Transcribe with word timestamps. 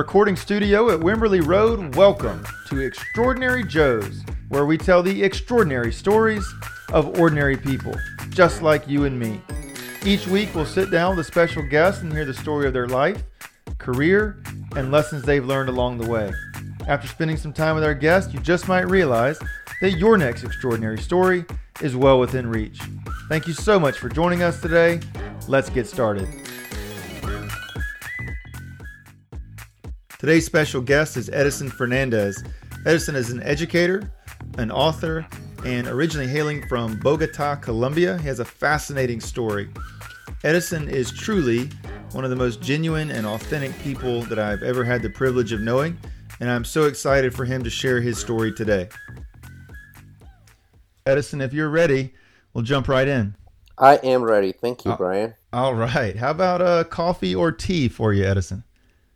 recording 0.00 0.34
studio 0.34 0.88
at 0.88 0.98
Wimberley 0.98 1.46
Road, 1.46 1.94
welcome 1.94 2.42
to 2.68 2.78
Extraordinary 2.78 3.62
Joe's, 3.62 4.24
where 4.48 4.64
we 4.64 4.78
tell 4.78 5.02
the 5.02 5.22
extraordinary 5.22 5.92
stories 5.92 6.42
of 6.90 7.20
ordinary 7.20 7.58
people, 7.58 7.94
just 8.30 8.62
like 8.62 8.88
you 8.88 9.04
and 9.04 9.18
me. 9.20 9.42
Each 10.02 10.26
week, 10.26 10.54
we'll 10.54 10.64
sit 10.64 10.90
down 10.90 11.14
with 11.14 11.26
a 11.26 11.30
special 11.30 11.62
guest 11.68 12.00
and 12.00 12.10
hear 12.10 12.24
the 12.24 12.32
story 12.32 12.66
of 12.66 12.72
their 12.72 12.88
life, 12.88 13.22
career, 13.76 14.42
and 14.74 14.90
lessons 14.90 15.22
they've 15.22 15.44
learned 15.44 15.68
along 15.68 15.98
the 15.98 16.08
way. 16.08 16.32
After 16.88 17.06
spending 17.06 17.36
some 17.36 17.52
time 17.52 17.74
with 17.74 17.84
our 17.84 17.92
guest, 17.92 18.32
you 18.32 18.40
just 18.40 18.68
might 18.68 18.88
realize 18.88 19.38
that 19.82 19.98
your 19.98 20.16
next 20.16 20.44
extraordinary 20.44 20.98
story 20.98 21.44
is 21.82 21.94
well 21.94 22.18
within 22.18 22.46
reach. 22.46 22.80
Thank 23.28 23.46
you 23.46 23.52
so 23.52 23.78
much 23.78 23.98
for 23.98 24.08
joining 24.08 24.42
us 24.42 24.62
today. 24.62 25.00
Let's 25.46 25.68
get 25.68 25.86
started. 25.86 26.26
Today's 30.20 30.44
special 30.44 30.82
guest 30.82 31.16
is 31.16 31.30
Edison 31.30 31.70
Fernandez. 31.70 32.44
Edison 32.84 33.16
is 33.16 33.30
an 33.30 33.42
educator, 33.42 34.12
an 34.58 34.70
author, 34.70 35.26
and 35.64 35.86
originally 35.86 36.28
hailing 36.28 36.68
from 36.68 37.00
Bogota, 37.00 37.56
Colombia. 37.56 38.18
He 38.18 38.28
has 38.28 38.38
a 38.38 38.44
fascinating 38.44 39.22
story. 39.22 39.70
Edison 40.44 40.90
is 40.90 41.10
truly 41.10 41.70
one 42.12 42.24
of 42.24 42.28
the 42.28 42.36
most 42.36 42.60
genuine 42.60 43.10
and 43.10 43.26
authentic 43.26 43.72
people 43.78 44.20
that 44.24 44.38
I've 44.38 44.62
ever 44.62 44.84
had 44.84 45.00
the 45.00 45.08
privilege 45.08 45.52
of 45.52 45.62
knowing, 45.62 45.96
and 46.38 46.50
I'm 46.50 46.66
so 46.66 46.84
excited 46.84 47.34
for 47.34 47.46
him 47.46 47.64
to 47.64 47.70
share 47.70 48.02
his 48.02 48.18
story 48.18 48.52
today. 48.52 48.90
Edison, 51.06 51.40
if 51.40 51.54
you're 51.54 51.70
ready, 51.70 52.12
we'll 52.52 52.64
jump 52.64 52.88
right 52.88 53.08
in. 53.08 53.36
I 53.78 53.96
am 53.96 54.22
ready. 54.22 54.52
Thank 54.52 54.84
you, 54.84 54.94
Brian. 54.96 55.32
All 55.54 55.74
right. 55.74 56.14
How 56.14 56.32
about 56.32 56.60
uh, 56.60 56.84
coffee 56.84 57.34
or 57.34 57.52
tea 57.52 57.88
for 57.88 58.12
you, 58.12 58.24
Edison? 58.24 58.64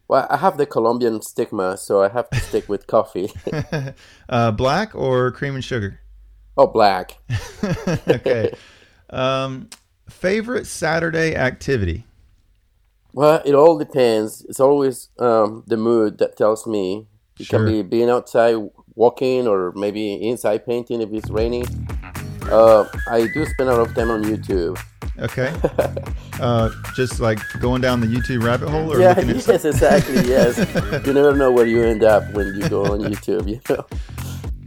Well, 0.09 0.27
I 0.29 0.37
have 0.37 0.57
the 0.59 0.67
Colombian 0.67 1.23
stigma, 1.23 1.77
so 1.77 2.03
I 2.03 2.09
have 2.09 2.29
to 2.31 2.39
stick 2.41 2.69
with 2.69 2.87
coffee. 2.87 3.31
uh, 4.29 4.51
black 4.53 4.95
or 4.95 5.31
cream 5.33 5.55
and 5.55 5.65
sugar? 5.65 6.01
oh, 6.57 6.67
black. 6.67 7.19
okay. 8.09 8.53
Um, 9.11 9.69
favorite 10.09 10.67
Saturday 10.67 11.35
activity? 11.35 12.05
Well, 13.13 13.41
it 13.45 13.55
all 13.55 13.79
depends. 13.79 14.45
It's 14.49 14.61
always 14.61 15.09
um, 15.19 15.65
the 15.67 15.77
mood 15.77 16.19
that 16.19 16.37
tells 16.37 16.67
me. 16.67 17.07
It 17.41 17.47
Sure. 17.47 17.61
can 17.65 17.67
be 17.73 17.83
being 17.83 18.11
outside 18.11 18.57
walking 18.95 19.49
or 19.49 19.73
maybe 19.75 20.15
inside 20.29 20.65
painting 20.67 21.01
if 21.01 21.13
it's 21.13 21.31
raining. 21.31 21.67
Uh, 22.51 22.85
I 23.09 23.27
do 23.27 23.45
spend 23.47 23.71
a 23.71 23.77
lot 23.77 23.89
of 23.89 23.95
time 23.95 24.11
on 24.11 24.23
YouTube. 24.23 24.79
Okay. 25.19 25.55
Uh, 26.41 26.71
just 26.95 27.21
like 27.21 27.39
going 27.61 27.81
down 27.81 28.01
the 28.01 28.07
YouTube 28.07 28.43
rabbit 28.43 28.69
hole 28.69 28.93
or 28.93 29.01
yeah, 29.01 29.11
looking 29.11 29.31
at 29.31 29.37
yes, 29.47 29.65
exactly. 29.65 30.17
Yes, 30.29 30.59
you 31.07 31.13
never 31.13 31.35
know 31.37 31.53
where 31.53 31.67
you 31.67 31.83
end 31.83 32.03
up 32.03 32.29
when 32.33 32.55
you 32.57 32.69
go 32.69 32.85
on 32.87 33.01
YouTube. 33.01 33.49
You 33.49 33.61
know. 33.69 33.87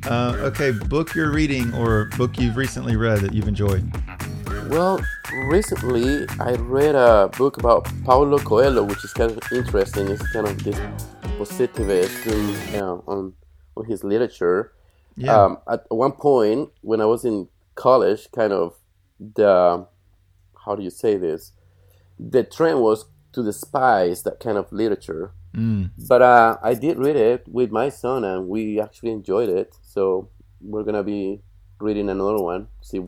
Uh, 0.10 0.34
okay, 0.40 0.72
book 0.72 1.14
you're 1.14 1.32
reading 1.32 1.74
or 1.74 2.06
book 2.18 2.40
you've 2.40 2.56
recently 2.56 2.96
read 2.96 3.20
that 3.20 3.34
you've 3.34 3.48
enjoyed. 3.48 3.84
Well, 4.70 5.02
recently 5.50 6.26
I 6.40 6.54
read 6.54 6.96
a 6.96 7.30
book 7.38 7.58
about 7.58 7.90
Paulo 8.06 8.38
Coelho, 8.38 8.84
which 8.84 9.04
is 9.04 9.12
kind 9.12 9.32
of 9.32 9.40
interesting. 9.52 10.08
It's 10.08 10.26
kind 10.32 10.48
of 10.48 10.64
this 10.64 10.80
positivist 11.38 12.26
in, 12.26 12.48
you 12.72 12.80
know, 12.80 13.04
on 13.08 13.34
on 13.76 13.86
his 13.86 14.04
literature. 14.04 14.72
Yeah. 15.18 15.36
Um, 15.36 15.58
at 15.70 15.86
one 15.90 16.14
point, 16.14 16.70
when 16.82 17.02
I 17.02 17.06
was 17.06 17.26
in 17.26 17.50
college, 17.76 18.32
kind 18.32 18.54
of 18.54 18.76
the 19.20 19.88
how 20.68 20.76
do 20.76 20.84
you 20.84 20.90
say 20.92 21.18
this? 21.18 21.54
The 22.20 22.44
trend 22.44 22.82
was 22.82 23.06
to 23.34 23.44
despise 23.44 24.24
that 24.24 24.40
kind 24.40 24.58
of 24.58 24.72
literature. 24.72 25.32
Mm. 25.56 25.92
But 26.08 26.22
uh, 26.22 26.58
I 26.62 26.74
did 26.76 26.98
read 27.00 27.16
it 27.16 27.48
with 27.48 27.72
my 27.72 27.90
son, 27.90 28.24
and 28.24 28.48
we 28.48 28.80
actually 28.80 29.12
enjoyed 29.12 29.50
it. 29.50 29.76
So 29.82 30.30
we're 30.62 30.84
gonna 30.84 31.04
be 31.04 31.42
reading 31.80 32.10
another 32.10 32.42
one, 32.42 32.68
see 32.82 33.02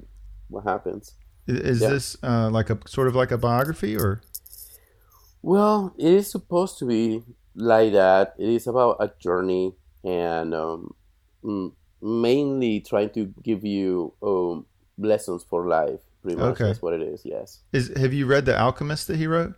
what 0.48 0.64
happens. 0.64 1.14
Is 1.48 1.82
Yeah. 1.82 1.90
this 1.90 2.18
uh, 2.24 2.50
like 2.50 2.70
a 2.70 2.78
sort 2.88 3.08
of 3.08 3.16
like 3.16 3.32
a 3.32 3.38
biography 3.38 3.96
or? 3.96 4.22
Well, 5.42 5.94
it 5.98 6.14
is 6.14 6.30
supposed 6.30 6.78
to 6.80 6.86
be 6.86 7.24
like 7.56 7.94
that. 7.94 8.36
It 8.38 8.50
is 8.50 8.68
about 8.68 8.98
a 9.00 9.12
journey 9.20 9.74
and 10.04 10.54
um, 10.54 10.94
mainly 12.02 12.82
trying 12.82 13.10
to 13.12 13.34
give 13.44 13.66
you 13.66 14.14
um, 14.22 14.66
lessons 14.98 15.44
for 15.44 15.68
life. 15.68 16.02
Pretty 16.22 16.38
much 16.38 16.52
Okay. 16.52 16.66
that's 16.66 16.82
what 16.82 16.94
it 16.94 17.02
is. 17.02 17.22
Yes, 17.26 17.60
Is 17.72 17.92
have 17.98 18.14
you 18.14 18.26
read 18.26 18.46
The 18.46 18.58
Alchemist 18.60 19.08
that 19.08 19.18
he 19.18 19.28
wrote? 19.28 19.54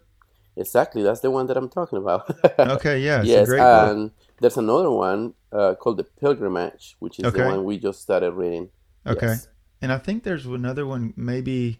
exactly. 0.56 1.02
That's 1.02 1.22
the 1.22 1.32
one 1.32 1.48
that 1.48 1.58
I'm 1.58 1.70
talking 1.70 1.98
about. 1.98 2.30
Okay, 2.60 3.00
yeah, 3.00 3.24
yes, 3.24 3.48
a 3.48 3.50
great 3.50 3.62
book. 3.62 3.90
and 3.90 4.12
there's 4.40 4.58
another 4.58 4.92
one 4.92 5.34
uh, 5.52 5.74
called 5.76 5.98
The 5.98 6.04
Pilgrimage, 6.04 6.96
which 7.00 7.20
is 7.20 7.26
Okay. 7.26 7.40
the 7.42 7.46
one 7.48 7.64
we 7.64 7.78
just 7.80 8.02
started 8.02 8.32
reading. 8.34 8.70
Okay. 9.08 9.28
Yes. 9.28 9.48
And 9.82 9.92
I 9.92 9.98
think 9.98 10.24
there's 10.24 10.46
another 10.46 10.86
one. 10.86 11.14
Maybe 11.18 11.80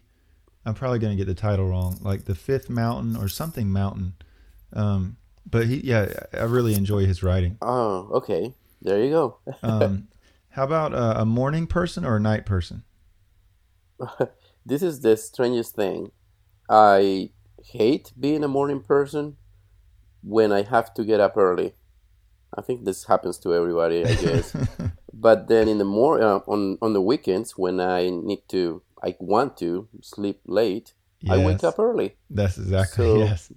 I'm 0.66 0.74
probably 0.74 0.98
going 0.98 1.16
to 1.16 1.24
get 1.24 1.28
the 1.32 1.40
title 1.40 1.68
wrong, 1.68 1.98
like 2.02 2.24
the 2.24 2.34
Fifth 2.34 2.68
Mountain 2.68 3.16
or 3.16 3.28
something 3.28 3.70
Mountain. 3.70 4.14
Um, 4.72 5.16
but 5.48 5.66
he, 5.66 5.76
yeah, 5.84 6.12
I 6.32 6.44
really 6.44 6.74
enjoy 6.74 7.06
his 7.06 7.22
writing. 7.22 7.58
Oh, 7.62 8.08
okay. 8.14 8.54
There 8.80 9.00
you 9.04 9.10
go. 9.10 9.38
Um, 9.62 10.08
how 10.50 10.64
about 10.64 10.92
uh, 10.94 11.14
a 11.18 11.24
morning 11.24 11.66
person 11.68 12.04
or 12.04 12.16
a 12.16 12.20
night 12.20 12.44
person? 12.46 12.82
this 14.64 14.82
is 14.82 15.00
the 15.00 15.16
strangest 15.16 15.74
thing. 15.74 16.10
I 16.68 17.30
hate 17.64 18.12
being 18.18 18.44
a 18.44 18.48
morning 18.48 18.80
person 18.80 19.36
when 20.22 20.52
I 20.52 20.62
have 20.62 20.94
to 20.94 21.04
get 21.04 21.20
up 21.20 21.36
early. 21.36 21.74
I 22.56 22.60
think 22.60 22.84
this 22.84 23.04
happens 23.04 23.38
to 23.40 23.54
everybody, 23.54 24.04
I 24.04 24.14
guess. 24.14 24.54
but 25.14 25.48
then 25.48 25.68
in 25.68 25.78
the 25.78 25.84
more 25.84 26.20
uh, 26.22 26.40
on 26.46 26.78
on 26.82 26.92
the 26.92 27.00
weekends 27.00 27.56
when 27.56 27.80
I 27.80 28.10
need 28.10 28.42
to, 28.48 28.82
I 29.02 29.16
want 29.18 29.56
to 29.58 29.88
sleep 30.02 30.40
late. 30.46 30.94
I 31.28 31.38
wake 31.38 31.64
up 31.64 31.78
early. 31.78 32.16
That's 32.30 32.58
exactly 32.58 33.04
So- 33.06 33.18
yes. 33.18 33.52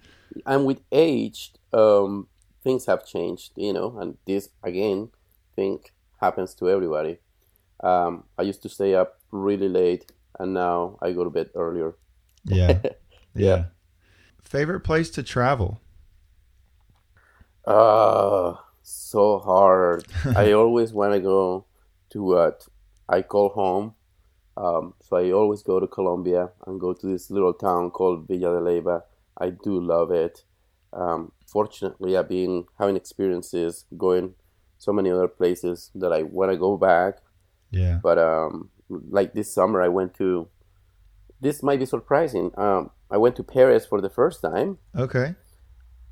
And 0.45 0.65
with 0.65 0.81
age, 0.91 1.53
um, 1.73 2.27
things 2.63 2.85
have 2.87 3.05
changed, 3.05 3.53
you 3.55 3.71
know. 3.73 3.97
And 3.99 4.17
this 4.25 4.49
again, 4.63 5.09
think 5.55 5.93
happens 6.19 6.53
to 6.55 6.69
everybody. 6.69 7.19
Um, 7.81 8.23
I 8.37 8.41
used 8.43 8.61
to 8.63 8.69
stay 8.69 8.95
up 8.95 9.19
really 9.31 9.69
late, 9.69 10.11
and 10.39 10.53
now 10.53 10.97
I 11.01 11.11
go 11.11 11.23
to 11.23 11.29
bed 11.29 11.49
earlier. 11.55 11.95
Yeah, 12.45 12.79
yeah. 12.83 12.91
Yeah. 13.35 13.65
Favorite 14.43 14.81
place 14.81 15.09
to 15.11 15.23
travel? 15.23 15.81
Ah, 17.67 18.63
so 18.83 19.39
hard. 19.39 20.05
I 20.35 20.51
always 20.51 20.93
want 20.93 21.13
to 21.13 21.19
go 21.19 21.65
to 22.11 22.23
what 22.23 22.67
I 23.09 23.21
call 23.21 23.49
home. 23.49 23.95
Um, 24.57 24.93
so 25.01 25.17
I 25.17 25.31
always 25.31 25.63
go 25.63 25.79
to 25.79 25.87
Colombia 25.87 26.51
and 26.65 26.79
go 26.79 26.93
to 26.93 27.07
this 27.07 27.29
little 27.29 27.53
town 27.53 27.91
called 27.91 28.27
Villa 28.27 28.57
de 28.57 28.61
Leyva. 28.61 29.01
I 29.37 29.49
do 29.49 29.81
love 29.81 30.11
it. 30.11 30.43
Um, 30.93 31.33
fortunately, 31.45 32.15
I've 32.15 32.29
been 32.29 32.65
having 32.79 32.95
experiences 32.95 33.85
going 33.97 34.35
so 34.77 34.93
many 34.93 35.11
other 35.11 35.27
places 35.27 35.91
that 35.95 36.13
I 36.13 36.23
want 36.23 36.51
to 36.51 36.57
go 36.57 36.77
back. 36.77 37.17
Yeah. 37.71 37.99
But 38.01 38.17
um, 38.17 38.69
like 38.89 39.33
this 39.33 39.53
summer, 39.53 39.81
I 39.81 39.87
went 39.89 40.13
to. 40.15 40.47
This 41.41 41.61
might 41.61 41.79
be 41.79 41.85
surprising. 41.85 42.51
Um, 42.57 42.91
I 43.11 43.17
went 43.17 43.35
to 43.37 43.43
Paris 43.43 43.85
for 43.85 44.01
the 44.01 44.09
first 44.09 44.41
time 44.41 44.77
Okay. 44.95 45.35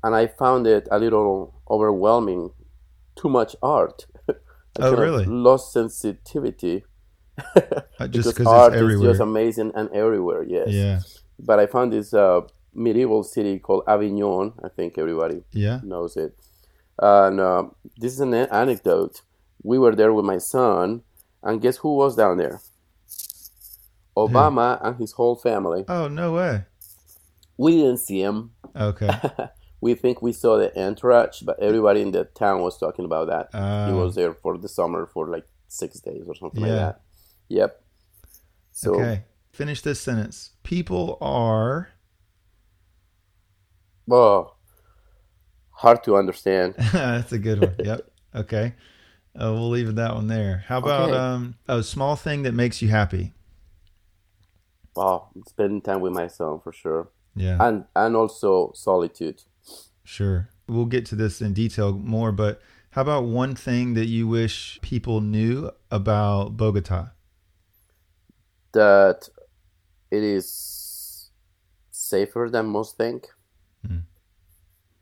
and 0.04 0.14
I 0.14 0.26
found 0.26 0.66
it 0.66 0.86
a 0.90 0.98
little 0.98 1.60
overwhelming. 1.68 2.50
Too 3.16 3.28
much 3.28 3.56
art. 3.62 4.06
Oh, 4.80 4.96
really? 4.96 5.24
Lost 5.24 5.72
sensitivity. 5.72 6.84
Uh, 8.00 8.08
just 8.08 8.28
because 8.28 8.34
'cause 8.38 8.46
art 8.46 8.72
it's 8.74 8.82
is 8.82 9.00
just 9.00 9.20
amazing 9.20 9.70
and 9.76 9.88
everywhere. 9.92 10.42
Yes. 10.42 10.68
Yeah. 10.68 10.98
But 11.38 11.60
I 11.60 11.66
found 11.66 11.92
this 11.92 12.12
uh, 12.12 12.40
medieval 12.74 13.22
city 13.22 13.60
called 13.60 13.84
Avignon. 13.86 14.52
I 14.64 14.68
think 14.68 14.98
everybody 14.98 15.44
Yeah. 15.52 15.78
knows 15.84 16.16
it. 16.16 16.34
And 16.98 17.38
uh, 17.40 17.64
this 17.98 18.12
is 18.14 18.20
an 18.20 18.34
anecdote. 18.34 19.22
We 19.62 19.78
were 19.78 19.94
there 19.94 20.12
with 20.12 20.24
my 20.24 20.38
son, 20.38 21.02
and 21.44 21.60
guess 21.60 21.76
who 21.76 21.94
was 21.94 22.16
down 22.16 22.38
there? 22.38 22.60
Obama 24.16 24.78
and 24.84 24.96
his 24.96 25.12
whole 25.12 25.36
family. 25.36 25.84
Oh 25.88 26.08
no 26.08 26.32
way. 26.32 26.64
We 27.56 27.76
didn't 27.76 27.98
see 27.98 28.20
him. 28.20 28.50
Okay. 28.74 29.10
we 29.80 29.94
think 29.94 30.22
we 30.22 30.32
saw 30.32 30.56
the 30.58 30.76
entourage, 30.80 31.40
but 31.42 31.58
everybody 31.60 32.00
in 32.00 32.10
the 32.12 32.24
town 32.24 32.62
was 32.62 32.78
talking 32.78 33.04
about 33.04 33.26
that. 33.28 33.48
he 33.52 33.92
Uh, 33.92 33.96
was 33.96 34.14
there 34.14 34.34
for 34.34 34.56
the 34.58 34.68
summer 34.68 35.06
for 35.06 35.28
like 35.28 35.46
six 35.68 36.00
days 36.00 36.24
or 36.26 36.34
something 36.34 36.62
like 36.62 36.70
Yeah. 36.70 36.76
that. 36.76 37.00
Yep. 37.48 37.82
So 38.72 38.94
okay. 38.94 39.24
Finish 39.52 39.82
this 39.82 40.00
sentence. 40.00 40.50
People 40.64 41.16
are. 41.20 41.90
oh, 44.10 44.54
hard 45.70 46.02
to 46.04 46.16
understand. 46.16 46.74
That's 46.92 47.32
a 47.32 47.38
good 47.38 47.60
one. 47.60 47.74
Yep. 47.78 48.10
Okay. 48.34 48.74
Uh, 49.34 49.52
we'll 49.52 49.70
leave 49.70 49.94
that 49.96 50.14
one 50.14 50.28
there. 50.28 50.64
How 50.68 50.78
about 50.78 51.10
Okay. 51.10 51.18
um, 51.18 51.56
a 51.66 51.82
small 51.82 52.14
thing 52.16 52.42
that 52.44 52.52
makes 52.52 52.80
you 52.80 52.88
happy? 52.88 53.32
Wow, 54.94 55.30
spending 55.48 55.80
time 55.82 56.00
with 56.00 56.12
myself 56.12 56.62
for 56.62 56.72
sure, 56.72 57.08
Yeah. 57.34 57.56
and 57.60 57.84
and 57.96 58.14
also 58.14 58.72
solitude. 58.74 59.42
Sure. 60.04 60.48
we'll 60.68 60.86
get 60.86 61.04
to 61.06 61.14
this 61.14 61.42
in 61.42 61.52
detail 61.52 61.92
more, 61.92 62.32
but 62.32 62.58
how 62.90 63.02
about 63.02 63.24
one 63.24 63.54
thing 63.54 63.94
that 63.94 64.06
you 64.06 64.26
wish 64.28 64.78
people 64.82 65.20
knew 65.20 65.70
about 65.90 66.56
Bogota? 66.56 67.08
That 68.72 69.28
it 70.10 70.22
is 70.22 71.30
safer 71.90 72.48
than 72.50 72.66
most 72.66 72.96
think. 72.96 73.26
Mm. 73.86 74.04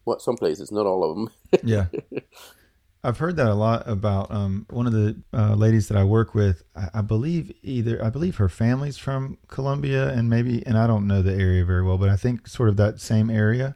Well, 0.04 0.18
some 0.18 0.36
places, 0.36 0.72
not 0.72 0.86
all 0.86 1.04
of 1.08 1.16
them. 1.16 1.30
yeah. 1.62 1.86
I've 3.04 3.18
heard 3.18 3.36
that 3.36 3.48
a 3.48 3.54
lot 3.54 3.88
about 3.88 4.30
um, 4.30 4.64
one 4.70 4.86
of 4.86 4.92
the 4.92 5.16
uh, 5.32 5.54
ladies 5.54 5.88
that 5.88 5.96
I 5.96 6.04
work 6.04 6.34
with. 6.34 6.62
I, 6.76 6.88
I, 6.94 7.00
believe 7.00 7.52
either 7.62 8.02
I 8.04 8.10
believe 8.10 8.36
her 8.36 8.48
family's 8.48 8.96
from 8.96 9.38
Colombia, 9.48 10.08
and 10.10 10.30
maybe 10.30 10.64
and 10.66 10.78
I 10.78 10.86
don't 10.86 11.08
know 11.08 11.20
the 11.20 11.32
area 11.32 11.64
very 11.64 11.82
well, 11.82 11.98
but 11.98 12.08
I 12.08 12.16
think 12.16 12.46
sort 12.46 12.68
of 12.68 12.76
that 12.76 13.00
same 13.00 13.28
area. 13.28 13.74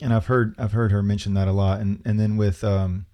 And 0.00 0.12
I've 0.12 0.26
heard 0.26 0.56
I've 0.58 0.72
heard 0.72 0.90
her 0.90 1.02
mention 1.02 1.34
that 1.34 1.46
a 1.46 1.52
lot. 1.52 1.80
And 1.80 2.02
and 2.04 2.18
then 2.18 2.36
with 2.36 2.64
um, 2.64 3.06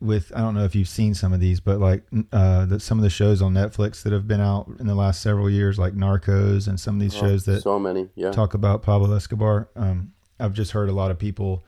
with 0.00 0.30
I 0.36 0.40
don't 0.40 0.54
know 0.54 0.64
if 0.64 0.76
you've 0.76 0.88
seen 0.88 1.14
some 1.14 1.32
of 1.32 1.40
these, 1.40 1.58
but 1.58 1.80
like 1.80 2.04
uh, 2.32 2.66
the, 2.66 2.78
some 2.78 2.98
of 2.98 3.02
the 3.02 3.10
shows 3.10 3.42
on 3.42 3.54
Netflix 3.54 4.04
that 4.04 4.12
have 4.12 4.28
been 4.28 4.40
out 4.40 4.68
in 4.78 4.86
the 4.86 4.94
last 4.94 5.20
several 5.20 5.50
years, 5.50 5.80
like 5.80 5.94
Narcos, 5.94 6.68
and 6.68 6.78
some 6.78 6.94
of 6.94 7.00
these 7.00 7.16
oh, 7.16 7.20
shows 7.20 7.44
that 7.46 7.62
so 7.62 7.76
many 7.80 8.08
yeah 8.14 8.30
talk 8.30 8.54
about 8.54 8.82
Pablo 8.82 9.12
Escobar. 9.16 9.68
Um, 9.74 10.12
I've 10.38 10.52
just 10.52 10.70
heard 10.70 10.88
a 10.88 10.92
lot 10.92 11.10
of 11.10 11.18
people 11.18 11.64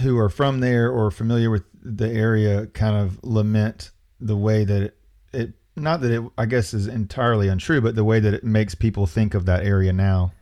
who 0.00 0.18
are 0.18 0.28
from 0.28 0.60
there 0.60 0.90
or 0.90 1.10
familiar 1.10 1.50
with 1.50 1.64
the 1.82 2.10
area 2.10 2.66
kind 2.66 2.96
of 2.96 3.22
lament 3.22 3.90
the 4.20 4.36
way 4.36 4.64
that 4.64 4.82
it, 4.82 4.96
it 5.32 5.52
not 5.76 6.00
that 6.00 6.10
it 6.10 6.22
I 6.38 6.46
guess 6.46 6.72
is 6.72 6.86
entirely 6.86 7.48
untrue, 7.48 7.80
but 7.80 7.94
the 7.94 8.04
way 8.04 8.20
that 8.20 8.34
it 8.34 8.44
makes 8.44 8.74
people 8.74 9.06
think 9.06 9.34
of 9.34 9.46
that 9.46 9.64
area 9.64 9.92
now. 9.92 10.32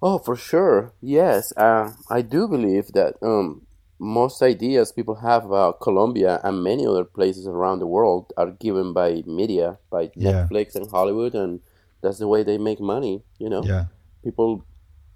Oh, 0.00 0.18
for 0.18 0.36
sure. 0.36 0.92
Yes, 1.00 1.52
uh, 1.56 1.92
I 2.08 2.22
do 2.22 2.46
believe 2.46 2.92
that 2.92 3.16
um, 3.20 3.66
most 3.98 4.40
ideas 4.42 4.92
people 4.92 5.16
have 5.16 5.44
about 5.44 5.80
Colombia 5.80 6.40
and 6.44 6.62
many 6.62 6.86
other 6.86 7.04
places 7.04 7.48
around 7.48 7.80
the 7.80 7.86
world 7.86 8.32
are 8.36 8.52
given 8.52 8.92
by 8.92 9.22
media, 9.26 9.78
by 9.90 10.10
yeah. 10.14 10.46
Netflix 10.46 10.76
and 10.76 10.88
Hollywood, 10.88 11.34
and 11.34 11.60
that's 12.00 12.18
the 12.18 12.28
way 12.28 12.44
they 12.44 12.58
make 12.58 12.80
money. 12.80 13.24
You 13.38 13.50
know, 13.50 13.64
yeah. 13.64 13.86
people 14.22 14.64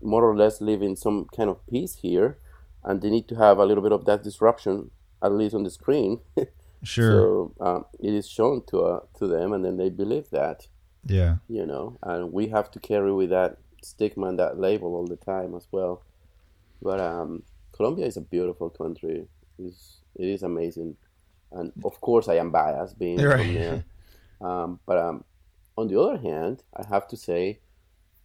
more 0.02 0.28
or 0.28 0.36
less 0.36 0.60
live 0.60 0.82
in 0.82 0.96
some 0.96 1.26
kind 1.36 1.48
of 1.48 1.64
peace 1.68 1.94
here 2.02 2.38
and 2.84 3.00
they 3.00 3.10
need 3.10 3.28
to 3.28 3.36
have 3.36 3.58
a 3.58 3.64
little 3.64 3.82
bit 3.82 3.92
of 3.92 4.04
that 4.06 4.22
disruption 4.22 4.90
at 5.22 5.32
least 5.32 5.54
on 5.54 5.62
the 5.62 5.70
screen. 5.70 6.20
sure. 6.82 7.12
So 7.12 7.54
um, 7.60 7.84
it 8.00 8.12
is 8.12 8.28
shown 8.28 8.64
to 8.66 8.80
uh, 8.82 9.00
to 9.18 9.26
them, 9.26 9.52
and 9.52 9.64
then 9.64 9.76
they 9.76 9.88
believe 9.88 10.30
that. 10.30 10.66
Yeah. 11.04 11.36
You 11.48 11.66
know, 11.66 11.98
and 12.02 12.32
we 12.32 12.48
have 12.48 12.70
to 12.72 12.80
carry 12.80 13.12
with 13.12 13.30
that 13.30 13.58
stigma 13.82 14.28
and 14.28 14.38
that 14.38 14.58
label 14.58 14.94
all 14.94 15.06
the 15.06 15.16
time 15.16 15.54
as 15.54 15.66
well. 15.72 16.02
But 16.80 17.00
um, 17.00 17.42
Colombia 17.72 18.06
is 18.06 18.16
a 18.16 18.20
beautiful 18.20 18.70
country. 18.70 19.26
It's, 19.58 19.98
it 20.14 20.28
is 20.28 20.42
amazing, 20.42 20.96
and 21.50 21.72
of 21.84 22.00
course 22.00 22.28
I 22.28 22.34
am 22.34 22.50
biased 22.50 22.98
being 22.98 23.20
right. 23.20 23.38
from 23.38 23.54
there. 23.54 23.84
Um, 24.42 24.80
but 24.86 24.98
um, 24.98 25.22
on 25.78 25.86
the 25.86 26.00
other 26.00 26.18
hand, 26.18 26.64
I 26.76 26.84
have 26.88 27.06
to 27.08 27.16
say 27.16 27.60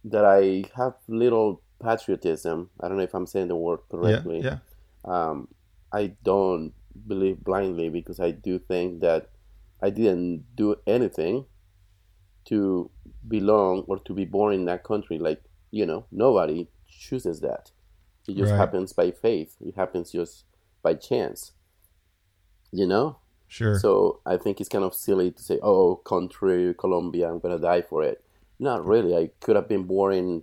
that 0.04 0.24
I 0.24 0.64
have 0.74 0.94
little 1.06 1.62
patriotism. 1.82 2.70
I 2.80 2.88
don't 2.88 2.96
know 2.96 3.04
if 3.04 3.14
I'm 3.14 3.26
saying 3.26 3.48
the 3.48 3.56
word 3.56 3.80
correctly. 3.90 4.40
Yeah. 4.40 4.58
yeah. 5.06 5.28
Um, 5.30 5.48
I 5.92 6.12
don't 6.22 6.72
believe 7.06 7.42
blindly 7.42 7.88
because 7.88 8.20
I 8.20 8.32
do 8.32 8.58
think 8.58 9.00
that 9.00 9.30
I 9.80 9.90
didn't 9.90 10.44
do 10.56 10.76
anything 10.86 11.46
to 12.46 12.90
belong 13.26 13.84
or 13.86 13.98
to 14.00 14.12
be 14.12 14.24
born 14.24 14.54
in 14.54 14.64
that 14.66 14.84
country. 14.84 15.18
Like, 15.18 15.42
you 15.70 15.86
know, 15.86 16.06
nobody 16.10 16.68
chooses 16.88 17.40
that. 17.40 17.70
It 18.26 18.36
just 18.36 18.50
right. 18.50 18.58
happens 18.58 18.92
by 18.92 19.10
faith. 19.10 19.56
It 19.60 19.74
happens 19.76 20.12
just 20.12 20.44
by 20.82 20.94
chance. 20.94 21.52
You 22.72 22.86
know? 22.86 23.18
Sure. 23.46 23.78
So 23.78 24.20
I 24.26 24.36
think 24.36 24.60
it's 24.60 24.68
kind 24.68 24.84
of 24.84 24.94
silly 24.94 25.30
to 25.30 25.42
say, 25.42 25.58
oh, 25.62 25.96
country, 25.96 26.74
Colombia, 26.78 27.30
I'm 27.30 27.38
going 27.38 27.56
to 27.56 27.62
die 27.62 27.80
for 27.80 28.02
it. 28.02 28.22
Not 28.58 28.84
really. 28.84 29.16
I 29.16 29.30
could 29.40 29.56
have 29.56 29.68
been 29.68 29.84
born 29.84 30.14
in, 30.14 30.42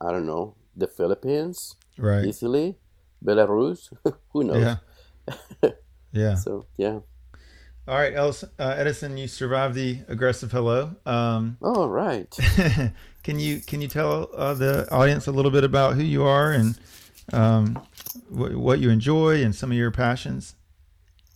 I 0.00 0.10
don't 0.10 0.26
know, 0.26 0.56
the 0.76 0.86
Philippines, 0.86 1.76
right? 1.98 2.24
Easily, 2.24 2.76
Belarus. 3.24 3.92
Who 4.32 4.44
knows? 4.44 4.76
Yeah. 5.32 5.70
yeah. 6.12 6.34
So 6.34 6.66
yeah. 6.76 7.00
All 7.88 7.96
right, 7.96 8.14
Ellison, 8.14 8.50
uh, 8.58 8.74
Edison, 8.76 9.16
you 9.16 9.26
survived 9.26 9.74
the 9.74 10.00
aggressive 10.06 10.52
hello. 10.52 10.94
Um, 11.06 11.56
oh, 11.60 11.88
right. 11.88 12.30
can 13.24 13.40
you 13.40 13.60
can 13.60 13.80
you 13.80 13.88
tell 13.88 14.28
uh, 14.36 14.54
the 14.54 14.88
audience 14.92 15.26
a 15.26 15.32
little 15.32 15.50
bit 15.50 15.64
about 15.64 15.94
who 15.94 16.02
you 16.02 16.22
are 16.22 16.52
and 16.52 16.78
um, 17.32 17.74
wh- 18.28 18.56
what 18.56 18.78
you 18.78 18.90
enjoy 18.90 19.42
and 19.42 19.54
some 19.54 19.72
of 19.72 19.76
your 19.76 19.90
passions? 19.90 20.54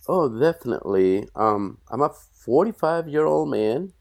Oh, 0.07 0.29
definitely. 0.29 1.27
Um, 1.35 1.79
I'm 1.89 2.01
a 2.01 2.09
45 2.09 3.07
year 3.07 3.25
old 3.25 3.49
man. 3.49 3.93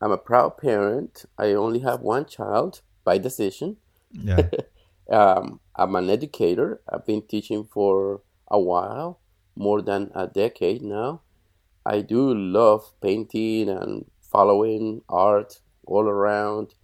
I'm 0.00 0.12
a 0.12 0.16
proud 0.16 0.56
parent. 0.56 1.24
I 1.36 1.52
only 1.52 1.80
have 1.80 2.00
one 2.00 2.24
child 2.24 2.82
by 3.04 3.18
decision. 3.18 3.76
Yeah. 4.12 4.48
um, 5.10 5.60
I'm 5.76 5.94
an 5.96 6.10
educator. 6.10 6.80
I've 6.88 7.06
been 7.06 7.22
teaching 7.22 7.64
for 7.64 8.22
a 8.48 8.60
while, 8.60 9.20
more 9.56 9.82
than 9.82 10.10
a 10.14 10.26
decade 10.26 10.82
now. 10.82 11.22
I 11.84 12.02
do 12.02 12.34
love 12.34 12.92
painting 13.00 13.68
and 13.68 14.04
following 14.20 15.02
art 15.08 15.60
all 15.86 16.06
around. 16.06 16.74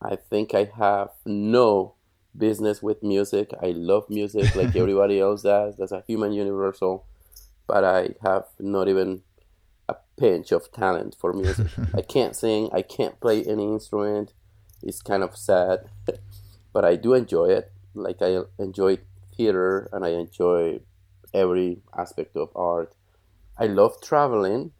I 0.00 0.16
think 0.16 0.54
I 0.54 0.70
have 0.76 1.10
no 1.24 1.94
business 2.36 2.82
with 2.82 3.02
music. 3.02 3.52
I 3.62 3.68
love 3.68 4.08
music 4.08 4.54
like 4.56 4.74
everybody 4.74 5.20
else 5.20 5.42
does. 5.42 5.76
That's 5.76 5.92
a 5.92 6.04
human 6.06 6.32
universal. 6.32 7.06
But 7.66 7.84
I 7.84 8.14
have 8.22 8.46
not 8.58 8.88
even 8.88 9.22
a 9.88 9.94
pinch 10.18 10.52
of 10.52 10.72
talent 10.72 11.16
for 11.18 11.32
music. 11.32 11.68
I 11.94 12.02
can't 12.02 12.34
sing. 12.34 12.68
I 12.72 12.82
can't 12.82 13.20
play 13.20 13.44
any 13.44 13.64
instrument. 13.64 14.32
It's 14.82 15.02
kind 15.02 15.22
of 15.22 15.36
sad. 15.36 15.88
But 16.72 16.84
I 16.84 16.96
do 16.96 17.14
enjoy 17.14 17.46
it. 17.46 17.72
Like 17.94 18.22
I 18.22 18.40
enjoy 18.58 18.98
theater 19.36 19.88
and 19.92 20.04
I 20.04 20.10
enjoy 20.10 20.80
every 21.34 21.82
aspect 21.96 22.36
of 22.36 22.50
art. 22.54 22.94
I 23.58 23.66
love 23.66 24.00
traveling, 24.02 24.72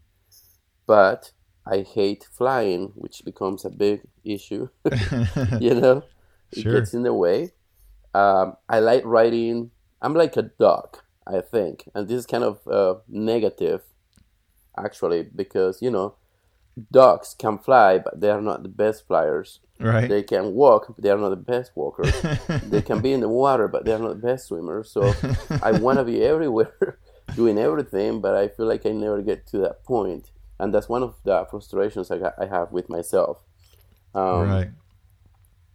but 0.86 1.32
I 1.66 1.80
hate 1.80 2.26
flying, 2.30 2.92
which 2.94 3.24
becomes 3.24 3.64
a 3.64 3.70
big 3.70 4.02
issue. 4.24 4.68
you 5.60 5.74
know, 5.74 6.02
it 6.52 6.62
sure. 6.62 6.72
gets 6.72 6.94
in 6.94 7.02
the 7.02 7.14
way. 7.14 7.52
Um, 8.14 8.56
I 8.68 8.80
like 8.80 9.04
writing. 9.04 9.70
I'm 10.00 10.14
like 10.14 10.36
a 10.36 10.42
dog, 10.42 10.98
I 11.26 11.40
think, 11.40 11.88
and 11.94 12.08
this 12.08 12.18
is 12.18 12.26
kind 12.26 12.44
of 12.44 12.66
uh, 12.66 13.00
negative, 13.08 13.82
actually, 14.76 15.22
because 15.22 15.80
you 15.80 15.90
know, 15.90 16.16
dogs 16.90 17.34
can 17.38 17.58
fly, 17.58 17.98
but 17.98 18.20
they 18.20 18.30
are 18.30 18.40
not 18.40 18.62
the 18.62 18.68
best 18.68 19.06
flyers. 19.06 19.60
Right. 19.78 20.08
They 20.08 20.22
can 20.22 20.54
walk, 20.54 20.86
but 20.88 21.02
they 21.02 21.10
are 21.10 21.18
not 21.18 21.30
the 21.30 21.36
best 21.36 21.72
walkers. 21.74 22.14
they 22.66 22.82
can 22.82 23.00
be 23.00 23.12
in 23.12 23.20
the 23.20 23.28
water, 23.28 23.68
but 23.68 23.84
they 23.84 23.92
are 23.92 23.98
not 23.98 24.20
the 24.20 24.26
best 24.26 24.46
swimmers. 24.46 24.90
So 24.90 25.12
I 25.62 25.72
want 25.72 25.98
to 25.98 26.04
be 26.04 26.22
everywhere, 26.24 26.98
doing 27.34 27.58
everything, 27.58 28.20
but 28.20 28.34
I 28.34 28.48
feel 28.48 28.66
like 28.66 28.86
I 28.86 28.90
never 28.90 29.20
get 29.22 29.46
to 29.48 29.58
that 29.58 29.84
point. 29.84 30.30
And 30.58 30.72
that's 30.72 30.88
one 30.88 31.02
of 31.02 31.16
the 31.24 31.44
frustrations 31.50 32.10
I, 32.10 32.32
I 32.38 32.46
have 32.46 32.70
with 32.70 32.88
myself. 32.88 33.42
Um, 34.14 34.48
right. 34.48 34.70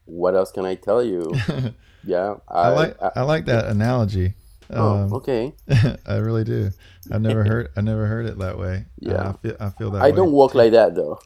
What 0.05 0.35
else 0.35 0.51
can 0.51 0.65
I 0.65 0.75
tell 0.75 1.03
you? 1.03 1.33
yeah, 2.03 2.35
I, 2.47 2.61
I 2.61 2.69
like 2.69 3.01
I, 3.01 3.11
I, 3.17 3.21
like 3.23 3.45
that 3.45 3.65
analogy. 3.65 4.33
Oh, 4.69 4.95
um, 4.95 5.13
okay. 5.13 5.53
I 6.05 6.17
really 6.17 6.43
do. 6.43 6.71
I 7.11 7.17
never 7.17 7.43
heard 7.47 7.71
I 7.75 7.81
never 7.81 8.05
heard 8.05 8.25
it 8.25 8.37
that 8.39 8.57
way. 8.57 8.85
Yeah, 8.99 9.29
I 9.29 9.33
feel 9.33 9.55
I 9.59 9.69
feel 9.69 9.91
that. 9.91 10.01
I 10.01 10.09
way. 10.09 10.15
don't 10.15 10.31
walk 10.31 10.55
like 10.55 10.71
that 10.71 10.95
though. 10.95 11.19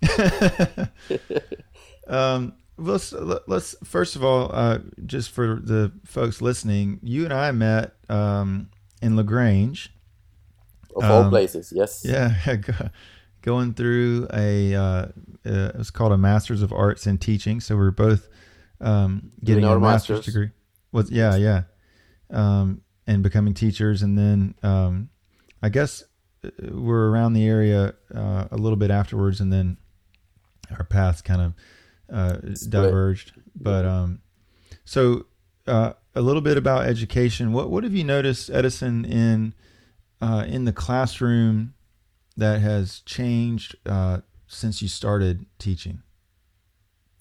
um, 2.08 2.54
let's 2.78 3.14
let's 3.14 3.76
first 3.84 4.16
of 4.16 4.24
all, 4.24 4.52
uh, 4.54 4.80
just 5.06 5.32
for 5.32 5.60
the 5.62 5.92
folks 6.06 6.42
listening, 6.42 7.00
you 7.02 7.24
and 7.26 7.34
I 7.34 7.52
met 7.52 7.94
um, 8.10 8.70
in 9.02 9.16
LaGrange. 9.16 9.94
Of 10.96 11.06
all 11.06 11.24
um, 11.24 11.30
places, 11.30 11.72
yes. 11.74 12.04
Yeah, 12.04 12.36
going 13.42 13.74
through 13.74 14.28
a 14.34 14.76
uh, 14.76 14.82
uh, 14.84 15.08
it 15.46 15.78
was 15.78 15.92
called 15.92 16.12
a 16.12 16.18
Masters 16.18 16.62
of 16.62 16.72
Arts 16.72 17.08
in 17.08 17.18
Teaching. 17.18 17.60
So 17.60 17.76
we 17.76 17.84
are 17.84 17.92
both 17.92 18.28
um, 18.80 19.32
getting 19.44 19.64
a 19.64 19.80
master's, 19.80 20.18
master's, 20.18 20.26
degree. 20.26 20.50
Was 20.92 21.10
yeah, 21.12 21.36
yeah, 21.36 21.64
um, 22.30 22.82
and 23.12 23.22
becoming 23.22 23.54
teachers, 23.54 24.02
and 24.02 24.18
then 24.18 24.56
um, 24.64 25.10
I 25.62 25.70
guess 25.70 26.04
uh, 26.46 26.50
we're 26.72 27.10
around 27.10 27.34
the 27.34 27.46
area 27.46 27.94
uh, 28.16 28.48
a 28.50 28.56
little 28.56 28.78
bit 28.78 28.90
afterwards, 28.90 29.42
and 29.42 29.52
then 29.52 29.78
our 30.78 30.86
paths 30.86 31.22
kind 31.22 31.42
of 31.42 31.54
uh, 32.14 32.38
diverged. 32.70 33.34
But 33.54 33.86
um, 33.86 34.22
so 34.86 35.26
uh, 35.68 35.94
a 36.16 36.22
little 36.22 36.42
bit 36.42 36.58
about 36.58 36.86
education. 36.86 37.52
What 37.52 37.70
what 37.70 37.84
have 37.84 37.94
you 37.94 38.06
noticed, 38.06 38.50
Edison, 38.50 39.04
in 39.04 39.54
uh, 40.22 40.46
in 40.48 40.64
the 40.64 40.74
classroom 40.74 41.74
that 42.38 42.62
has 42.62 43.02
changed 43.02 43.76
uh, 43.86 44.22
since 44.48 44.82
you 44.82 44.88
started 44.88 45.46
teaching? 45.60 46.02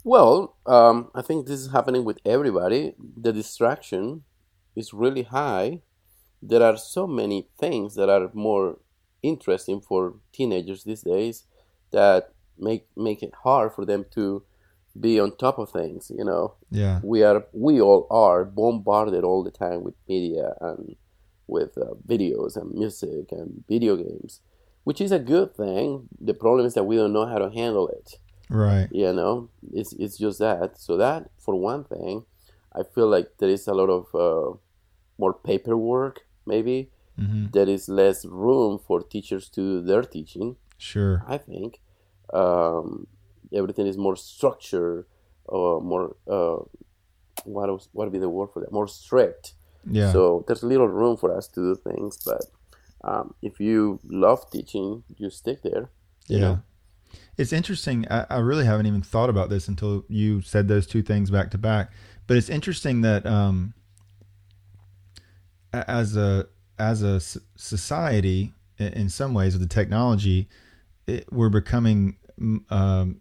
Well, 0.04 0.56
um, 0.66 1.10
I 1.14 1.22
think 1.22 1.46
this 1.46 1.60
is 1.60 1.72
happening 1.72 2.04
with 2.04 2.20
everybody. 2.24 2.94
The 2.98 3.32
distraction 3.32 4.22
is 4.76 4.92
really 4.94 5.22
high. 5.24 5.82
there 6.42 6.62
are 6.62 6.76
so 6.78 7.06
many 7.06 7.46
things 7.62 7.94
that 7.96 8.08
are 8.08 8.30
more 8.32 8.78
interesting 9.22 9.78
for 9.88 10.14
teenagers 10.32 10.84
these 10.84 11.02
days 11.02 11.44
that 11.90 12.32
make 12.58 12.86
make 12.96 13.22
it 13.22 13.34
hard 13.44 13.68
for 13.76 13.84
them 13.84 14.04
to 14.16 14.42
be 14.98 15.20
on 15.20 15.36
top 15.36 15.58
of 15.58 15.68
things 15.70 16.10
you 16.18 16.24
know 16.24 16.54
Yeah. 16.70 17.00
we 17.12 17.22
are 17.22 17.40
we 17.52 17.74
all 17.86 18.06
are 18.10 18.44
bombarded 18.44 19.22
all 19.24 19.42
the 19.44 19.50
time 19.64 19.80
with 19.86 19.94
media 20.08 20.46
and 20.68 20.96
with 21.46 21.72
uh, 21.76 21.94
videos 22.12 22.56
and 22.56 22.68
music 22.82 23.32
and 23.38 23.48
video 23.68 23.96
games 23.96 24.40
which 24.84 25.00
is 25.00 25.12
a 25.12 25.18
good 25.34 25.54
thing 25.54 26.08
the 26.28 26.34
problem 26.42 26.64
is 26.66 26.74
that 26.74 26.84
we 26.90 26.96
don't 26.96 27.12
know 27.12 27.26
how 27.32 27.38
to 27.44 27.50
handle 27.60 27.88
it 27.88 28.08
Right. 28.64 28.88
you 29.02 29.12
know 29.12 29.48
it's 29.80 29.92
it's 30.04 30.16
just 30.24 30.38
that 30.46 30.78
so 30.86 30.96
that 31.04 31.20
for 31.44 31.54
one 31.72 31.84
thing 31.84 32.14
i 32.74 32.82
feel 32.94 33.08
like 33.08 33.28
there 33.38 33.48
is 33.48 33.66
a 33.68 33.74
lot 33.74 33.90
of 33.90 34.04
uh, 34.14 34.56
more 35.18 35.34
paperwork 35.34 36.20
maybe 36.46 36.90
hmm 37.18 37.46
there 37.52 37.68
is 37.68 37.88
less 37.88 38.24
room 38.24 38.78
for 38.86 39.02
teachers 39.02 39.48
to 39.48 39.60
do 39.60 39.80
their 39.86 40.02
teaching 40.02 40.56
Sure. 40.78 41.22
i 41.28 41.36
think 41.36 41.80
um, 42.32 43.06
everything 43.52 43.86
is 43.86 43.98
more 43.98 44.16
structured 44.16 45.04
or 45.44 45.80
more 45.80 46.16
uh, 46.28 46.58
what 47.44 47.68
was, 47.68 47.88
what 47.92 48.04
would 48.06 48.12
be 48.12 48.18
the 48.18 48.28
word 48.28 48.48
for 48.52 48.60
that 48.60 48.72
more 48.72 48.88
strict 48.88 49.54
Yeah. 49.84 50.12
so 50.12 50.44
there's 50.46 50.62
little 50.62 50.88
room 50.88 51.16
for 51.16 51.36
us 51.36 51.48
to 51.48 51.60
do 51.60 51.74
things 51.90 52.18
but 52.24 52.42
um, 53.02 53.34
if 53.42 53.60
you 53.60 53.98
love 54.04 54.50
teaching 54.50 55.02
you 55.18 55.30
stick 55.30 55.62
there 55.62 55.90
you 56.28 56.38
yeah. 56.38 56.44
know? 56.44 56.60
It's 57.36 57.52
interesting. 57.52 58.06
I, 58.08 58.26
I 58.30 58.38
really 58.38 58.66
haven't 58.66 58.86
even 58.86 59.02
thought 59.02 59.30
about 59.30 59.48
this 59.50 59.66
until 59.66 60.04
you 60.08 60.42
said 60.42 60.68
those 60.68 60.86
two 60.86 61.02
things 61.02 61.28
back 61.30 61.50
to 61.52 61.58
back. 61.58 61.90
But 62.26 62.36
it's 62.36 62.48
interesting 62.48 63.00
that 63.02 63.26
um, 63.26 63.74
as 65.72 66.16
a 66.16 66.46
as 66.78 67.02
a 67.02 67.20
society, 67.20 68.52
in 68.78 69.08
some 69.08 69.34
ways, 69.34 69.52
with 69.54 69.62
the 69.62 69.72
technology, 69.74 70.48
it, 71.06 71.30
we're 71.32 71.48
becoming 71.50 72.16
um, 72.70 73.20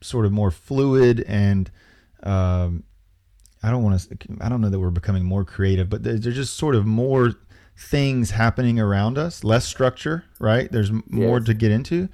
sort 0.00 0.26
of 0.26 0.32
more 0.32 0.50
fluid 0.50 1.24
and 1.28 1.70
um, 2.24 2.82
I 3.62 3.70
don't 3.70 3.82
want 3.84 4.00
to. 4.00 4.18
I 4.40 4.48
don't 4.48 4.60
know 4.60 4.70
that 4.70 4.80
we're 4.80 4.90
becoming 4.90 5.24
more 5.24 5.44
creative, 5.44 5.88
but 5.88 6.02
there's, 6.02 6.20
there's 6.20 6.34
just 6.36 6.54
sort 6.56 6.74
of 6.74 6.86
more 6.86 7.32
things 7.76 8.32
happening 8.32 8.80
around 8.80 9.18
us, 9.18 9.44
less 9.44 9.64
structure, 9.64 10.24
right? 10.40 10.70
There's 10.70 10.90
more 10.90 11.38
Yes. 11.38 11.46
to 11.46 11.54
get 11.54 11.70
into. 11.70 12.08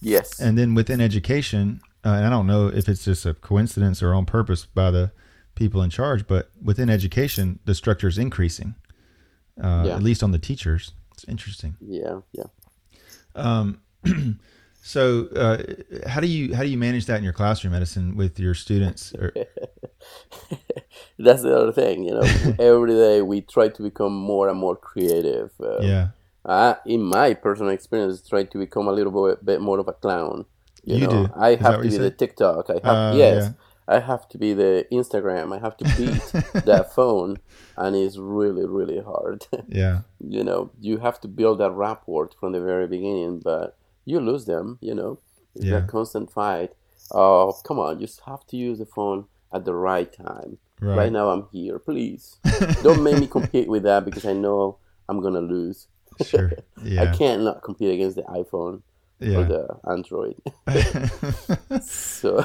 yes 0.00 0.40
And 0.40 0.58
then 0.58 0.74
within 0.74 1.00
education, 1.00 1.80
uh, 2.04 2.08
and 2.10 2.26
I 2.26 2.30
don't 2.30 2.46
know 2.48 2.66
if 2.66 2.88
it's 2.88 3.04
just 3.04 3.24
a 3.24 3.34
coincidence 3.34 4.02
or 4.02 4.12
on 4.14 4.26
purpose 4.26 4.66
by 4.66 4.90
the 4.90 5.12
people 5.56 5.82
in 5.82 5.90
charge, 5.90 6.26
but 6.28 6.50
within 6.62 6.90
education, 6.90 7.58
the 7.66 7.74
structure 7.74 8.08
is 8.08 8.18
increasing, 8.18 8.76
uh, 9.62 9.86
Yeah. 9.86 9.96
at 9.96 10.02
least 10.04 10.22
on 10.22 10.32
the 10.32 10.38
teachers. 10.38 10.92
It's 11.14 11.24
interesting. 11.24 11.76
yeah 11.80 12.20
yeah 12.32 12.44
Um, 13.34 13.80
so, 14.82 15.28
uh, 15.36 15.58
how 16.08 16.20
do 16.20 16.26
you 16.28 16.54
how 16.54 16.62
do 16.62 16.68
you 16.68 16.78
manage 16.78 17.06
that 17.06 17.18
in 17.18 17.24
your 17.24 17.32
classroom, 17.34 17.74
Edison, 17.74 18.16
with 18.16 18.38
your 18.40 18.54
students? 18.54 19.14
Or, 19.14 19.32
that's 21.18 21.42
the 21.42 21.56
other 21.56 21.72
thing 21.72 22.04
you 22.04 22.12
know 22.12 22.22
every 22.58 22.92
day 22.94 23.22
we 23.22 23.40
try 23.40 23.68
to 23.68 23.82
become 23.82 24.14
more 24.14 24.48
and 24.48 24.58
more 24.58 24.76
creative 24.76 25.50
uh, 25.60 25.80
yeah, 25.82 26.08
I, 26.44 26.76
in 26.86 27.02
my 27.02 27.34
personal 27.34 27.72
experience 27.72 28.22
try 28.28 28.44
to 28.44 28.58
become 28.58 28.88
a 28.88 28.92
little 28.92 29.12
bit, 29.28 29.44
bit 29.44 29.60
more 29.60 29.78
of 29.80 29.88
a 29.88 29.92
clown 29.92 30.44
you, 30.84 30.98
You 30.98 31.06
know 31.06 31.26
do? 31.26 31.30
i 31.36 31.50
Is 31.50 31.58
have 31.60 31.76
to 31.82 31.88
be 31.88 31.96
the 31.98 32.10
said? 32.10 32.18
tiktok 32.18 32.70
i 32.70 32.80
have 32.84 32.98
Uh, 32.98 33.10
yes 33.10 33.36
yeah. 33.36 33.52
I 33.88 33.98
have 34.00 34.28
to 34.28 34.36
be 34.38 34.52
the 34.52 34.86
instagram. 34.92 35.54
I 35.56 35.60
have 35.60 35.76
to 35.78 35.84
beat 35.96 36.64
that 36.64 36.92
phone 36.94 37.38
and 37.76 37.94
it's 37.96 38.16
really 38.18 38.66
really 38.66 39.00
hard. 39.00 39.46
Yeah, 39.68 40.00
you 40.20 40.42
know 40.44 40.70
you 40.80 40.98
have 40.98 41.20
to 41.20 41.28
build 41.28 41.58
that 41.60 41.72
rapport 41.72 42.30
from 42.40 42.52
the 42.52 42.60
very 42.60 42.86
beginning 42.86 43.40
but 43.40 43.76
you 44.04 44.18
lose 44.20 44.44
them 44.46 44.78
you 44.80 44.94
know? 44.94 45.18
It's 45.54 45.64
Yeah. 45.64 45.80
that 45.80 45.88
constant 45.88 46.30
fight 46.32 46.70
oh 47.12 47.52
come 47.64 47.78
on 47.78 48.00
you 48.00 48.08
have 48.26 48.44
to 48.48 48.56
use 48.56 48.78
the 48.78 48.86
phone 48.86 49.26
at 49.52 49.64
the 49.64 49.74
right 49.74 50.10
time. 50.12 50.58
Right. 50.80 50.96
right. 50.98 51.12
now 51.12 51.30
i'm 51.30 51.44
here 51.52 51.78
please. 51.78 52.36
Don't 52.82 53.02
make 53.02 53.18
me 53.18 53.26
compete 53.26 53.68
with 53.68 53.84
that 53.84 54.04
because 54.04 54.24
i 54.26 54.32
know 54.32 54.78
i'm 55.08 55.20
gonna 55.22 55.40
lose. 55.56 55.86
Sure. 56.24 56.50
Yeah. 56.82 57.02
i 57.02 57.06
can't 57.16 57.42
not 57.42 57.62
compete 57.62 57.92
against 57.96 58.16
the 58.16 58.22
iphone 58.40 58.82
or 59.20 59.44
the 59.54 59.62
android. 59.94 60.36
So 61.82 62.44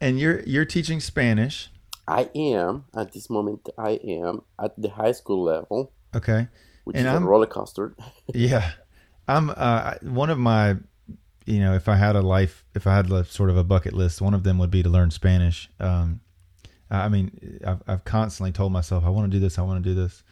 and 0.00 0.18
you're 0.20 0.40
you're 0.40 0.64
teaching 0.64 1.00
Spanish, 1.00 1.70
i 2.08 2.28
am 2.34 2.84
at 2.94 3.12
this 3.12 3.28
moment 3.30 3.68
i 3.78 3.92
am 4.04 4.42
at 4.62 4.72
the 4.80 4.88
high 4.90 5.12
school 5.12 5.42
level 5.42 5.92
okay? 6.14 6.48
which 6.84 6.96
And 6.96 7.06
is 7.06 7.12
I'm- 7.12 7.24
a 7.24 7.26
roller 7.26 7.46
coaster 7.46 7.94
Yeah, 8.34 8.70
I'm 9.28 9.50
uh, 9.50 9.94
one 10.02 10.30
of 10.30 10.38
my, 10.38 10.76
you 11.46 11.58
know, 11.60 11.74
if 11.74 11.88
I 11.88 11.96
had 11.96 12.14
a 12.16 12.22
life, 12.22 12.64
if 12.74 12.86
I 12.86 12.94
had 12.96 13.10
a, 13.10 13.24
sort 13.24 13.50
of 13.50 13.56
a 13.56 13.64
bucket 13.64 13.92
list, 13.92 14.20
one 14.20 14.34
of 14.34 14.42
them 14.44 14.58
would 14.58 14.70
be 14.70 14.82
to 14.82 14.88
learn 14.88 15.10
Spanish. 15.10 15.68
Um, 15.80 16.20
I 16.90 17.08
mean, 17.08 17.60
I've, 17.66 17.82
I've 17.88 18.04
constantly 18.04 18.52
told 18.52 18.72
myself 18.72 19.04
I 19.04 19.08
want 19.10 19.30
to 19.30 19.36
do 19.36 19.40
this, 19.40 19.58
I 19.58 19.62
want 19.62 19.82
to 19.82 19.88
do 19.90 19.94
this. 20.00 20.22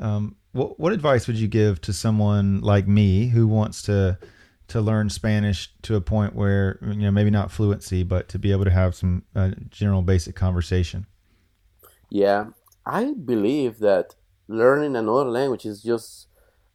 Um, 0.00 0.34
what 0.52 0.80
what 0.80 0.92
advice 0.92 1.26
would 1.28 1.36
you 1.38 1.46
give 1.46 1.80
to 1.82 1.92
someone 1.92 2.60
like 2.60 2.88
me 2.88 3.28
who 3.28 3.46
wants 3.46 3.82
to 3.82 4.18
to 4.70 4.80
learn 4.80 5.10
Spanish 5.10 5.72
to 5.82 5.94
a 5.96 6.00
point 6.00 6.34
where 6.34 6.78
you 6.82 6.94
know 6.94 7.10
maybe 7.10 7.30
not 7.30 7.50
fluency, 7.50 8.02
but 8.02 8.28
to 8.30 8.38
be 8.38 8.52
able 8.52 8.64
to 8.64 8.70
have 8.70 8.94
some 8.94 9.24
uh, 9.34 9.50
general 9.68 10.02
basic 10.02 10.34
conversation? 10.34 11.06
Yeah, 12.08 12.46
I 12.86 13.12
believe 13.12 13.78
that 13.80 14.14
learning 14.48 14.96
another 14.96 15.30
language 15.30 15.66
is 15.66 15.82
just 15.82 16.26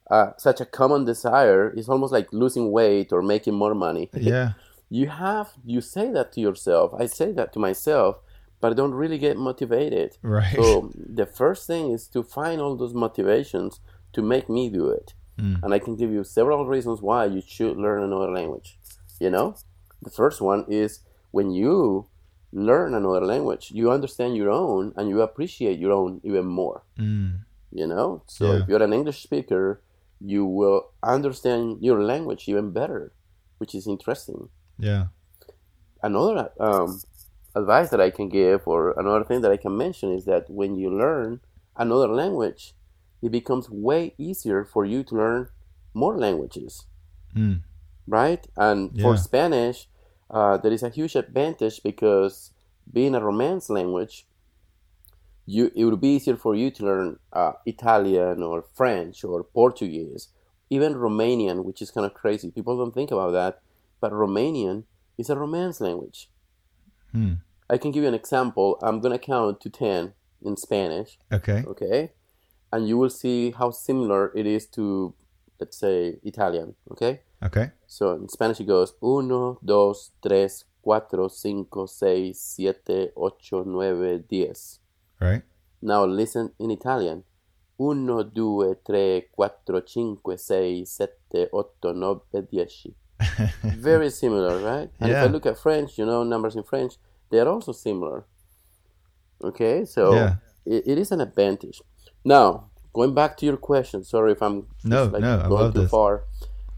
uh, 0.09 0.31
such 0.37 0.61
a 0.61 0.65
common 0.65 1.05
desire. 1.05 1.73
It's 1.75 1.89
almost 1.89 2.13
like 2.13 2.31
losing 2.31 2.71
weight 2.71 3.11
or 3.11 3.21
making 3.21 3.55
more 3.55 3.73
money. 3.73 4.09
Yeah, 4.13 4.53
You 4.89 5.07
have, 5.07 5.53
you 5.65 5.81
say 5.81 6.11
that 6.11 6.31
to 6.33 6.41
yourself. 6.41 6.93
I 6.97 7.07
say 7.07 7.31
that 7.33 7.51
to 7.53 7.59
myself, 7.59 8.19
but 8.61 8.71
I 8.71 8.75
don't 8.75 8.93
really 8.93 9.17
get 9.17 9.37
motivated. 9.37 10.17
right. 10.21 10.55
So 10.55 10.91
the 10.95 11.25
first 11.25 11.65
thing 11.67 11.91
is 11.91 12.07
to 12.09 12.23
find 12.23 12.61
all 12.61 12.75
those 12.75 12.93
motivations 12.93 13.79
to 14.13 14.21
make 14.21 14.49
me 14.49 14.69
do 14.69 14.87
it. 14.89 15.13
Mm. 15.37 15.63
And 15.63 15.73
I 15.73 15.79
can 15.79 15.95
give 15.95 16.11
you 16.11 16.23
several 16.23 16.65
reasons 16.65 17.01
why 17.01 17.25
you 17.25 17.41
should 17.45 17.77
learn 17.77 18.03
another 18.03 18.31
language. 18.31 18.77
You 19.19 19.29
know, 19.29 19.55
the 20.01 20.09
first 20.09 20.41
one 20.41 20.65
is 20.67 20.99
when 21.31 21.51
you 21.51 22.07
learn 22.53 22.93
another 22.93 23.19
language, 23.25 23.71
you 23.71 23.91
understand 23.91 24.37
your 24.37 24.49
own 24.49 24.93
and 24.95 25.09
you 25.09 25.21
appreciate 25.21 25.77
your 25.79 25.91
own 25.91 26.21
even 26.23 26.45
more. 26.45 26.83
Mm. 26.97 27.39
You 27.71 27.87
know, 27.87 28.23
so 28.27 28.45
Yeah. 28.45 28.59
if 28.61 28.69
you're 28.69 28.83
an 28.83 28.93
English 28.93 29.21
speaker, 29.23 29.81
you 30.21 30.45
will 30.45 30.91
understand 31.03 31.83
your 31.83 32.01
language 32.01 32.47
even 32.47 32.71
better, 32.71 33.11
which 33.57 33.75
is 33.75 33.85
interesting 33.87 34.47
Yeah. 34.79 35.07
another 36.01 36.51
um, 36.59 37.01
advice 37.55 37.89
that 37.89 37.99
I 37.99 38.09
can 38.11 38.29
give, 38.29 38.61
or 38.67 38.91
another 38.97 39.23
thing 39.25 39.41
that 39.41 39.51
I 39.51 39.57
can 39.57 39.75
mention, 39.75 40.11
is 40.11 40.23
that 40.25 40.49
when 40.49 40.75
you 40.75 40.89
learn 40.89 41.41
another 41.75 42.07
language, 42.07 42.73
it 43.25 43.31
becomes 43.39 43.65
way 43.87 44.01
easier 44.27 44.59
for 44.73 44.83
you 44.91 44.99
to 45.07 45.13
learn 45.21 45.41
more 46.01 46.15
languages, 46.25 46.73
Mm. 47.35 47.57
right? 48.19 48.43
And 48.67 48.79
for 49.03 49.13
Spanish, 49.29 49.77
uh, 50.37 50.55
there 50.61 50.73
is 50.77 50.83
a 50.83 50.89
huge 50.97 51.15
advantage 51.23 51.77
because 51.89 52.51
being 52.97 53.15
a 53.15 53.21
Romance 53.29 53.65
language, 53.77 54.15
you 55.53 55.63
it 55.75 55.83
would 55.85 56.01
be 56.01 56.15
easier 56.17 56.37
for 56.45 56.53
you 56.55 56.67
to 56.71 56.81
learn 56.89 57.07
uh, 57.33 57.53
Italian 57.65 58.41
or 58.49 58.57
French 58.73 59.23
or 59.23 59.43
Portuguese, 59.43 60.23
even 60.69 60.95
Romanian, 60.95 61.57
which 61.67 61.81
is 61.81 61.91
kind 61.91 62.05
of 62.05 62.13
crazy. 62.13 62.47
People 62.51 62.77
don't 62.77 62.93
think 62.93 63.11
about 63.11 63.31
that, 63.39 63.53
but 64.01 64.11
Romanian 64.11 64.83
is 65.17 65.29
a 65.29 65.35
Romance 65.43 65.77
language. 65.81 66.29
Hmm. 67.11 67.33
I 67.69 67.77
can 67.77 67.91
give 67.91 68.03
you 68.03 68.09
an 68.09 68.15
example. 68.23 68.77
I'm 68.81 68.99
gonna 69.03 69.19
count 69.33 69.61
to 69.61 69.69
ten 69.69 70.13
in 70.47 70.57
Spanish, 70.57 71.17
Okay. 71.31 71.63
okay, 71.67 72.11
and 72.75 72.87
you 72.87 72.97
will 72.97 73.09
see 73.09 73.51
how 73.51 73.71
similar 73.71 74.31
it 74.35 74.45
is 74.45 74.67
to, 74.67 75.13
let's 75.59 75.77
say, 75.77 76.19
Italian, 76.23 76.75
okay. 76.91 77.21
Okay. 77.43 77.71
So 77.87 78.11
in 78.15 78.27
Spanish 78.27 78.59
it 78.59 78.67
goes 78.67 78.93
uno, 79.01 79.59
dos, 79.63 80.11
tres, 80.21 80.65
cuatro, 80.83 81.29
cinco, 81.29 81.85
seis, 81.85 82.41
siete, 82.41 83.11
ocho, 83.15 83.63
nueve, 83.63 84.23
diez. 84.27 84.79
Right. 85.21 85.43
Now 85.81 86.05
listen 86.05 86.51
in 86.59 86.71
Italian. 86.71 87.23
Uno, 87.77 88.23
due, 88.23 88.77
tre, 88.85 89.27
quattro, 89.31 89.81
cinque, 89.85 90.37
sei, 90.37 90.85
sette, 90.85 91.49
otto, 91.51 91.93
nove, 91.93 92.23
dieci. 92.49 92.95
Very 93.63 94.09
similar, 94.09 94.59
right? 94.59 94.89
And 94.99 95.11
if 95.11 95.17
I 95.17 95.27
look 95.27 95.45
at 95.45 95.57
French, 95.57 95.97
you 95.97 96.05
know, 96.05 96.23
numbers 96.23 96.55
in 96.55 96.63
French, 96.63 96.93
they're 97.29 97.47
also 97.47 97.71
similar. 97.73 98.25
Okay, 99.43 99.85
so 99.85 100.13
Yeah. 100.13 100.35
it, 100.65 100.83
it 100.87 100.97
is 100.97 101.11
an 101.11 101.21
advantage. 101.21 101.81
Now, 102.25 102.65
going 102.93 103.13
back 103.13 103.37
to 103.37 103.45
your 103.45 103.57
question, 103.57 104.03
sorry 104.03 104.31
if 104.33 104.41
I'm 104.41 104.65
No, 104.83 105.05
like, 105.05 105.21
no, 105.21 105.47
going 105.47 105.71
too 105.73 105.81
this. 105.81 105.91
far. 105.91 106.23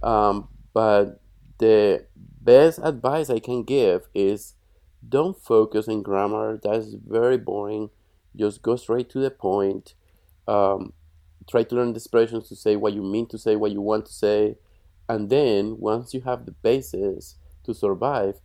Um, 0.03 0.49
but 0.73 1.21
the 1.57 2.05
best 2.41 2.79
advice 2.83 3.29
I 3.29 3.39
can 3.39 3.63
give 3.63 4.07
is 4.13 4.53
don't 5.07 5.37
focus 5.41 5.87
in 5.87 6.03
grammar. 6.03 6.59
That's 6.61 6.93
very 6.93 7.37
boring. 7.37 7.89
Just 8.35 8.61
go 8.61 8.75
straight 8.75 9.09
to 9.11 9.19
the 9.19 9.31
point. 9.31 9.93
Um, 10.47 10.93
try 11.49 11.63
to 11.63 11.75
learn 11.75 11.93
the 11.93 11.97
expressions 11.97 12.49
to 12.49 12.55
say 12.55 12.75
what 12.75 12.93
you 12.93 13.01
mean 13.01 13.25
to 13.27 13.37
say, 13.37 13.55
what 13.55 13.71
you 13.71 13.81
want 13.81 14.05
to 14.07 14.13
say, 14.13 14.57
and 15.09 15.29
then 15.29 15.77
once 15.79 16.13
you 16.13 16.21
have 16.21 16.45
the 16.45 16.51
basis 16.51 17.35
to 17.63 17.73
survive, 17.73 18.35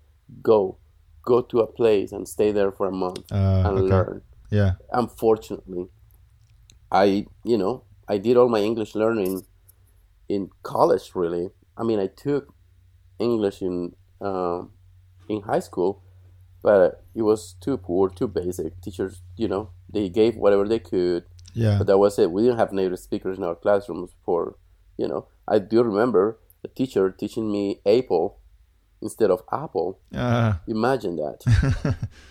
go, 0.40 0.78
go 1.24 1.42
to 1.42 1.58
a 1.60 1.66
place 1.66 2.12
and 2.12 2.28
stay 2.28 2.52
there 2.52 2.70
for 2.72 2.86
a 2.86 2.92
month 2.92 3.30
Uh, 3.32 3.62
and 3.66 3.78
okay. 3.78 3.88
learn. 3.88 4.22
Yeah. 4.50 4.72
Unfortunately, 4.92 5.88
I 6.92 7.26
you 7.44 7.56
know 7.58 7.84
I 8.08 8.18
did 8.18 8.36
all 8.36 8.48
my 8.48 8.60
English 8.60 8.94
learning 8.94 9.42
in 10.28 10.50
college. 10.62 11.12
Really, 11.14 11.48
I 11.76 11.82
mean 11.82 11.98
I 11.98 12.06
took 12.08 12.52
English 13.18 13.62
in 13.62 13.94
um, 14.20 14.70
in 15.28 15.40
high 15.42 15.60
school, 15.60 16.02
but 16.62 17.02
it 17.14 17.22
was 17.22 17.54
too 17.60 17.76
poor, 17.78 18.08
too 18.10 18.28
basic. 18.28 18.80
Teachers, 18.82 19.22
you 19.36 19.48
know, 19.48 19.70
they 19.92 20.08
gave 20.08 20.36
whatever 20.36 20.66
they 20.68 20.78
could, 20.78 21.24
Yeah. 21.54 21.78
but 21.78 21.86
that 21.86 21.98
was 21.98 22.18
it. 22.18 22.30
We 22.30 22.42
didn't 22.42 22.58
have 22.58 22.72
native 22.72 22.98
speakers 22.98 23.38
in 23.38 23.44
our 23.44 23.54
classrooms 23.54 24.10
for, 24.24 24.56
you 24.96 25.08
know. 25.08 25.26
I 25.48 25.58
do 25.58 25.82
remember 25.82 26.38
a 26.64 26.68
teacher 26.68 27.10
teaching 27.10 27.50
me 27.50 27.80
Apple 27.84 28.38
instead 29.00 29.30
of 29.30 29.42
Apple. 29.52 29.98
Uh, 30.14 30.54
Imagine 30.68 31.16
that. 31.16 31.38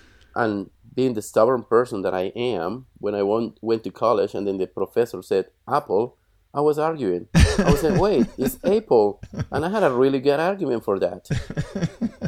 and 0.36 0.70
being 0.94 1.14
the 1.14 1.22
stubborn 1.22 1.64
person 1.64 2.02
that 2.02 2.14
I 2.14 2.32
am, 2.36 2.88
when 2.98 3.16
I 3.16 3.24
went, 3.24 3.58
went 3.62 3.84
to 3.86 3.92
college 3.92 4.34
and 4.34 4.46
then 4.46 4.58
the 4.58 4.68
professor 4.68 5.22
said 5.22 5.48
Apple, 5.68 6.18
I 6.54 6.62
was 6.62 6.78
arguing. 6.78 7.28
I 7.34 7.72
was 7.72 7.80
saying, 7.80 7.98
wait, 7.98 8.28
it's 8.38 8.58
Apple. 8.64 9.22
And 9.52 9.66
I 9.66 9.70
had 9.70 9.84
a 9.84 9.92
really 9.92 10.20
good 10.20 10.40
argument 10.40 10.84
for 10.84 11.00
that. 11.00 11.30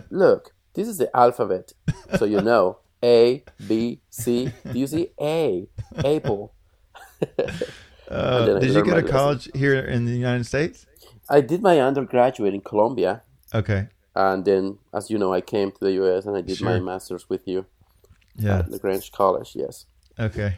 Look, 0.09 0.53
this 0.73 0.87
is 0.87 0.97
the 0.97 1.15
alphabet. 1.15 1.73
So 2.17 2.25
you 2.25 2.41
know 2.41 2.79
A, 3.03 3.43
B, 3.67 3.99
C. 4.09 4.51
Do 4.71 4.79
you 4.79 4.87
see 4.87 5.09
A? 5.19 5.67
Apple. 5.97 6.53
uh, 8.09 8.59
did 8.59 8.69
you 8.69 8.73
go 8.73 8.83
to 8.83 8.95
lesson. 8.95 9.07
college 9.09 9.49
here 9.53 9.79
in 9.79 10.05
the 10.05 10.13
United 10.13 10.45
States? 10.45 10.85
I 11.29 11.41
did 11.41 11.61
my 11.61 11.79
undergraduate 11.79 12.53
in 12.53 12.61
Colombia. 12.61 13.23
Okay. 13.53 13.87
And 14.15 14.45
then, 14.45 14.77
as 14.93 15.09
you 15.09 15.17
know, 15.17 15.33
I 15.33 15.41
came 15.41 15.71
to 15.71 15.79
the 15.79 15.91
US 16.03 16.25
and 16.25 16.37
I 16.37 16.41
did 16.41 16.61
my 16.61 16.79
master's 16.79 17.27
with 17.29 17.47
you 17.47 17.65
Yeah. 18.35 18.59
at 18.59 18.71
LaGrange 18.71 19.11
College. 19.11 19.51
Yes. 19.55 19.85
Okay. 20.19 20.55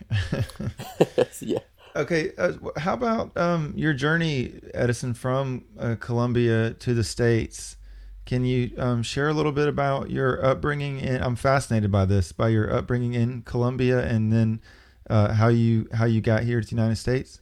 yeah. 1.41 1.59
okay. 1.95 2.31
Uh, 2.37 2.53
how 2.77 2.93
about 2.93 3.35
um, 3.37 3.73
your 3.75 3.93
journey, 3.93 4.53
Edison, 4.73 5.13
from 5.13 5.65
uh, 5.79 5.95
Colombia 5.99 6.73
to 6.73 6.93
the 6.93 7.03
States? 7.03 7.77
Can 8.25 8.43
you 8.43 8.71
um, 8.79 9.03
share 9.03 9.27
a 9.29 9.33
little 9.33 9.51
bit 9.51 9.67
about 9.67 10.09
your 10.09 10.43
upbringing? 10.43 10.99
In, 10.99 11.21
I'm 11.21 11.35
fascinated 11.35 11.91
by 11.91 12.05
this, 12.05 12.31
by 12.31 12.49
your 12.49 12.73
upbringing 12.73 13.13
in 13.13 13.43
Colombia, 13.43 14.03
and 14.05 14.33
then 14.33 14.61
uh, 15.09 15.33
how 15.33 15.49
you 15.49 15.87
how 15.93 16.05
you 16.05 16.21
got 16.21 16.43
here 16.43 16.59
to 16.59 16.65
the 16.67 16.75
United 16.75 16.95
States. 16.95 17.39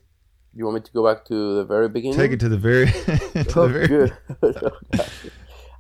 You 0.54 0.66
want 0.66 0.76
me 0.76 0.82
to 0.82 0.92
go 0.92 1.04
back 1.04 1.26
to 1.26 1.56
the 1.56 1.64
very 1.64 1.90
beginning? 1.90 2.18
Take 2.18 2.32
it 2.32 2.40
to 2.42 2.50
the 2.50 2.58
very, 2.58 2.88
to 2.92 3.60
Oh, 3.60 3.68
the 3.68 3.70
very 3.70 3.88
good. 3.88 4.14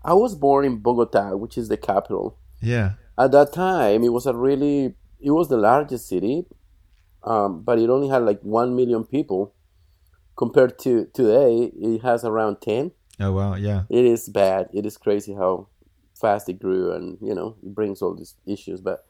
I 0.03 0.13
was 0.13 0.35
born 0.35 0.65
in 0.65 0.77
Bogota, 0.77 1.35
which 1.35 1.57
is 1.57 1.67
the 1.69 1.77
capital. 1.77 2.37
yeah, 2.61 2.93
At 3.17 3.31
that 3.31 3.53
time, 3.53 4.03
it 4.03 4.09
was 4.09 4.25
a 4.25 4.33
really, 4.33 4.95
it 5.19 5.31
was 5.31 5.49
the 5.49 5.57
largest 5.57 6.07
city, 6.07 6.45
um, 7.23 7.61
but 7.61 7.79
it 7.79 7.89
only 7.89 8.09
had 8.09 8.23
like 8.23 8.41
1 8.41 8.75
million 8.75 9.03
people. 9.05 9.53
Compared 10.35 10.79
to 10.79 11.05
today, 11.13 11.71
it 11.75 12.01
has 12.01 12.23
around 12.23 12.59
10. 12.61 12.91
oh 13.19 13.31
wow, 13.31 13.53
yeah, 13.55 13.83
It 13.89 14.03
is 14.03 14.27
bad. 14.29 14.67
It 14.73 14.85
is 14.85 14.97
crazy 14.97 15.33
how 15.33 15.67
fast 16.19 16.49
it 16.49 16.59
grew 16.59 16.91
and, 16.91 17.17
you 17.21 17.35
know, 17.35 17.55
it 17.61 17.75
brings 17.75 18.01
all 18.01 18.15
these 18.15 18.35
issues. 18.47 18.81
But 18.81 19.05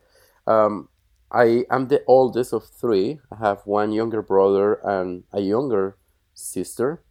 um, 0.45 0.89
I 1.31 1.65
am 1.71 1.87
the 1.87 2.03
oldest 2.05 2.51
of 2.53 2.65
three. 2.67 3.21
I 3.31 3.37
have 3.37 3.61
one 3.65 3.93
younger 3.93 4.21
brother 4.21 4.73
and 4.83 5.23
a 5.31 5.39
younger 5.39 5.97
sister. 6.33 7.03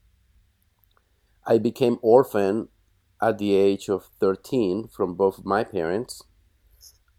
I 1.46 1.58
became 1.58 1.98
orphan 2.02 2.68
at 3.20 3.38
the 3.38 3.54
age 3.54 3.88
of 3.88 4.10
13 4.20 4.88
from 4.88 5.14
both 5.14 5.44
my 5.44 5.64
parents. 5.64 6.22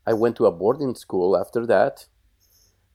I 0.05 0.13
went 0.13 0.35
to 0.37 0.45
a 0.45 0.51
boarding 0.51 0.95
school 0.95 1.37
after 1.37 1.65
that 1.67 2.07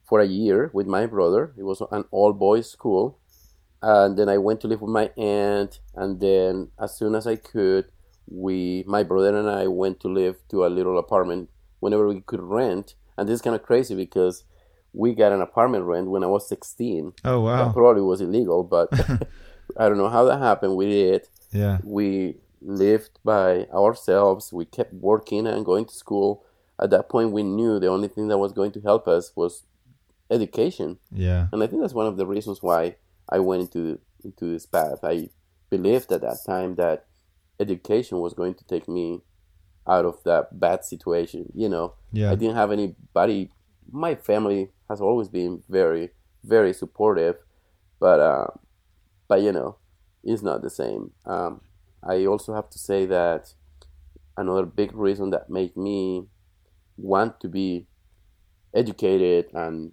for 0.05 0.21
a 0.21 0.27
year 0.27 0.71
with 0.73 0.87
my 0.87 1.07
brother. 1.07 1.53
It 1.57 1.65
was 1.65 1.83
an 1.91 2.05
all 2.11 2.33
boys 2.33 2.71
school. 2.71 3.19
And 3.81 4.19
then 4.19 4.29
I 4.29 4.39
went 4.39 4.61
to 4.63 4.69
live 4.69 4.81
with 4.81 4.91
my 4.91 5.11
aunt. 5.17 5.81
And 5.95 6.21
then, 6.21 6.71
as 6.81 6.97
soon 6.97 7.15
as 7.15 7.27
I 7.27 7.37
could, 7.37 7.87
we, 8.27 8.85
my 8.87 9.03
brother 9.05 9.39
and 9.39 9.49
I, 9.49 9.69
went 9.69 10.01
to 10.01 10.09
live 10.09 10.37
to 10.49 10.67
a 10.67 10.69
little 10.69 10.99
apartment 10.99 11.49
whenever 11.81 12.09
we 12.09 12.21
could 12.21 12.43
rent. 12.43 12.95
And 13.17 13.29
this 13.29 13.35
is 13.37 13.43
kind 13.43 13.55
of 13.55 13.63
crazy 13.63 13.95
because 13.95 14.45
we 14.93 15.15
got 15.15 15.33
an 15.33 15.41
apartment 15.41 15.85
rent 15.85 16.09
when 16.11 16.25
I 16.25 16.27
was 16.27 16.49
16. 16.49 17.13
oh 17.25 17.31
That 17.31 17.39
wow, 17.39 17.73
probably 17.73 18.03
was 18.03 18.21
illegal, 18.21 18.65
but 18.65 18.89
I 19.77 19.89
don't 19.89 19.99
know 19.99 20.09
how 20.09 20.25
that 20.25 20.39
happened. 20.39 20.77
We 20.77 20.87
did. 20.89 21.29
yeah, 21.53 21.79
We 21.85 22.37
lived 22.61 23.19
by 23.25 23.67
ourselves. 23.73 24.53
We 24.53 24.65
kept 24.65 24.93
working 24.95 25.47
and 25.47 25.65
going 25.65 25.85
to 25.87 25.95
school. 25.95 26.45
At 26.81 26.91
that 26.91 27.09
point, 27.09 27.33
we 27.33 27.43
knew 27.43 27.79
the 27.79 27.89
only 27.89 28.09
thing 28.09 28.29
that 28.29 28.39
was 28.39 28.53
going 28.53 28.73
to 28.73 28.81
help 28.81 29.09
us 29.09 29.33
was 29.35 29.65
education, 30.31 30.99
yeah, 31.11 31.49
and 31.53 31.63
I 31.63 31.67
think 31.67 31.81
that's 31.81 31.95
one 31.95 32.07
of 32.07 32.17
the 32.17 32.27
reasons 32.27 32.63
why 32.63 32.97
I 33.29 33.39
went 33.41 33.63
into 33.63 33.99
into 34.25 34.53
this 34.53 34.67
path. 34.67 35.01
I 35.03 35.31
believed 35.71 36.13
at 36.13 36.21
that 36.23 36.39
time 36.47 36.77
that 36.77 37.07
education 37.61 38.21
was 38.21 38.35
going 38.35 38.55
to 38.55 38.65
take 38.65 38.89
me 38.89 39.21
out 39.87 40.05
of 40.05 40.23
that 40.25 40.61
bad 40.61 40.85
situation. 40.85 41.51
You 41.55 41.69
know, 41.69 41.95
yeah, 42.13 42.31
I 42.31 42.35
didn't 42.35 42.57
have 42.57 42.71
anybody. 42.71 43.51
My 43.91 44.15
family 44.15 44.71
has 44.89 45.01
always 45.01 45.29
been 45.29 45.63
very, 45.69 46.11
very 46.45 46.73
supportive, 46.73 47.37
but 47.99 48.21
uh, 48.21 48.47
but 49.27 49.43
you 49.43 49.53
know, 49.53 49.77
it's 50.23 50.43
not 50.43 50.63
the 50.63 50.71
same. 50.71 51.13
Um, 51.27 51.63
I 52.03 52.27
also 52.27 52.55
have 52.55 52.71
to 52.71 52.79
say 52.79 53.07
that 53.07 53.55
another 54.37 54.65
big 54.65 54.95
reason 54.95 55.31
that 55.31 55.51
made 55.51 55.77
me 55.77 56.27
want 56.99 57.41
to 57.41 57.49
be 57.49 57.87
educated 58.75 59.47
and 59.55 59.93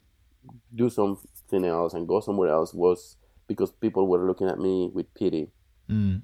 do 0.73 0.89
something 0.89 1.63
else 1.65 1.93
and 1.93 2.07
go 2.07 2.19
somewhere 2.19 2.49
else 2.49 2.73
was 2.73 3.15
because 3.47 3.71
people 3.71 4.07
were 4.07 4.25
looking 4.25 4.47
at 4.49 4.59
me 4.59 4.89
with 4.93 5.11
pity, 5.13 5.49
mm, 5.89 6.21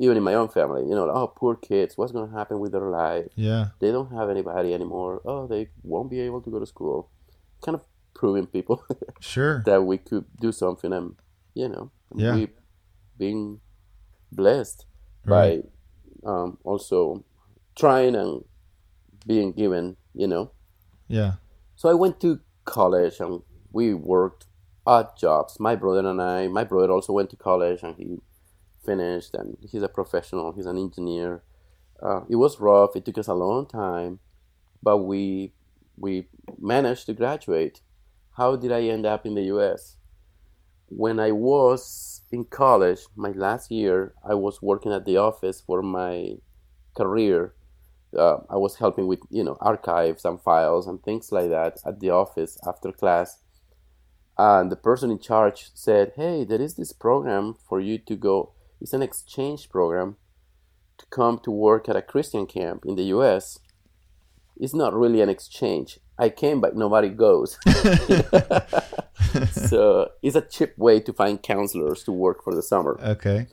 even 0.00 0.16
in 0.16 0.22
my 0.22 0.34
own 0.34 0.48
family. 0.48 0.82
You 0.82 0.94
know, 0.94 1.08
oh, 1.10 1.28
poor 1.28 1.54
kids, 1.56 1.96
what's 1.96 2.12
going 2.12 2.28
to 2.30 2.36
happen 2.36 2.58
with 2.60 2.72
their 2.72 2.90
life? 2.90 3.26
yeah, 3.36 3.68
they 3.80 3.90
don't 3.92 4.12
have 4.12 4.28
anybody 4.30 4.74
anymore. 4.74 5.20
Oh, 5.24 5.46
they 5.46 5.68
won't 5.82 6.10
be 6.10 6.20
able 6.20 6.40
to 6.42 6.50
go 6.50 6.58
to 6.58 6.66
school. 6.66 7.10
Kind 7.64 7.76
of 7.76 7.84
proving 8.14 8.46
people 8.46 8.84
sure, 9.20 9.62
that 9.66 9.82
we 9.82 9.98
could 9.98 10.24
do 10.40 10.50
something, 10.52 10.92
and 10.92 11.14
you 11.54 11.68
know, 11.68 11.90
Yeah. 12.14 12.34
we 12.34 12.48
being 13.18 13.60
blessed 14.32 14.86
Right. 15.24 15.62
by 16.24 16.30
um, 16.30 16.58
also 16.64 17.24
trying 17.74 18.14
and 18.16 18.44
being 19.26 19.52
given. 19.52 19.96
You 20.14 20.28
know, 20.28 20.52
yeah, 21.08 21.34
so 21.74 21.88
I 21.88 21.94
went 21.94 22.20
to 22.20 22.40
college 22.64 23.20
and 23.20 23.42
we 23.72 23.92
worked 23.94 24.46
odd 24.86 25.16
jobs. 25.18 25.58
My 25.60 25.74
brother 25.74 26.08
and 26.08 26.22
I. 26.22 26.48
My 26.48 26.64
brother 26.64 26.92
also 26.92 27.12
went 27.12 27.30
to 27.30 27.36
college 27.36 27.82
and 27.82 27.96
he 27.96 28.18
finished, 28.84 29.34
and 29.34 29.58
he's 29.68 29.82
a 29.82 29.88
professional. 29.88 30.52
He's 30.52 30.66
an 30.66 30.78
engineer. 30.78 31.42
Uh, 32.00 32.20
it 32.30 32.36
was 32.36 32.60
rough. 32.60 32.94
It 32.94 33.04
took 33.04 33.18
us 33.18 33.26
a 33.26 33.34
long 33.34 33.66
time, 33.66 34.20
but 34.82 34.98
we 34.98 35.52
we 35.98 36.28
managed 36.58 37.06
to 37.06 37.14
graduate. 37.14 37.80
How 38.36 38.54
did 38.56 38.70
I 38.70 38.82
end 38.82 39.06
up 39.06 39.26
in 39.26 39.34
the 39.34 39.44
U.S.? 39.54 39.96
When 40.88 41.18
I 41.18 41.32
was 41.32 42.22
in 42.30 42.44
college, 42.44 43.00
my 43.16 43.30
last 43.30 43.70
year, 43.70 44.14
I 44.22 44.34
was 44.34 44.62
working 44.62 44.92
at 44.92 45.04
the 45.04 45.16
office 45.16 45.60
for 45.60 45.82
my 45.82 46.36
career. 46.94 47.54
Uh, 48.16 48.38
I 48.48 48.56
was 48.56 48.76
helping 48.76 49.06
with 49.06 49.20
you 49.30 49.44
know 49.44 49.56
archives 49.60 50.24
and 50.24 50.40
files 50.40 50.86
and 50.86 51.02
things 51.02 51.32
like 51.32 51.50
that 51.50 51.78
at 51.86 52.00
the 52.00 52.10
office 52.10 52.58
after 52.66 52.92
class. 52.92 53.38
And 54.38 54.70
the 54.70 54.76
person 54.76 55.10
in 55.10 55.18
charge 55.18 55.70
said, 55.74 56.12
"Hey, 56.16 56.44
there 56.44 56.60
is 56.60 56.74
this 56.74 56.92
program 56.92 57.54
for 57.68 57.80
you 57.80 57.98
to 57.98 58.16
go. 58.16 58.52
It's 58.80 58.92
an 58.92 59.02
exchange 59.02 59.70
program 59.70 60.16
to 60.98 61.06
come 61.06 61.38
to 61.44 61.50
work 61.50 61.88
at 61.88 61.96
a 61.96 62.02
Christian 62.02 62.46
camp 62.46 62.84
in 62.86 62.96
the 62.96 63.04
U.S. 63.16 63.58
It's 64.56 64.74
not 64.74 64.94
really 64.94 65.20
an 65.20 65.28
exchange. 65.28 65.98
I 66.18 66.30
came, 66.30 66.60
but 66.60 66.76
nobody 66.76 67.10
goes. 67.10 67.58
so 69.50 70.10
it's 70.22 70.36
a 70.36 70.40
cheap 70.40 70.76
way 70.78 71.00
to 71.00 71.12
find 71.12 71.42
counselors 71.42 72.04
to 72.04 72.12
work 72.12 72.42
for 72.42 72.54
the 72.54 72.62
summer. 72.62 72.98
okay, 73.02 73.46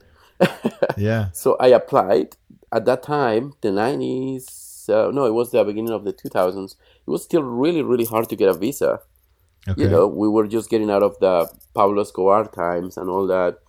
yeah, 0.97 1.29
So 1.33 1.55
I 1.59 1.67
applied. 1.67 2.35
At 2.71 2.85
that 2.85 3.03
time, 3.03 3.53
the 3.61 3.69
90s, 3.69 4.89
uh, 4.89 5.11
no, 5.11 5.25
it 5.25 5.33
was 5.33 5.51
the 5.51 5.63
beginning 5.63 5.93
of 5.93 6.05
the 6.05 6.13
2000s. 6.13 6.75
It 7.05 7.09
was 7.09 7.23
still 7.23 7.43
really, 7.43 7.83
really 7.83 8.05
hard 8.05 8.29
to 8.29 8.35
get 8.35 8.49
a 8.49 8.53
visa. 8.53 8.99
okay, 9.67 9.81
You 9.81 9.89
know, 9.89 10.07
we 10.07 10.27
were 10.27 10.47
just 10.47 10.69
getting 10.69 10.89
out 10.89 11.03
of 11.03 11.19
the 11.19 11.47
Pablo 11.75 12.01
Escobar 12.01 12.47
times 12.47 12.97
and 12.97 13.09
all 13.09 13.27
that. 13.27 13.59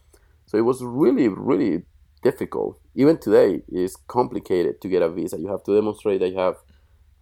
So 0.47 0.57
it 0.57 0.63
was 0.63 0.83
really, 0.83 1.29
really 1.29 1.83
difficult. 2.23 2.81
Even 2.95 3.19
today, 3.19 3.63
it's 3.69 3.97
complicated 3.97 4.81
to 4.81 4.89
get 4.89 5.03
a 5.03 5.09
visa. 5.11 5.39
You 5.39 5.49
have 5.49 5.65
to 5.65 5.75
demonstrate 5.75 6.21
that 6.21 6.31
you 6.31 6.39
have 6.39 6.57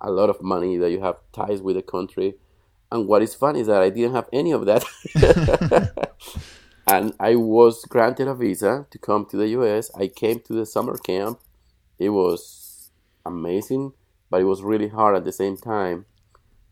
a 0.01 0.11
lot 0.11 0.31
of 0.31 0.41
money, 0.43 0.77
that 0.79 0.91
you 0.91 1.01
have 1.01 1.17
ties 1.33 1.61
with 1.63 1.77
the 1.77 1.83
country. 1.83 2.35
And 2.91 3.07
what 3.09 3.23
is 3.23 3.35
fun 3.35 3.57
is 3.57 3.67
that 3.69 3.83
I 3.83 3.89
didn't 3.91 4.15
have 4.15 4.29
any 4.33 4.53
of 4.53 4.67
that. 4.67 4.85
and 6.93 7.15
I 7.19 7.37
was 7.37 7.85
granted 7.87 8.29
a 8.29 8.35
visa 8.35 8.87
to 8.91 8.99
come 8.99 9.25
to 9.27 9.37
the 9.37 9.49
US. 9.59 9.91
I 9.95 10.09
came 10.09 10.41
to 10.41 10.53
the 10.53 10.67
summer 10.67 10.99
camp. 10.99 11.41
It 11.99 12.11
was 12.11 12.91
amazing, 13.25 13.93
but 14.31 14.43
it 14.43 14.45
was 14.45 14.63
really 14.63 14.89
hard 14.89 15.17
at 15.17 15.25
the 15.25 15.33
same 15.33 15.57
time 15.57 16.05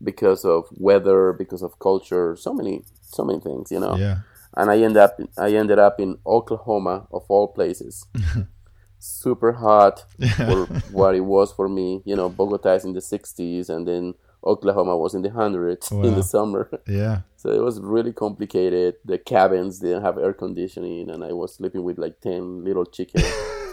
because 0.03 0.45
of 0.45 0.65
weather, 0.71 1.33
because 1.33 1.63
of 1.63 1.79
culture, 1.79 2.35
so 2.35 2.53
many 2.53 2.83
so 3.01 3.23
many 3.23 3.39
things, 3.39 3.71
you 3.71 3.79
know. 3.79 3.95
Yeah. 3.95 4.17
And 4.55 4.69
I 4.69 4.77
ended 4.77 4.97
up 4.97 5.19
I 5.37 5.49
ended 5.53 5.79
up 5.79 5.99
in 5.99 6.19
Oklahoma 6.25 7.07
of 7.11 7.23
all 7.27 7.47
places. 7.47 8.05
Super 8.99 9.53
hot 9.53 10.05
for 10.37 10.65
what 10.91 11.15
it 11.15 11.25
was 11.35 11.51
for 11.51 11.67
me. 11.67 12.03
You 12.05 12.15
know, 12.15 12.29
Bogota 12.29 12.73
is 12.73 12.85
in 12.85 12.93
the 12.93 12.99
60s, 12.99 13.69
and 13.69 13.87
then 13.87 14.13
Oklahoma 14.43 14.97
was 14.97 15.13
in 15.13 15.21
the 15.21 15.29
hundreds 15.29 15.91
in 15.91 16.15
the 16.15 16.23
summer. 16.23 16.69
Yeah. 16.87 17.21
So 17.37 17.49
it 17.49 17.61
was 17.63 17.79
really 17.79 18.13
complicated. 18.13 18.95
The 19.05 19.17
cabins 19.17 19.79
didn't 19.79 20.03
have 20.03 20.17
air 20.17 20.33
conditioning, 20.33 21.09
and 21.09 21.23
I 21.23 21.31
was 21.31 21.55
sleeping 21.55 21.83
with 21.83 21.97
like 21.97 22.21
ten 22.21 22.63
little 22.63 22.85
chickens. 22.85 23.25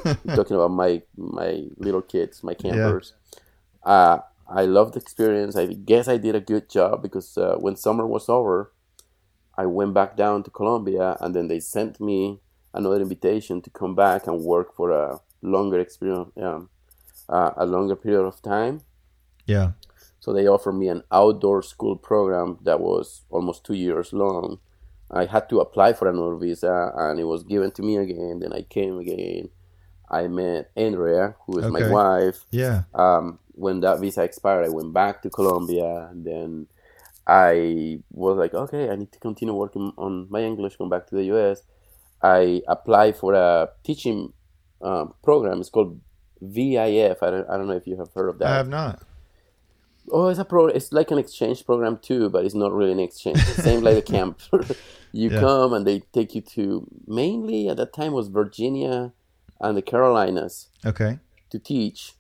talking 0.35 0.57
about 0.57 0.70
my 0.70 1.02
my 1.16 1.64
little 1.76 2.02
kids, 2.02 2.42
my 2.42 2.54
campers. 2.54 3.14
Uh, 3.83 4.18
I 4.48 4.64
loved 4.64 4.94
the 4.94 5.00
experience. 5.00 5.57
I 5.57 5.66
guess 5.66 6.09
I 6.09 6.16
did 6.16 6.35
a 6.35 6.40
good 6.40 6.70
job 6.70 7.02
because 7.02 7.37
uh, 7.37 7.57
when 7.59 7.76
summer 7.76 8.07
was 8.07 8.28
over, 8.28 8.72
I 9.57 9.66
went 9.66 9.92
back 9.94 10.16
down 10.16 10.42
to 10.44 10.50
Colombia, 10.50 11.16
and 11.20 11.35
then 11.35 11.48
they 11.48 11.61
sent 11.61 12.00
me 12.00 12.40
another 12.72 13.00
invitation 13.00 13.61
to 13.62 13.70
come 13.70 13.94
back 13.94 14.26
and 14.26 14.42
work 14.42 14.74
for 14.74 14.90
a 14.90 15.20
longer 15.42 15.78
experience, 15.81 16.31
um, 16.40 16.70
uh, 17.28 17.50
a 17.57 17.66
longer 17.66 17.96
period 17.96 18.24
of 18.24 18.40
time. 18.42 18.81
Yeah. 19.46 19.72
So 20.20 20.33
they 20.33 20.46
offered 20.48 20.72
me 20.74 20.88
an 20.88 21.02
outdoor 21.12 21.62
school 21.62 21.96
program 21.96 22.59
that 22.62 22.81
was 22.81 23.22
almost 23.31 23.64
two 23.64 23.74
years 23.74 24.12
long. 24.12 24.59
I 25.11 25.24
had 25.26 25.48
to 25.50 25.61
apply 25.61 25.92
for 25.94 26.09
another 26.09 26.35
visa, 26.37 26.92
and 26.96 27.18
it 27.18 27.24
was 27.24 27.42
given 27.44 27.70
to 27.72 27.83
me 27.83 27.96
again. 27.96 28.40
Then 28.40 28.52
I 28.52 28.62
came 28.62 28.98
again. 28.98 29.48
I 30.11 30.26
met 30.28 30.70
Andrea, 30.76 31.35
who 31.46 31.59
is 31.59 31.64
Okay. 31.66 31.72
my 31.83 31.90
wife. 31.90 32.44
Yeah. 32.50 32.83
Um, 32.94 33.38
when 33.52 33.81
that 33.81 34.00
visa 34.00 34.22
expired, 34.22 34.66
I 34.66 34.68
went 34.70 34.92
back 34.92 35.22
to 35.22 35.31
Colombia, 35.31 36.09
and 36.11 36.24
then 36.24 36.66
I 37.26 38.00
was 38.11 38.37
like, 38.38 38.54
okay, 38.54 38.88
I 38.90 38.96
need 38.96 39.12
to 39.12 39.18
continue 39.18 39.54
working 39.54 39.92
on 39.98 40.26
my 40.31 40.42
English, 40.42 40.76
come 40.76 40.88
back 40.88 41.07
to 41.09 41.14
the 41.14 41.24
US. 41.35 41.62
I 42.22 42.62
applied 42.66 43.16
for 43.16 43.35
a 43.35 43.68
teaching 43.85 44.33
um, 44.83 45.14
program. 45.22 45.61
It's 45.61 45.70
called 45.70 46.00
VIF. 46.40 47.22
I 47.22 47.31
don't, 47.31 47.48
I 47.50 47.57
don't 47.57 47.66
know 47.66 47.76
if 47.76 47.87
you 47.87 47.96
have 47.98 48.11
heard 48.14 48.28
of 48.28 48.38
that. 48.38 48.48
I 48.48 48.57
have 48.57 48.68
not. 48.68 49.02
Oh, 50.12 50.28
it's 50.28 50.38
a 50.38 50.44
pro. 50.44 50.66
It's 50.66 50.92
like 50.92 51.10
an 51.10 51.18
exchange 51.18 51.64
program 51.66 51.98
too, 51.98 52.28
but 52.30 52.44
it's 52.44 52.54
not 52.54 52.72
really 52.72 52.92
an 52.92 53.00
exchange. 53.00 53.38
Same 53.38 53.82
like 53.82 53.96
a 53.96 54.02
camp. 54.14 54.40
you 55.12 55.30
Yeah. 55.30 55.40
come 55.40 55.72
and 55.72 55.86
they 55.86 56.00
take 56.12 56.34
you 56.34 56.40
to 56.56 56.86
mainly 57.06 57.68
at 57.68 57.76
that 57.78 57.92
time 57.92 58.12
was 58.12 58.28
Virginia 58.28 59.12
and 59.60 59.76
the 59.76 59.82
Carolinas 59.82 60.68
Okay. 60.84 61.18
to 61.50 61.58
teach, 61.58 62.14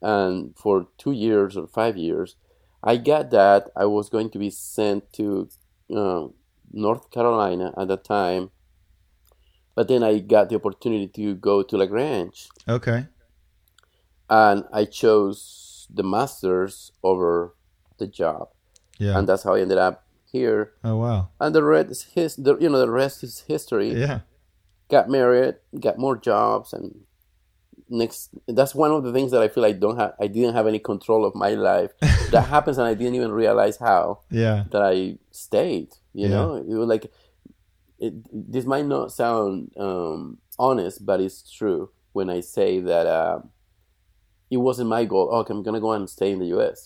and 0.00 0.56
for 0.56 0.88
two 0.98 1.12
years 1.12 1.56
or 1.56 1.66
five 1.66 1.96
years, 1.96 2.36
I 2.82 2.96
got 2.96 3.30
that. 3.30 3.70
I 3.76 3.84
was 3.84 4.08
going 4.08 4.30
to 4.30 4.38
be 4.38 4.50
sent 4.50 5.12
to 5.12 5.48
uh, 5.94 6.26
North 6.72 7.10
Carolina 7.10 7.72
at 7.76 7.88
that 7.88 8.02
time, 8.04 8.50
but 9.76 9.86
then 9.88 10.02
I 10.02 10.18
got 10.18 10.48
the 10.48 10.56
opportunity 10.56 11.06
to 11.08 11.34
go 11.34 11.62
to 11.62 11.76
LaGrange, 11.76 12.48
Okay. 12.68 13.06
and 14.28 14.64
I 14.72 14.84
chose 14.86 15.61
the 15.94 16.02
masters 16.02 16.92
over 17.02 17.54
the 17.98 18.06
job. 18.06 18.48
Yeah. 18.98 19.18
and 19.18 19.28
that's 19.28 19.42
how 19.42 19.54
I 19.54 19.60
ended 19.60 19.78
up 19.78 20.06
here. 20.30 20.72
oh 20.84 20.96
wow. 20.96 21.28
And 21.40 21.54
the 21.54 21.62
rest 21.62 21.90
is 21.90 22.02
his, 22.14 22.36
the, 22.36 22.56
you 22.58 22.68
know, 22.68 22.78
the 22.78 22.90
rest 22.90 23.22
is 23.24 23.40
history. 23.48 23.92
Yeah. 23.98 24.20
Got 24.90 25.08
married, 25.08 25.56
got 25.80 25.98
more 25.98 26.16
jobs, 26.16 26.72
and 26.72 27.00
next. 27.88 28.30
That's 28.46 28.74
one 28.74 28.90
of 28.92 29.02
the 29.04 29.12
things 29.12 29.30
that 29.32 29.42
I 29.42 29.48
feel 29.48 29.64
I 29.64 29.72
don't 29.72 29.96
have. 29.98 30.12
I 30.20 30.26
didn't 30.26 30.54
have 30.54 30.66
any 30.66 30.78
control 30.78 31.24
of 31.24 31.34
my 31.34 31.50
life. 31.54 31.90
that 32.30 32.48
happens, 32.48 32.78
and 32.78 32.86
I 32.86 32.94
didn't 32.94 33.14
even 33.14 33.32
realize 33.32 33.78
how 33.78 34.20
Yeah. 34.30 34.64
that 34.70 34.82
I 34.82 35.18
stayed. 35.30 35.88
You 36.12 36.28
Yeah. 36.28 36.34
know, 36.34 36.54
it 36.56 36.66
was 36.76 36.88
like 36.88 37.10
it, 37.98 38.14
this 38.32 38.64
might 38.66 38.86
not 38.86 39.12
sound 39.12 39.72
um, 39.78 40.38
honest, 40.58 41.04
but 41.06 41.20
it's 41.20 41.50
true 41.50 41.90
when 42.12 42.28
I 42.28 42.40
say 42.40 42.80
that 42.80 43.06
um, 43.06 43.50
it 44.54 44.58
wasn't 44.58 44.88
my 44.96 45.04
goal. 45.12 45.26
Oh, 45.32 45.38
okay, 45.40 45.52
I'm 45.54 45.62
gonna 45.66 45.80
go 45.80 45.92
and 45.92 46.08
stay 46.18 46.30
in 46.34 46.38
the 46.38 46.50
U.S. 46.56 46.78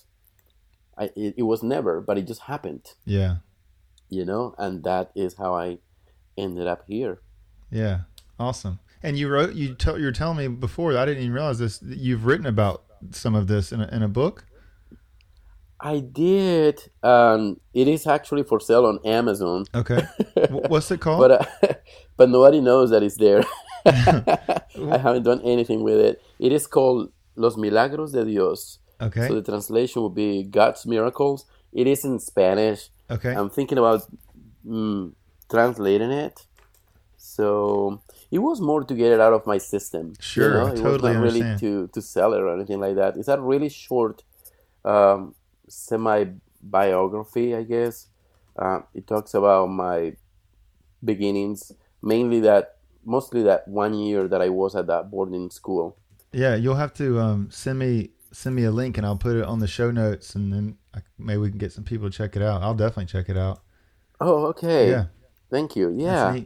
I, 0.99 1.05
it, 1.25 1.35
it 1.41 1.43
was 1.53 1.63
never, 1.63 2.01
but 2.01 2.17
it 2.21 2.27
just 2.33 2.43
happened 2.53 2.85
Yeah. 3.05 3.35
you 4.09 4.25
know 4.31 4.55
and 4.65 4.73
that 4.85 5.07
is 5.15 5.35
how 5.43 5.51
i 5.65 5.67
ended 6.45 6.67
up 6.75 6.83
here 6.93 7.15
Yeah. 7.83 7.99
Awesome. 8.39 8.79
And 9.03 9.13
you 9.19 9.27
wrote 9.33 9.53
you 9.61 9.75
tell 9.75 9.97
you 10.01 10.07
were 10.09 10.13
telling 10.23 10.39
me 10.43 10.47
before 10.67 10.89
I 10.97 11.05
didn't 11.07 11.23
even 11.25 11.35
realize 11.41 11.59
this 11.59 11.79
that 11.81 11.99
you've 12.07 12.25
written 12.29 12.47
about 12.57 12.79
some 13.23 13.35
of 13.41 13.45
this 13.53 13.73
in 13.75 13.81
a, 13.85 13.89
in 13.97 14.03
a 14.03 14.09
book. 14.21 14.37
i 15.81 15.97
did 16.01 16.75
um 17.03 17.41
it 17.81 17.87
is 17.95 18.07
actually 18.17 18.43
for 18.51 18.59
sale 18.69 18.87
on 18.91 18.97
amazon 19.05 19.65
Okay. 19.75 20.01
What's 20.73 20.91
it 20.95 21.01
called? 21.05 21.21
but 21.25 21.31
uh, 21.41 21.75
but 22.19 22.29
nobody 22.37 22.61
knows 22.69 22.89
that 22.93 23.03
it's 23.07 23.19
there 23.27 23.43
i 23.87 24.99
haven't 25.07 25.25
done 25.31 25.41
anything 25.55 25.81
with 25.89 26.01
it 26.09 26.15
it 26.47 26.53
is 26.59 26.67
called 26.67 27.13
los 27.37 27.57
milagros 27.57 28.13
de 28.13 28.25
dios 28.25 28.81
okay. 29.01 29.29
so 29.29 29.35
the 29.35 29.43
translation 29.43 30.03
would 30.03 30.15
be 30.15 30.43
god's 30.43 30.87
miracles 30.87 31.45
it 31.73 31.87
is 31.87 32.05
in 32.05 32.19
spanish 32.19 32.89
okay. 33.11 33.35
i'm 33.35 33.51
thinking 33.51 33.79
about 33.79 34.03
mm, 34.67 35.13
translating 35.49 36.11
it 36.11 36.47
so 37.17 38.01
it 38.31 38.39
was 38.39 38.61
more 38.61 38.83
to 38.85 38.95
get 38.95 39.13
it 39.13 39.21
out 39.21 39.33
of 39.33 39.47
my 39.47 39.59
system. 39.59 40.15
Sure, 40.21 40.49
you 40.49 40.55
know? 40.55 40.67
It 40.67 40.71
was 40.73 40.81
totally 40.81 41.15
not 41.15 41.23
really 41.23 41.59
to 41.59 41.89
to 41.89 42.03
sell 42.03 42.33
it 42.33 42.41
or 42.41 42.55
anything 42.55 42.81
like 42.81 42.97
that. 42.97 43.17
It's 43.17 43.29
a 43.29 43.41
really 43.41 43.69
short, 43.69 44.23
um, 44.85 45.35
semi 45.69 46.25
biography, 46.63 47.55
I 47.55 47.63
guess. 47.63 48.09
Uh, 48.57 48.81
it 48.95 49.07
talks 49.07 49.35
about 49.35 49.67
my 49.67 50.17
beginnings, 51.05 51.73
mainly 52.03 52.41
that 52.41 52.77
mostly 53.05 53.43
that 53.43 53.69
one 53.69 53.95
year 53.95 54.27
that 54.29 54.43
I 54.43 54.49
was 54.49 54.75
at 54.75 54.87
that 54.89 55.11
boarding 55.11 55.51
school. 55.51 55.97
Yeah, 56.37 56.55
you'll 56.55 56.75
have 56.77 56.93
to 56.95 57.19
um, 57.19 57.49
send 57.51 57.79
me 57.79 58.11
send 58.31 58.55
me 58.55 58.65
a 58.65 58.71
link 58.71 58.99
and 58.99 59.07
I'll 59.07 59.17
put 59.17 59.37
it 59.37 59.45
on 59.45 59.59
the 59.61 59.67
show 59.67 59.91
notes 59.91 60.35
and 60.35 60.53
then 60.53 60.77
I, 60.95 60.99
maybe 61.19 61.39
we 61.39 61.49
can 61.49 61.57
get 61.57 61.73
some 61.73 61.85
people 61.85 62.11
to 62.11 62.15
check 62.17 62.37
it 62.37 62.43
out. 62.43 62.63
I'll 62.63 62.75
definitely 62.75 63.07
check 63.07 63.31
it 63.31 63.39
out. 63.39 63.63
Oh, 64.21 64.45
okay. 64.47 64.91
Yeah. 64.91 65.07
Thank 65.51 65.77
you. 65.77 65.95
Yeah. 65.97 66.41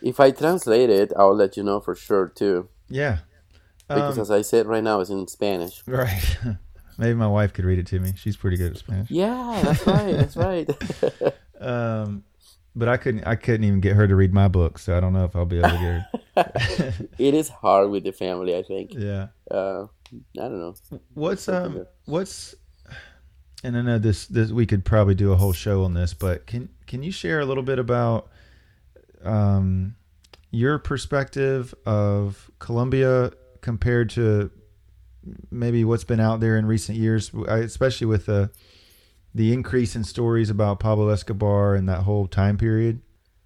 If 0.00 0.20
I 0.20 0.30
translate 0.30 0.90
it, 0.90 1.12
I'll 1.16 1.34
let 1.34 1.56
you 1.56 1.64
know 1.64 1.80
for 1.80 1.96
sure 1.96 2.28
too. 2.28 2.68
Yeah. 2.88 3.18
Because 3.88 4.16
Um, 4.16 4.22
as 4.22 4.30
I 4.30 4.42
said 4.42 4.66
right 4.66 4.84
now, 4.84 5.00
it's 5.00 5.10
in 5.10 5.26
Spanish. 5.26 5.82
right. 5.88 6.38
maybe 6.98 7.14
my 7.14 7.26
wife 7.26 7.52
could 7.52 7.64
read 7.64 7.80
it 7.80 7.86
to 7.88 7.98
me. 7.98 8.12
She's 8.16 8.36
pretty 8.36 8.56
good 8.56 8.72
at 8.72 8.78
Spanish. 8.78 9.10
Yeah, 9.10 9.60
that's 9.64 9.86
right. 9.86 10.12
That's 10.12 10.36
right. 10.36 10.70
Um, 11.58 12.22
but 12.76 12.88
I 12.88 12.98
couldn't 12.98 13.26
I 13.26 13.34
couldn't 13.34 13.64
even 13.64 13.80
get 13.80 13.96
her 13.96 14.06
to 14.06 14.14
read 14.14 14.34
my 14.34 14.48
book, 14.48 14.78
so 14.78 14.96
I 14.96 15.00
don't 15.00 15.14
know 15.14 15.24
if 15.24 15.34
I'll 15.34 15.46
be 15.46 15.58
able 15.58 15.70
to 15.70 16.04
get 16.34 16.44
her. 16.44 17.02
it 17.18 17.34
is 17.34 17.48
hard 17.48 17.90
with 17.90 18.04
the 18.04 18.12
family, 18.12 18.54
I 18.56 18.62
think. 18.62 18.92
yeah. 18.94 19.28
Uh, 19.50 19.86
I 20.38 20.42
don't 20.42 20.60
know. 20.60 20.74
What's 21.14 21.48
um 21.48 21.86
what's 22.04 22.54
and 23.64 23.76
I 23.76 23.82
know 23.82 23.98
this 23.98 24.26
this 24.26 24.50
we 24.50 24.66
could 24.66 24.84
probably 24.84 25.14
do 25.14 25.32
a 25.32 25.36
whole 25.36 25.54
show 25.54 25.82
on 25.84 25.94
this, 25.94 26.12
but 26.12 26.46
can 26.46 26.68
can 26.86 27.02
you 27.02 27.10
share 27.10 27.40
a 27.40 27.46
little 27.46 27.62
bit 27.62 27.78
about 27.78 28.28
um 29.24 29.96
your 30.50 30.78
perspective 30.78 31.74
of 31.86 32.50
Colombia 32.58 33.32
compared 33.62 34.10
to 34.10 34.50
maybe 35.50 35.84
what's 35.84 36.04
been 36.04 36.20
out 36.20 36.40
there 36.40 36.56
in 36.56 36.66
recent 36.66 36.98
years, 36.98 37.32
especially 37.48 38.06
with 38.06 38.26
the 38.26 38.50
the 39.36 39.52
increase 39.52 39.94
in 39.94 40.02
stories 40.02 40.48
about 40.50 40.80
Pablo 40.80 41.08
Escobar 41.10 41.74
and 41.74 41.86
that 41.88 42.02
whole 42.02 42.26
time 42.26 42.56
period? 42.56 43.00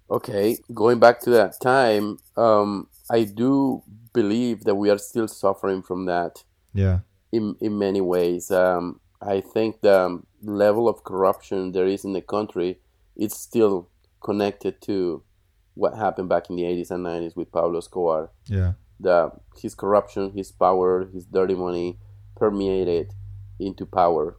Okay, 0.09 0.57
going 0.73 0.99
back 0.99 1.19
to 1.21 1.29
that 1.31 1.59
time, 1.61 2.17
um, 2.37 2.87
I 3.09 3.23
do 3.25 3.83
believe 4.13 4.63
that 4.63 4.75
we 4.75 4.89
are 4.89 4.97
still 4.97 5.27
suffering 5.27 5.81
from 5.81 6.05
that 6.05 6.43
Yeah. 6.73 6.99
in, 7.31 7.55
in 7.59 7.77
many 7.77 8.01
ways. 8.01 8.51
Um, 8.51 8.99
I 9.21 9.41
think 9.41 9.81
the 9.81 10.21
level 10.41 10.87
of 10.87 11.03
corruption 11.03 11.71
there 11.73 11.85
is 11.87 12.03
in 12.05 12.13
the 12.13 12.21
country 12.21 12.79
is 13.15 13.33
still 13.33 13.89
connected 14.21 14.81
to 14.83 15.23
what 15.75 15.95
happened 15.95 16.29
back 16.29 16.49
in 16.49 16.55
the 16.55 16.63
80s 16.63 16.91
and 16.91 17.05
90s 17.05 17.35
with 17.35 17.51
Pablo 17.51 17.77
Escobar. 17.79 18.31
Yeah. 18.47 18.73
the 18.99 19.31
his 19.61 19.73
corruption, 19.75 20.31
his 20.35 20.51
power, 20.51 21.09
his 21.13 21.25
dirty 21.25 21.55
money 21.55 21.97
permeated 22.35 23.13
into 23.59 23.85
power 23.85 24.37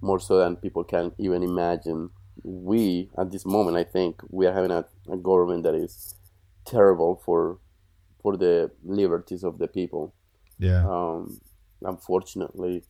more 0.00 0.20
so 0.20 0.38
than 0.38 0.56
people 0.56 0.84
can 0.84 1.12
even 1.18 1.42
imagine. 1.42 2.10
We 2.42 3.10
at 3.18 3.30
this 3.30 3.46
moment, 3.46 3.76
I 3.76 3.84
think, 3.84 4.20
we 4.30 4.46
are 4.46 4.52
having 4.52 4.70
a, 4.70 4.84
a 5.10 5.16
government 5.16 5.62
that 5.64 5.74
is 5.74 6.14
terrible 6.64 7.22
for 7.24 7.58
for 8.22 8.36
the 8.36 8.70
liberties 8.84 9.44
of 9.44 9.58
the 9.58 9.68
people. 9.68 10.14
Yeah. 10.58 10.86
Um, 10.86 11.40
unfortunately, 11.82 12.84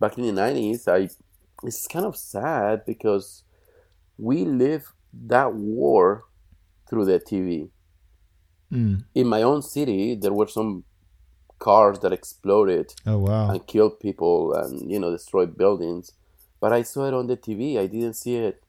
back 0.00 0.16
in 0.18 0.24
the 0.24 0.32
nineties, 0.32 0.88
I 0.88 1.08
it's 1.62 1.86
kind 1.86 2.04
of 2.06 2.16
sad 2.16 2.84
because 2.86 3.42
we 4.18 4.44
live 4.44 4.92
that 5.26 5.54
war 5.54 6.24
through 6.88 7.04
the 7.06 7.18
TV. 7.18 7.70
Mm. 8.72 9.04
In 9.14 9.26
my 9.26 9.42
own 9.42 9.62
city, 9.62 10.14
there 10.14 10.32
were 10.32 10.48
some 10.48 10.84
cars 11.58 11.98
that 12.00 12.12
exploded 12.12 12.92
Oh 13.06 13.18
wow. 13.18 13.50
and 13.50 13.66
killed 13.66 13.98
people 14.00 14.52
and 14.54 14.90
you 14.90 14.98
know 14.98 15.10
destroyed 15.10 15.56
buildings. 15.56 16.12
But 16.60 16.72
I 16.72 16.82
saw 16.82 17.06
it 17.06 17.14
on 17.14 17.26
the 17.26 17.36
TV. 17.36 17.78
I 17.78 17.86
didn't 17.86 18.14
see 18.14 18.36
it 18.36 18.62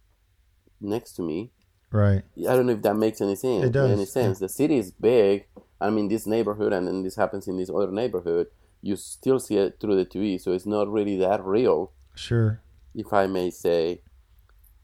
next 0.81 1.13
to 1.13 1.21
me. 1.21 1.51
right. 1.91 2.23
I 2.49 2.55
don't 2.55 2.65
know 2.67 2.73
if 2.73 2.81
that 2.83 2.95
makes 2.95 3.21
any 3.21 3.35
sense. 3.35 3.65
It 3.65 3.71
does, 3.71 3.91
Any 3.91 4.05
sense? 4.05 4.39
The 4.39 4.49
city 4.49 4.77
is 4.77 4.91
big. 4.91 5.45
I 5.79 5.89
mean, 5.89 6.07
this 6.09 6.25
neighborhood, 6.27 6.73
and 6.73 6.87
then 6.87 7.03
this 7.03 7.15
happens 7.15 7.47
in 7.47 7.57
this 7.57 7.69
other 7.69 7.91
neighborhood. 7.91 8.47
You 8.81 8.95
still 8.95 9.39
see 9.39 9.57
it 9.57 9.77
through 9.79 9.95
the 9.95 10.05
TV, 10.05 10.39
so 10.39 10.51
it's 10.51 10.65
not 10.65 10.91
really 10.91 11.17
that 11.17 11.43
real, 11.43 11.91
Sure. 12.15 12.61
if 12.95 13.11
I 13.13 13.27
may 13.27 13.49
say. 13.51 14.01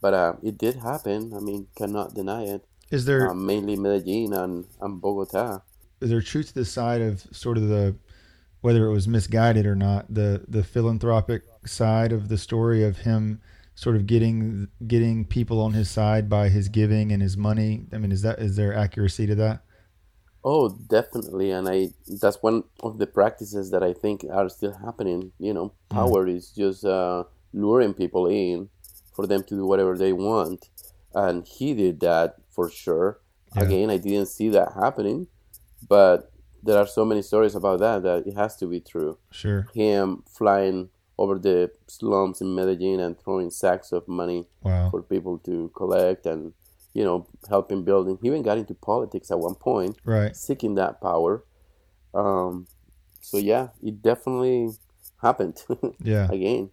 But 0.02 0.13
uh, 0.13 0.34
it 0.44 0.58
did 0.58 0.76
happen. 0.78 1.34
I 1.36 1.39
mean, 1.39 1.68
cannot 1.76 2.13
deny 2.13 2.44
it. 2.44 2.66
Is 2.92 3.06
there 3.06 3.30
Um, 3.30 3.46
mainly 3.46 3.76
Medellin 3.76 4.34
and, 4.34 4.66
and 4.82 5.02
Bogota. 5.02 5.62
is 6.02 6.10
there 6.10 6.22
truth 6.22 6.48
to 6.50 6.54
the 6.56 6.66
side 6.66 7.02
of 7.02 7.22
sort 7.32 7.58
of 7.58 7.68
the 7.70 7.96
whether 8.63 8.86
it 8.86 8.91
was 8.91 9.08
misguided 9.08 9.65
or 9.65 9.76
not 9.76 10.12
the 10.13 10.43
the 10.47 10.63
philanthropic 10.63 11.43
side 11.65 12.12
of 12.12 12.30
the 12.30 12.38
story 12.38 12.84
of 12.84 12.99
him 12.99 13.41
sort 13.76 13.95
of 13.95 14.08
getting 14.08 14.67
getting 14.88 15.26
people 15.26 15.60
on 15.62 15.73
his 15.73 15.89
side 15.89 16.30
by 16.30 16.49
his 16.49 16.69
giving 16.69 17.12
and 17.12 17.21
his 17.21 17.38
money 17.38 17.86
i 17.93 17.97
mean 17.97 18.12
is 18.12 18.21
that 18.21 18.39
is 18.39 18.56
there 18.56 18.73
accuracy 18.73 19.28
to 19.28 19.36
that 19.36 19.63
Oh, 20.45 20.69
definitely, 20.69 21.52
and 21.52 21.69
I 21.69 21.91
that's 22.21 22.43
one 22.43 22.65
of 22.82 22.97
the 22.97 23.08
practices 23.08 23.71
that 23.71 23.82
I 23.82 23.93
think 23.93 24.26
are 24.30 24.49
still 24.49 24.73
happening. 24.73 25.32
You 25.39 25.54
know, 25.54 25.73
power 25.89 26.28
is 26.28 26.52
just 26.52 26.84
uh, 26.84 27.23
luring 27.54 27.93
people 27.93 28.28
in 28.28 28.67
for 29.15 29.26
them 29.26 29.43
to 29.43 29.56
do 29.56 29.65
whatever 29.65 29.97
they 29.97 30.12
want, 30.12 30.67
and 31.15 31.47
he 31.47 31.73
did 31.73 32.02
that 32.02 32.36
for 32.49 32.69
sure. 32.69 33.21
Yeah. 33.56 33.63
Again, 33.63 33.89
I 33.89 33.95
didn't 33.95 34.26
see 34.26 34.49
that 34.49 34.73
happening, 34.73 35.28
but 35.88 36.33
there 36.63 36.78
are 36.78 36.88
so 36.88 37.06
many 37.06 37.21
stories 37.21 37.56
about 37.56 37.80
that 37.80 38.04
that 38.04 38.28
it 38.28 38.36
has 38.36 38.56
to 38.58 38.67
be 38.67 38.80
true. 38.80 39.17
sure 39.32 39.67
Him 39.73 40.23
flying 40.28 40.89
over 41.17 41.38
the 41.38 41.71
slums 41.88 42.41
in 42.41 42.56
Medellin 42.56 42.99
and 42.99 43.19
throwing 43.19 43.52
sacks 43.52 43.91
of 43.91 44.08
money 44.08 44.47
wow 44.63 44.89
for 44.89 45.02
people 45.02 45.38
to 45.39 45.71
collect 45.76 46.26
and 46.26 46.54
you 46.93 47.04
know 47.04 47.28
helping 47.49 47.84
building. 47.84 48.17
He 48.21 48.28
even 48.28 48.41
got 48.41 48.58
into 48.58 48.73
politics 48.73 49.32
at 49.32 49.39
one 49.39 49.56
point 49.56 49.97
right 50.06 50.36
seeking 50.36 50.76
that 50.76 51.02
power. 51.02 51.43
Um, 52.13 52.67
so 53.21 53.38
yeah, 53.38 53.69
it 53.82 54.02
definitely 54.02 54.69
happened 55.21 55.63
yeah 56.04 56.30
again. 56.32 56.69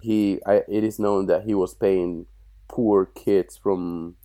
He, 0.00 0.40
I, 0.46 0.62
it 0.68 0.84
is 0.84 0.98
known 0.98 1.26
that 1.26 1.44
he 1.44 1.54
was 1.54 1.74
paying 1.74 2.26
poor 2.68 3.06
kids 3.06 3.56
from 3.56 4.16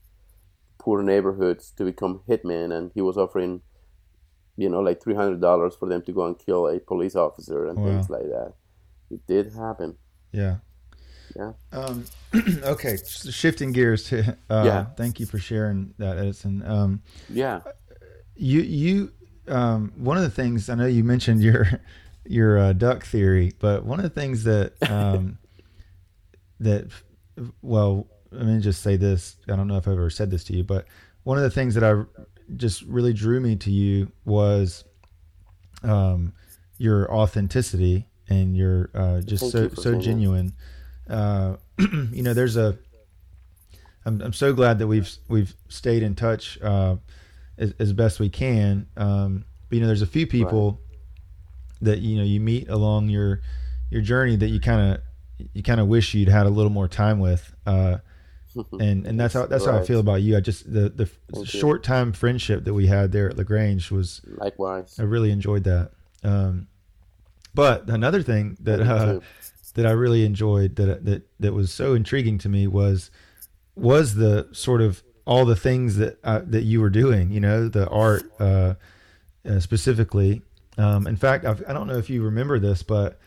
poor 0.77 1.01
neighborhoods 1.01 1.71
to 1.77 1.85
become 1.85 2.21
hitmen, 2.27 2.75
and 2.75 2.91
he 2.93 3.01
was 3.01 3.17
offering, 3.17 3.61
you 4.61 4.69
know, 4.69 4.81
like 4.89 5.01
three 5.03 5.15
hundred 5.21 5.41
dollars 5.41 5.73
for 5.79 5.87
them 5.91 6.01
to 6.03 6.11
go 6.13 6.23
and 6.27 6.37
kill 6.37 6.67
a 6.67 6.79
police 6.79 7.15
officer 7.15 7.59
and 7.67 7.77
Wow. 7.77 7.87
things 7.87 8.09
like 8.09 8.27
that. 8.35 8.53
It 9.09 9.21
did 9.27 9.45
happen. 9.53 9.97
yeah 10.31 10.55
Yeah. 11.35 11.53
um 11.79 11.97
okay 12.75 12.95
shifting 13.43 13.71
gears 13.77 14.01
to 14.09 14.15
uh 14.49 14.63
Yeah. 14.69 14.85
thank 15.01 15.19
you 15.19 15.25
for 15.25 15.39
sharing 15.39 15.93
that 15.97 16.15
edison 16.23 16.53
um 16.75 17.01
Yeah. 17.29 17.59
you 18.35 18.61
you 18.61 19.11
um, 19.47 19.91
one 20.09 20.17
of 20.17 20.23
the 20.23 20.29
things 20.41 20.69
I 20.69 20.75
know 20.75 20.85
you 20.97 21.03
mentioned 21.03 21.41
your 21.41 21.65
your 22.37 22.51
uh, 22.59 22.73
duck 22.73 23.03
theory, 23.03 23.47
but 23.59 23.83
one 23.83 23.99
of 23.99 24.03
the 24.03 24.21
things 24.21 24.43
that 24.43 24.73
um, 24.89 25.39
that 26.59 26.87
well, 27.61 28.07
let 28.31 28.45
me 28.45 28.59
just 28.59 28.81
say 28.83 28.95
this. 28.97 29.35
I 29.49 29.55
don't 29.55 29.67
know 29.67 29.77
if 29.77 29.87
I've 29.87 29.93
ever 29.93 30.09
said 30.09 30.29
this 30.31 30.43
to 30.45 30.53
you, 30.55 30.63
but 30.63 30.85
one 31.23 31.37
of 31.37 31.43
the 31.43 31.49
things 31.49 31.73
that 31.75 31.83
I 31.83 31.93
just 32.55 32.81
really 32.83 33.13
drew 33.13 33.39
me 33.39 33.55
to 33.57 33.71
you 33.71 34.11
was 34.25 34.83
um, 35.83 36.33
your 36.77 37.11
authenticity 37.13 38.07
and 38.29 38.55
your 38.55 38.89
uh, 38.93 39.21
just 39.21 39.51
Thank 39.51 39.75
so 39.75 39.81
so 39.81 39.99
genuine. 39.99 40.53
Uh, 41.09 41.57
you 41.79 42.23
know, 42.23 42.33
there's 42.33 42.57
a. 42.57 42.77
I'm 44.05 44.21
I'm 44.21 44.33
so 44.33 44.53
glad 44.53 44.79
that 44.79 44.87
we've 44.87 45.09
we've 45.27 45.53
stayed 45.67 46.01
in 46.01 46.15
touch 46.15 46.59
uh, 46.61 46.95
as, 47.57 47.73
as 47.79 47.93
best 47.93 48.19
we 48.19 48.29
can. 48.29 48.87
Um, 48.97 49.45
but 49.69 49.75
you 49.75 49.81
know, 49.81 49.87
there's 49.87 50.01
a 50.01 50.07
few 50.07 50.25
people 50.25 50.79
that 51.81 51.99
you 51.99 52.17
know 52.17 52.23
you 52.23 52.39
meet 52.39 52.69
along 52.69 53.09
your 53.09 53.41
your 53.89 54.01
journey 54.01 54.35
that 54.37 54.49
you 54.49 54.59
kind 54.59 54.93
of 54.93 55.01
you 55.53 55.63
kind 55.63 55.79
of 55.79 55.87
wish 55.87 56.13
you'd 56.13 56.29
had 56.29 56.45
a 56.45 56.49
little 56.49 56.71
more 56.71 56.87
time 56.87 57.19
with. 57.19 57.53
Uh, 57.65 57.97
and 58.79 59.05
and 59.05 59.19
that's 59.19 59.33
how 59.33 59.45
that's 59.45 59.65
how 59.65 59.77
I 59.77 59.83
feel 59.83 59.99
about 59.99 60.21
you. 60.21 60.37
I 60.37 60.39
just 60.39 60.71
the 60.71 60.89
the 60.89 61.05
Thank 61.05 61.53
you. 61.53 61.59
short 61.59 61.83
time 61.83 62.13
friendship 62.13 62.65
that 62.65 62.73
we 62.73 62.87
had 62.87 63.11
there 63.11 63.29
at 63.29 63.37
LaGrange 63.37 63.91
was 63.91 64.21
Likewise. 64.25 64.99
I 64.99 65.03
really 65.03 65.31
enjoyed 65.31 65.63
that. 65.65 65.91
Um, 66.23 66.67
but 67.53 67.89
another 67.89 68.21
thing 68.21 68.57
that 68.61 68.81
uh, 68.81 69.19
that 69.75 69.85
I 69.85 69.91
really 69.91 70.25
enjoyed 70.25 70.75
that 70.77 71.05
that 71.05 71.23
that 71.39 71.53
was 71.53 71.71
so 71.71 71.93
intriguing 71.93 72.37
to 72.39 72.49
me 72.49 72.67
was 72.67 73.11
was 73.75 74.15
the 74.15 74.47
sort 74.51 74.81
of 74.81 75.03
all 75.25 75.45
the 75.45 75.55
things 75.55 75.97
that 75.97 76.19
uh, 76.23 76.41
that 76.45 76.63
you 76.63 76.81
were 76.81 76.89
doing. 76.89 77.31
You 77.31 77.39
know, 77.39 77.67
the 77.67 77.87
art 77.89 78.23
uh, 78.39 78.75
uh, 79.47 79.59
specifically. 79.59 80.41
Um, 80.77 81.05
in 81.05 81.17
fact, 81.17 81.45
I've, 81.45 81.63
I 81.67 81.73
don't 81.73 81.87
know 81.87 81.97
if 81.97 82.09
you 82.09 82.23
remember 82.23 82.57
this, 82.57 82.81
but 82.81 83.19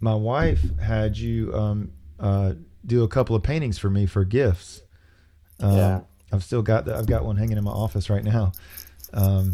my 0.00 0.14
wife 0.14 0.60
had 0.78 1.16
you 1.16 1.54
um, 1.54 1.92
uh, 2.20 2.52
do 2.84 3.02
a 3.02 3.08
couple 3.08 3.36
of 3.36 3.42
paintings 3.42 3.78
for 3.78 3.90
me 3.90 4.06
for 4.06 4.24
gifts. 4.24 4.82
Um, 5.60 5.76
Yeah. 5.76 6.00
I've 6.32 6.42
still 6.42 6.62
got 6.62 6.86
that. 6.86 6.96
I've 6.96 7.06
got 7.06 7.24
one 7.24 7.36
hanging 7.36 7.58
in 7.58 7.64
my 7.64 7.70
office 7.72 8.08
right 8.08 8.24
now. 8.24 8.52
Um, 9.12 9.52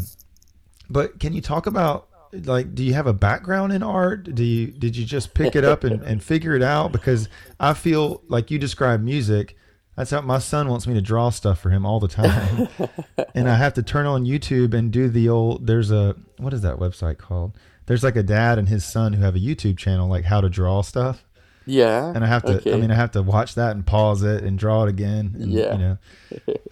but 0.89 1.19
can 1.19 1.33
you 1.33 1.41
talk 1.41 1.67
about 1.67 2.07
like 2.31 2.73
do 2.75 2.83
you 2.83 2.93
have 2.93 3.07
a 3.07 3.13
background 3.13 3.73
in 3.73 3.81
art 3.81 4.23
do 4.35 4.43
you 4.43 4.67
did 4.67 4.95
you 4.95 5.03
just 5.03 5.33
pick 5.33 5.55
it 5.55 5.65
up 5.65 5.83
and, 5.83 6.01
and 6.03 6.21
figure 6.23 6.53
it 6.55 6.61
out 6.61 6.91
because 6.91 7.27
i 7.59 7.73
feel 7.73 8.21
like 8.27 8.51
you 8.51 8.59
describe 8.59 9.01
music 9.01 9.57
that's 9.95 10.11
how 10.11 10.21
my 10.21 10.37
son 10.37 10.69
wants 10.69 10.85
me 10.85 10.93
to 10.93 11.01
draw 11.01 11.31
stuff 11.31 11.59
for 11.59 11.71
him 11.71 11.87
all 11.87 11.99
the 11.99 12.07
time 12.07 12.67
and 13.33 13.49
i 13.49 13.55
have 13.55 13.73
to 13.73 13.81
turn 13.81 14.05
on 14.05 14.25
youtube 14.25 14.75
and 14.75 14.91
do 14.91 15.09
the 15.09 15.27
old 15.27 15.65
there's 15.65 15.89
a 15.89 16.15
what 16.37 16.53
is 16.53 16.61
that 16.61 16.77
website 16.77 17.17
called 17.17 17.51
there's 17.87 18.03
like 18.03 18.15
a 18.15 18.21
dad 18.21 18.59
and 18.59 18.69
his 18.69 18.85
son 18.85 19.13
who 19.13 19.23
have 19.23 19.35
a 19.35 19.39
youtube 19.39 19.75
channel 19.75 20.07
like 20.07 20.25
how 20.25 20.39
to 20.39 20.49
draw 20.49 20.83
stuff 20.83 21.25
Yeah. 21.69 22.11
and 22.13 22.23
i 22.23 22.27
have 22.27 22.43
to 22.43 22.57
okay. 22.57 22.73
i 22.73 22.77
mean 22.77 22.91
i 22.91 22.95
have 22.95 23.11
to 23.11 23.21
watch 23.21 23.55
that 23.55 23.71
and 23.75 23.85
pause 23.85 24.23
it 24.23 24.43
and 24.43 24.57
draw 24.57 24.83
it 24.85 24.89
again 24.89 25.35
and, 25.39 25.51
Yeah. 25.51 25.71
you 25.73 25.77
know 25.79 25.97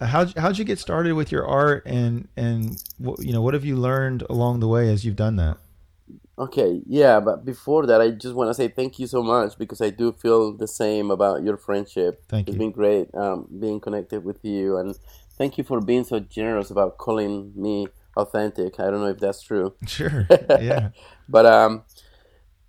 how'd, 0.06 0.36
how'd 0.36 0.58
you 0.58 0.64
get 0.64 0.78
started 0.78 1.12
with 1.14 1.30
your 1.32 1.46
art 1.46 1.82
and 1.86 2.28
and 2.36 2.82
what 2.98 3.22
you 3.26 3.32
know 3.32 3.42
what 3.42 3.54
have 3.54 3.64
you 3.64 3.76
learned 3.76 4.22
along 4.28 4.60
the 4.60 4.68
way 4.68 4.90
as 4.92 5.04
you've 5.04 5.16
done 5.26 5.36
that 5.36 5.56
Okay, 6.46 6.82
yeah, 6.86 7.18
but 7.18 7.44
before 7.44 7.84
that, 7.86 8.00
I 8.00 8.10
just 8.10 8.32
want 8.36 8.48
to 8.48 8.54
say 8.54 8.68
thank 8.68 9.00
you 9.00 9.08
so 9.08 9.24
much 9.24 9.58
because 9.58 9.80
I 9.80 9.90
do 9.90 10.12
feel 10.12 10.52
the 10.56 10.68
same 10.68 11.10
about 11.10 11.42
your 11.42 11.56
friendship. 11.56 12.22
Thank 12.28 12.46
It's 12.46 12.54
you. 12.54 12.60
been 12.60 12.70
great 12.70 13.12
um, 13.12 13.48
being 13.58 13.80
connected 13.80 14.22
with 14.24 14.38
you, 14.44 14.76
and 14.78 14.96
thank 15.36 15.58
you 15.58 15.64
for 15.64 15.80
being 15.80 16.04
so 16.04 16.20
generous 16.20 16.70
about 16.70 16.96
calling 16.96 17.50
me 17.56 17.88
authentic. 18.16 18.78
I 18.78 18.84
don't 18.84 19.00
know 19.00 19.08
if 19.16 19.18
that's 19.18 19.42
true, 19.42 19.74
Sure. 19.88 20.28
Yeah. 20.48 20.90
but 21.28 21.44
um, 21.44 21.82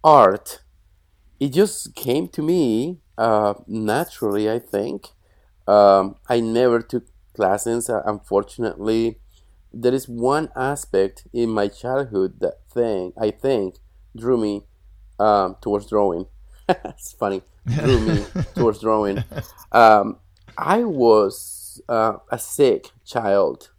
art, 0.04 0.62
it 1.40 1.50
just 1.50 1.96
came 1.96 2.28
to 2.30 2.42
me 2.42 3.00
uh, 3.18 3.54
naturally. 3.68 4.50
I 4.50 4.60
think 4.60 5.10
um, 5.68 6.16
I 6.28 6.40
never 6.40 6.82
took 6.82 7.06
classes, 7.36 7.90
uh, 7.90 8.02
unfortunately 8.06 9.20
there 9.72 9.94
is 9.94 10.08
one 10.10 10.50
aspect 10.56 11.28
in 11.34 11.50
my 11.50 11.68
childhood 11.68 12.40
that 12.40 12.60
thing 12.72 13.14
I 13.20 13.32
think 13.32 13.78
drew 14.18 14.38
me 14.38 14.64
um, 15.20 15.56
towards 15.62 15.88
drawing. 15.88 16.26
it's 16.70 17.14
funny, 17.14 17.42
drew 17.68 18.00
me 18.00 18.26
towards 18.56 18.80
drawing. 18.80 19.24
Um, 19.72 20.18
I 20.58 20.84
was 20.84 21.82
uh, 21.88 22.18
a 22.32 22.40
sick 22.40 22.92
child. 23.06 23.72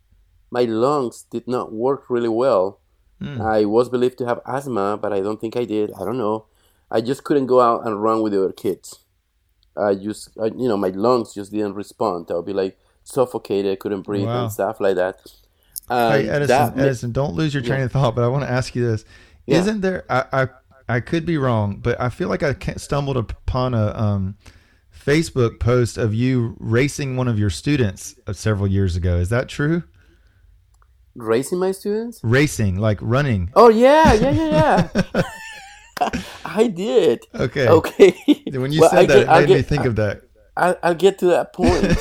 My 0.51 0.63
lungs 0.63 1.27
did 1.31 1.47
not 1.47 1.73
work 1.73 2.09
really 2.09 2.29
well. 2.29 2.81
Hmm. 3.21 3.41
I 3.41 3.65
was 3.65 3.89
believed 3.89 4.19
to 4.19 4.27
have 4.27 4.41
asthma, 4.47 4.97
but 5.01 5.13
I 5.13 5.21
don't 5.21 5.41
think 5.41 5.57
I 5.57 5.65
did. 5.65 5.93
I 5.93 6.05
don't 6.05 6.19
know. 6.19 6.47
I 6.91 7.01
just 7.01 7.25
couldn't 7.25 7.47
go 7.47 7.61
out 7.61 7.87
and 7.87 8.03
run 8.03 8.23
with 8.23 8.33
the 8.33 8.43
other 8.45 8.53
kids. 8.53 8.99
I 9.77 9.95
just, 9.95 10.31
I, 10.41 10.47
you 10.47 10.69
know, 10.69 10.77
my 10.77 10.89
lungs 10.89 11.33
just 11.35 11.53
didn't 11.53 11.75
respond. 11.75 12.27
I 12.31 12.35
would 12.35 12.47
be 12.47 12.53
like 12.53 12.77
suffocated, 13.05 13.79
couldn't 13.79 14.03
breathe, 14.03 14.27
Wow. 14.27 14.45
and 14.45 14.53
stuff 14.53 14.81
like 14.81 14.97
that. 14.97 15.21
And 15.89 16.23
Hey 16.25 16.29
Edison, 16.29 16.49
that 16.49 16.79
Edison, 16.79 17.13
don't 17.13 17.35
lose 17.35 17.55
your 17.55 17.63
train 17.63 17.81
of 17.83 17.93
thought. 17.93 18.15
But 18.15 18.25
I 18.25 18.29
want 18.29 18.45
to 18.45 18.51
ask 18.51 18.75
you 18.75 18.85
this: 18.87 19.05
Yeah. 19.47 19.65
not 19.65 19.81
there? 19.81 20.05
I, 20.09 20.25
I 20.33 20.49
I 20.89 21.01
could 21.01 21.25
be 21.25 21.39
wrong, 21.39 21.77
but 21.77 22.01
I 22.01 22.09
feel 22.11 22.29
like 22.29 22.43
I 22.43 22.55
stumbled 22.77 23.17
upon 23.17 23.75
a 23.75 23.93
um, 23.97 24.37
Facebook 24.93 25.61
post 25.61 25.97
of 25.99 26.13
you 26.15 26.57
racing 26.59 27.17
one 27.17 27.29
of 27.29 27.39
your 27.39 27.51
students 27.51 28.15
uh, 28.27 28.33
several 28.33 28.67
years 28.69 28.97
ago. 28.97 29.17
Is 29.17 29.29
that 29.31 29.49
true? 29.49 29.85
Racing 31.17 31.59
my 31.59 31.73
students. 31.73 32.21
Racing, 32.23 32.77
like 32.77 32.99
running. 33.01 33.51
Oh 33.55 33.69
yeah, 33.69 34.13
yeah, 34.15 34.31
yeah, 34.31 34.89
yeah. 35.15 35.23
I 36.45 36.67
did. 36.69 37.25
Okay. 37.35 37.69
Okay. 37.69 38.15
When 38.53 38.73
you 38.73 38.81
Well, 38.81 38.91
said 38.91 38.99
I 39.01 39.07
that, 39.07 39.15
get- 39.15 39.23
it 39.23 39.29
I 39.29 39.41
made 39.41 39.49
me 39.49 39.55
get- 39.57 39.67
think 39.67 39.85
of 39.85 39.97
that. 39.97 40.23
I'll, 40.57 40.77
I'll 40.83 40.95
get 40.97 41.19
to 41.21 41.27
that 41.27 41.53
point. 41.55 41.97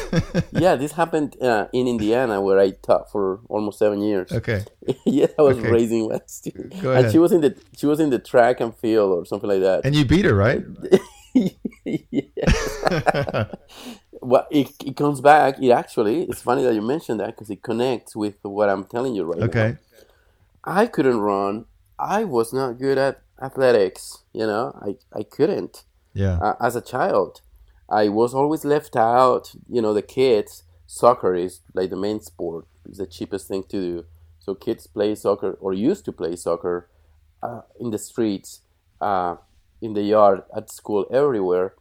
yeah, 0.51 0.75
this 0.75 0.91
happened 0.93 1.37
uh, 1.41 1.67
in 1.71 1.87
Indiana 1.87 2.41
where 2.41 2.59
I 2.59 2.71
taught 2.71 3.09
for 3.09 3.39
almost 3.47 3.79
seven 3.79 4.01
years. 4.01 4.31
Okay. 4.33 4.65
yeah, 5.05 5.27
I 5.37 5.43
was 5.43 5.57
Okay. 5.59 5.71
raising 5.71 6.11
student, 6.25 6.81
Go 6.81 6.91
and 6.91 7.09
she 7.11 7.19
was 7.19 7.31
in 7.31 7.39
the 7.41 7.55
she 7.77 7.85
was 7.85 7.99
in 8.01 8.09
the 8.09 8.19
track 8.19 8.59
and 8.59 8.75
field 8.75 9.11
or 9.17 9.23
something 9.25 9.47
like 9.49 9.61
that. 9.61 9.85
And 9.85 9.95
you 9.95 10.03
beat 10.03 10.25
her, 10.25 10.33
right? 10.35 10.65
well, 14.21 14.47
it, 14.51 14.69
it 14.85 14.95
comes 14.97 15.21
back. 15.21 15.61
It 15.61 15.71
actually, 15.71 16.23
it's 16.23 16.41
funny 16.41 16.63
that 16.63 16.73
you 16.73 16.81
mentioned 16.81 17.19
that 17.19 17.27
because 17.27 17.49
it 17.49 17.61
connects 17.61 18.15
with 18.15 18.35
what 18.41 18.69
I'm 18.69 18.83
telling 18.85 19.15
you 19.15 19.23
right 19.23 19.39
now. 19.39 19.45
okay. 19.45 19.77
I 20.63 20.87
couldn't 20.87 21.19
run. 21.19 21.65
I 21.97 22.23
was 22.23 22.51
not 22.53 22.79
good 22.79 22.97
at 22.97 23.21
athletics. 23.41 24.23
You 24.33 24.47
know, 24.47 24.77
I, 24.81 24.95
I 25.17 25.23
couldn't. 25.23 25.83
Yeah. 26.13 26.39
Uh, 26.39 26.55
as 26.61 26.75
a 26.75 26.81
child, 26.81 27.41
I 27.89 28.09
was 28.09 28.33
always 28.33 28.65
left 28.65 28.95
out. 28.95 29.53
You 29.67 29.81
know, 29.81 29.93
the 29.93 30.01
kids, 30.01 30.63
soccer 30.87 31.35
is 31.35 31.61
like 31.73 31.89
the 31.89 31.95
main 31.95 32.19
sport. 32.21 32.65
It's 32.85 32.97
the 32.97 33.07
cheapest 33.07 33.47
thing 33.47 33.63
to 33.69 33.81
do. 33.81 34.05
So 34.39 34.55
kids 34.55 34.87
play 34.87 35.15
soccer 35.15 35.57
or 35.59 35.73
used 35.73 36.05
to 36.05 36.11
play 36.11 36.35
soccer 36.35 36.89
uh, 37.43 37.61
in 37.79 37.91
the 37.91 37.97
streets, 37.99 38.61
uh, 38.99 39.35
in 39.81 39.93
the 39.93 40.01
yard, 40.01 40.43
at 40.55 40.71
school, 40.71 41.05
everywhere. 41.11 41.75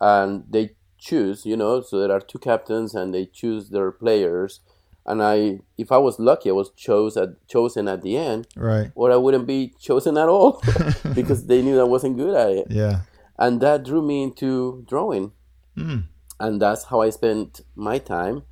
And 0.00 0.44
they 0.48 0.76
choose, 0.98 1.44
you 1.44 1.56
know, 1.56 1.80
so 1.80 2.00
there 2.00 2.12
are 2.12 2.20
two 2.20 2.38
captains 2.38 2.94
and 2.94 3.14
they 3.14 3.26
choose 3.26 3.70
their 3.70 3.90
players. 3.90 4.60
And 5.08 5.22
I, 5.22 5.60
if 5.78 5.90
I 5.90 5.96
was 5.98 6.18
lucky, 6.18 6.50
I 6.50 6.52
was 6.52 6.70
chose 6.86 7.16
at, 7.16 7.30
chosen 7.48 7.88
at 7.88 8.02
the 8.02 8.14
end, 8.16 8.46
Right. 8.56 8.90
or 8.94 9.10
I 9.10 9.16
wouldn't 9.16 9.46
be 9.46 9.72
chosen 9.80 10.16
at 10.18 10.28
all 10.28 10.60
because 11.18 11.46
they 11.46 11.60
knew 11.62 11.80
I 11.80 11.84
wasn't 11.94 12.16
good 12.22 12.34
at 12.44 12.50
it 12.60 12.66
Yeah. 12.70 12.96
and 13.38 13.60
that 13.64 13.84
drew 13.88 14.02
me 14.10 14.22
into 14.22 14.84
drawing 14.92 15.32
Mm. 15.76 16.02
and 16.44 16.60
that's 16.62 16.84
how 16.90 16.98
i 17.06 17.10
spent 17.10 17.60
my 17.76 17.98
time 17.98 18.42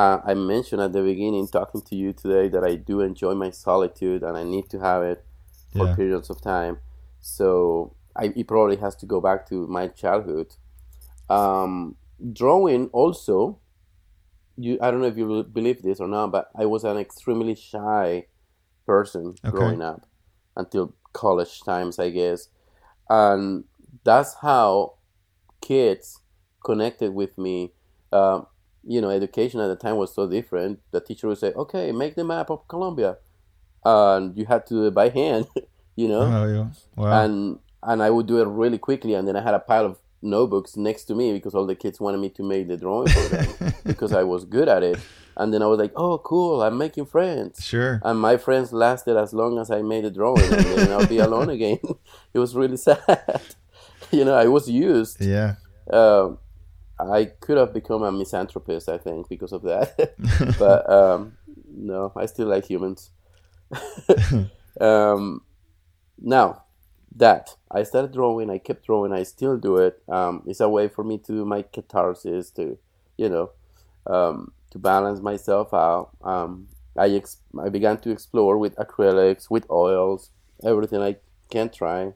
uh, 0.00 0.18
i 0.30 0.34
mentioned 0.34 0.82
at 0.86 0.92
the 0.92 1.00
beginning 1.02 1.46
talking 1.48 1.80
to 1.88 1.94
you 1.96 2.12
today 2.12 2.46
that 2.54 2.62
i 2.62 2.74
do 2.90 3.00
enjoy 3.00 3.32
my 3.44 3.50
solitude 3.66 4.22
and 4.26 4.36
i 4.36 4.44
need 4.54 4.66
to 4.74 4.78
have 4.88 5.02
it 5.12 5.24
for 5.74 5.86
Yeah. 5.86 5.94
periods 5.96 6.28
of 6.28 6.38
time 6.42 6.74
so 7.22 7.48
I, 8.22 8.24
it 8.40 8.46
probably 8.46 8.76
has 8.84 8.94
to 8.96 9.06
go 9.14 9.18
back 9.28 9.48
to 9.50 9.56
my 9.78 9.84
childhood 10.02 10.48
um, 11.30 11.96
drawing 12.40 12.88
also 12.92 13.58
you 14.56 14.78
i 14.80 14.90
don't 14.90 15.00
know 15.00 15.06
if 15.06 15.16
you 15.16 15.42
believe 15.44 15.82
this 15.82 16.00
or 16.00 16.08
not 16.08 16.30
but 16.30 16.50
i 16.56 16.64
was 16.64 16.84
an 16.84 16.96
extremely 16.96 17.54
shy 17.54 18.26
person 18.86 19.34
Okay. 19.44 19.50
growing 19.50 19.82
up 19.82 20.06
until 20.56 20.94
college 21.12 21.62
times 21.62 21.98
i 21.98 22.10
guess 22.10 22.48
and 23.08 23.64
that's 24.04 24.34
how 24.42 24.94
kids 25.60 26.20
connected 26.64 27.12
with 27.14 27.36
me 27.38 27.72
um, 28.12 28.46
you 28.84 29.00
know 29.00 29.10
education 29.10 29.60
at 29.60 29.68
the 29.68 29.76
time 29.76 29.96
was 29.96 30.14
so 30.14 30.28
different 30.28 30.80
the 30.92 31.00
teacher 31.00 31.28
would 31.28 31.38
say 31.38 31.52
okay 31.52 31.90
make 31.92 32.14
the 32.14 32.24
map 32.24 32.50
of 32.50 32.66
colombia 32.68 33.16
and 33.84 34.36
you 34.36 34.44
had 34.46 34.66
to 34.66 34.74
do 34.74 34.86
it 34.86 34.94
by 34.94 35.08
hand 35.08 35.46
you 35.96 36.08
know 36.08 36.22
Oh, 36.22 36.46
yeah. 36.46 36.66
Wow. 36.96 37.22
and 37.24 37.58
and 37.82 38.02
I 38.02 38.08
would 38.08 38.26
do 38.26 38.40
it 38.40 38.46
really 38.48 38.78
quickly, 38.78 39.12
and 39.12 39.28
then 39.28 39.36
I 39.36 39.42
had 39.42 39.52
a 39.52 39.58
pile 39.58 39.84
of 39.84 39.98
notebooks 40.24 40.76
next 40.76 41.04
to 41.04 41.14
me 41.14 41.32
because 41.32 41.54
all 41.54 41.66
the 41.66 41.74
kids 41.74 42.00
wanted 42.00 42.18
me 42.18 42.30
to 42.30 42.42
make 42.42 42.68
the 42.68 42.76
drawing 42.76 43.08
for 43.08 43.28
them 43.28 43.74
because 43.84 44.12
I 44.12 44.24
was 44.24 44.44
good 44.44 44.68
at 44.68 44.82
it. 44.82 44.98
And 45.36 45.52
then 45.52 45.62
I 45.62 45.66
was 45.66 45.80
like, 45.80 45.92
"Oh, 45.96 46.18
cool! 46.18 46.62
I'm 46.62 46.78
making 46.78 47.06
friends." 47.06 47.64
sure. 47.64 48.00
And 48.04 48.20
my 48.20 48.36
friends 48.36 48.72
lasted 48.72 49.16
as 49.16 49.34
long 49.34 49.58
as 49.58 49.68
I 49.68 49.82
made 49.82 50.04
the 50.04 50.10
drawing, 50.10 50.44
and 50.44 50.64
then 50.64 50.92
I'll 50.92 51.08
be 51.08 51.18
alone 51.18 51.50
again. 51.50 51.80
it 52.34 52.38
was 52.38 52.54
really 52.54 52.76
sad. 52.76 53.02
you 54.12 54.24
know, 54.24 54.34
I 54.34 54.46
was 54.46 54.70
used. 54.70 55.20
Yeah. 55.20 55.56
Um 55.90 56.38
I 56.98 57.24
could 57.24 57.58
have 57.58 57.74
become 57.74 58.04
a 58.04 58.12
misanthropist, 58.12 58.88
I 58.88 58.98
think, 58.98 59.28
because 59.28 59.52
of 59.52 59.62
that. 59.62 60.14
but 60.58 60.88
um, 60.88 61.36
no, 61.66 62.12
I 62.14 62.26
still 62.26 62.46
like 62.46 62.66
humans. 62.66 63.10
um, 64.80 65.42
now 66.18 66.63
that 67.14 67.56
I 67.70 67.82
started 67.84 68.12
drawing, 68.12 68.50
I 68.50 68.58
kept 68.58 68.86
drawing. 68.86 69.12
I 69.12 69.22
still 69.22 69.56
do 69.56 69.76
it. 69.76 70.02
Um, 70.08 70.42
it's 70.46 70.60
a 70.60 70.68
way 70.68 70.88
for 70.88 71.04
me 71.04 71.18
to 71.18 71.32
do 71.32 71.44
my 71.44 71.62
catharsis, 71.62 72.50
to 72.52 72.78
you 73.16 73.28
know, 73.28 73.50
um, 74.06 74.52
to 74.70 74.78
balance 74.78 75.20
myself 75.20 75.72
out. 75.72 76.10
Um, 76.22 76.68
I 76.96 77.08
ex- 77.10 77.38
I 77.60 77.68
began 77.68 77.98
to 77.98 78.10
explore 78.10 78.58
with 78.58 78.76
acrylics, 78.76 79.50
with 79.50 79.68
oils, 79.70 80.30
everything 80.64 81.00
I 81.00 81.16
can 81.50 81.68
try. 81.70 82.12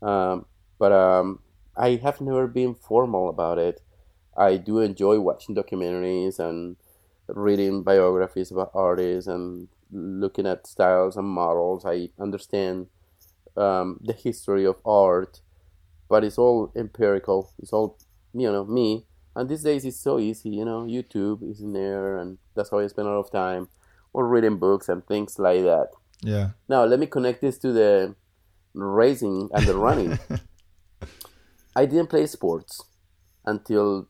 Um, 0.00 0.46
but 0.78 0.92
um, 0.92 1.40
I 1.76 1.96
have 2.02 2.20
never 2.20 2.46
been 2.46 2.74
formal 2.74 3.28
about 3.28 3.58
it. 3.58 3.80
I 4.36 4.56
do 4.56 4.78
enjoy 4.80 5.20
watching 5.20 5.54
documentaries 5.54 6.38
and 6.38 6.76
reading 7.28 7.82
biographies 7.82 8.50
about 8.50 8.70
artists 8.74 9.28
and 9.28 9.68
looking 9.90 10.46
at 10.46 10.66
styles 10.66 11.16
and 11.16 11.28
models. 11.28 11.84
I 11.84 12.10
understand 12.18 12.88
um, 13.56 13.98
the 14.02 14.12
history 14.12 14.64
of 14.66 14.76
art, 14.84 15.40
but 16.08 16.24
it's 16.24 16.38
all 16.38 16.72
empirical. 16.76 17.52
It's 17.58 17.72
all 17.72 17.98
you 18.34 18.50
know 18.50 18.64
me. 18.64 19.06
And 19.34 19.48
these 19.48 19.62
days 19.62 19.84
it's 19.84 19.98
so 20.00 20.18
easy. 20.18 20.50
You 20.50 20.64
know, 20.64 20.82
YouTube 20.84 21.42
is 21.50 21.60
in 21.60 21.72
there, 21.72 22.18
and 22.18 22.38
that's 22.54 22.70
how 22.70 22.78
I 22.80 22.86
spend 22.86 23.08
a 23.08 23.10
lot 23.10 23.20
of 23.20 23.30
time, 23.32 23.68
or 24.12 24.26
reading 24.28 24.58
books 24.58 24.88
and 24.88 25.06
things 25.06 25.38
like 25.38 25.62
that. 25.62 25.88
Yeah. 26.22 26.50
Now 26.68 26.84
let 26.84 26.98
me 27.00 27.06
connect 27.06 27.40
this 27.40 27.58
to 27.58 27.72
the 27.72 28.14
racing 28.74 29.48
and 29.52 29.66
the 29.66 29.74
running. 29.76 30.18
I 31.76 31.86
didn't 31.86 32.08
play 32.10 32.26
sports 32.26 32.82
until 33.46 34.08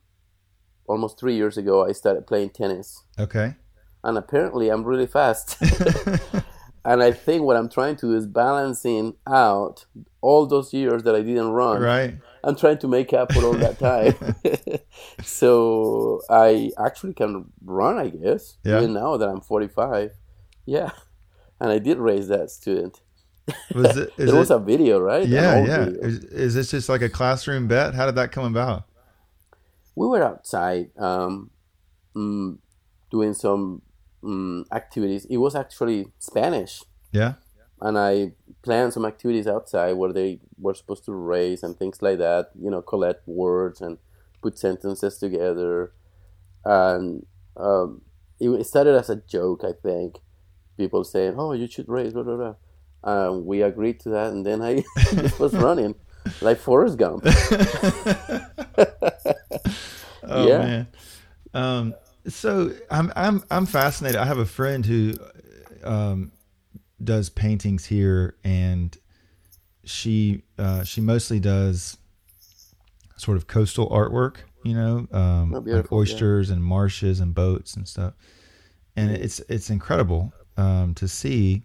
almost 0.89 1.19
three 1.19 1.37
years 1.37 1.57
ago. 1.57 1.87
I 1.87 1.93
started 1.93 2.27
playing 2.27 2.51
tennis, 2.51 3.05
Okay. 3.19 3.55
and 4.05 4.19
apparently 4.19 4.69
I'm 4.69 4.85
really 4.85 5.07
fast. 5.07 5.57
and 6.85 7.03
I 7.03 7.13
think 7.13 7.43
what 7.43 7.57
I'm 7.57 7.69
trying 7.69 7.97
to 7.97 8.07
do 8.07 8.17
is 8.17 8.27
balancing 8.27 9.15
out 9.27 9.87
all 10.21 10.47
those 10.47 10.73
years 10.73 11.03
that 11.05 11.15
I 11.15 11.23
didn't 11.23 11.51
run. 11.51 11.81
right. 11.83 12.19
I'm 12.45 12.57
trying 12.57 12.79
to 12.79 12.89
make 12.89 13.13
up 13.13 13.33
for 13.33 13.45
all 13.45 13.55
that 13.55 13.79
time. 13.79 14.81
so 15.23 16.21
I 16.29 16.71
actually 16.77 17.15
can 17.15 17.53
run, 17.65 17.99
I 17.99 18.09
guess. 18.09 18.57
Yeah. 18.65 18.79
Even 18.79 18.95
now 18.95 19.17
that 19.17 19.29
I'm 19.29 19.41
45. 19.41 20.11
Yeah. 20.67 20.91
And 21.61 21.71
I 21.71 21.79
did 21.79 21.99
raise 21.99 22.27
that 22.29 22.51
student. 22.51 23.01
Was 23.75 23.97
it? 23.97 24.13
Is 24.19 24.31
there 24.31 24.39
was 24.39 24.51
it 24.51 24.57
a 24.57 24.59
video, 24.59 24.99
right? 24.99 25.27
Yeah. 25.27 25.65
Yeah. 25.65 25.85
Is, 25.85 26.25
is 26.25 26.55
this 26.55 26.73
just 26.73 26.89
like 26.89 27.03
a 27.03 27.09
classroom 27.09 27.69
bet? 27.69 27.95
How 27.95 28.07
did 28.07 28.17
that 28.17 28.33
come 28.33 28.45
about? 28.45 28.89
we 29.95 30.07
were 30.07 30.23
outside 30.23 30.91
um, 30.99 31.51
mm, 32.17 32.59
doing 33.11 33.35
some 33.35 33.83
mm, 34.23 34.65
activities. 34.73 35.25
It 35.27 35.37
was 35.39 35.55
actually 35.55 36.09
Spanish, 36.19 36.83
Yeah. 37.13 37.35
and 37.81 37.99
I 37.99 38.33
planned 38.63 38.93
some 38.93 39.05
activities 39.05 39.47
outside 39.47 39.93
where 39.95 40.13
they 40.13 40.41
were 40.59 40.75
supposed 40.75 41.05
to 41.07 41.13
race 41.13 41.63
and 41.63 41.77
things 41.77 42.01
like 42.03 42.19
that. 42.19 42.51
You 42.61 42.71
know, 42.71 42.83
collect 42.83 43.27
words 43.27 43.81
and 43.81 43.99
put 44.43 44.59
sentences 44.59 45.19
together, 45.19 45.93
and 46.65 47.27
um, 47.57 48.03
it 48.41 48.67
started 48.67 48.95
as 48.97 49.11
a 49.11 49.17
joke. 49.17 49.63
I 49.65 49.73
think 49.73 50.19
people 50.77 51.05
saying, 51.05 51.35
"Oh, 51.39 51.53
you 51.53 51.67
should 51.69 51.89
race," 51.89 52.13
blah 52.13 52.23
blah 52.23 52.37
blah. 52.37 52.55
Um, 53.05 53.47
we 53.47 53.63
agreed 53.63 53.99
to 54.01 54.11
that, 54.11 54.33
and 54.33 54.47
then 54.47 54.63
I 54.63 54.85
just 55.15 55.41
was 55.41 55.55
running 55.55 55.95
like 56.41 56.59
Forrest 56.59 56.99
Gump. 56.99 57.25
Oh 60.25 60.47
Yeah. 60.47 60.59
man. 60.59 60.87
Um, 61.55 61.95
so 62.29 62.73
I'm 62.91 63.13
I'm 63.17 63.43
I'm 63.51 63.67
fascinated. 63.67 64.19
I 64.21 64.25
have 64.25 64.39
a 64.39 64.47
friend 64.47 64.85
who 64.87 65.15
um, 65.85 66.33
does 67.03 67.29
paintings 67.31 67.85
here, 67.85 68.37
and 68.45 68.97
she 69.85 70.43
uh, 70.59 70.85
she 70.85 71.01
mostly 71.01 71.41
does 71.41 71.97
sort 73.17 73.37
of 73.37 73.47
coastal 73.47 73.89
artwork. 73.91 74.37
You 74.65 74.75
know, 74.75 75.09
um, 75.13 75.53
Oh, 75.53 75.57
like 75.57 75.65
beautiful, 75.65 75.97
yeah. 75.99 76.01
oysters 76.03 76.51
and 76.51 76.63
marshes 76.63 77.19
and 77.19 77.35
boats 77.35 77.75
and 77.75 77.87
stuff. 77.89 78.15
And 78.95 79.11
it's 79.11 79.41
it's 79.49 79.71
incredible 79.71 80.33
um, 80.57 80.95
to 80.95 81.09
see. 81.09 81.63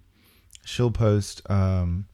She'll 0.66 0.92
post. 0.92 1.42
Um, 1.50 2.08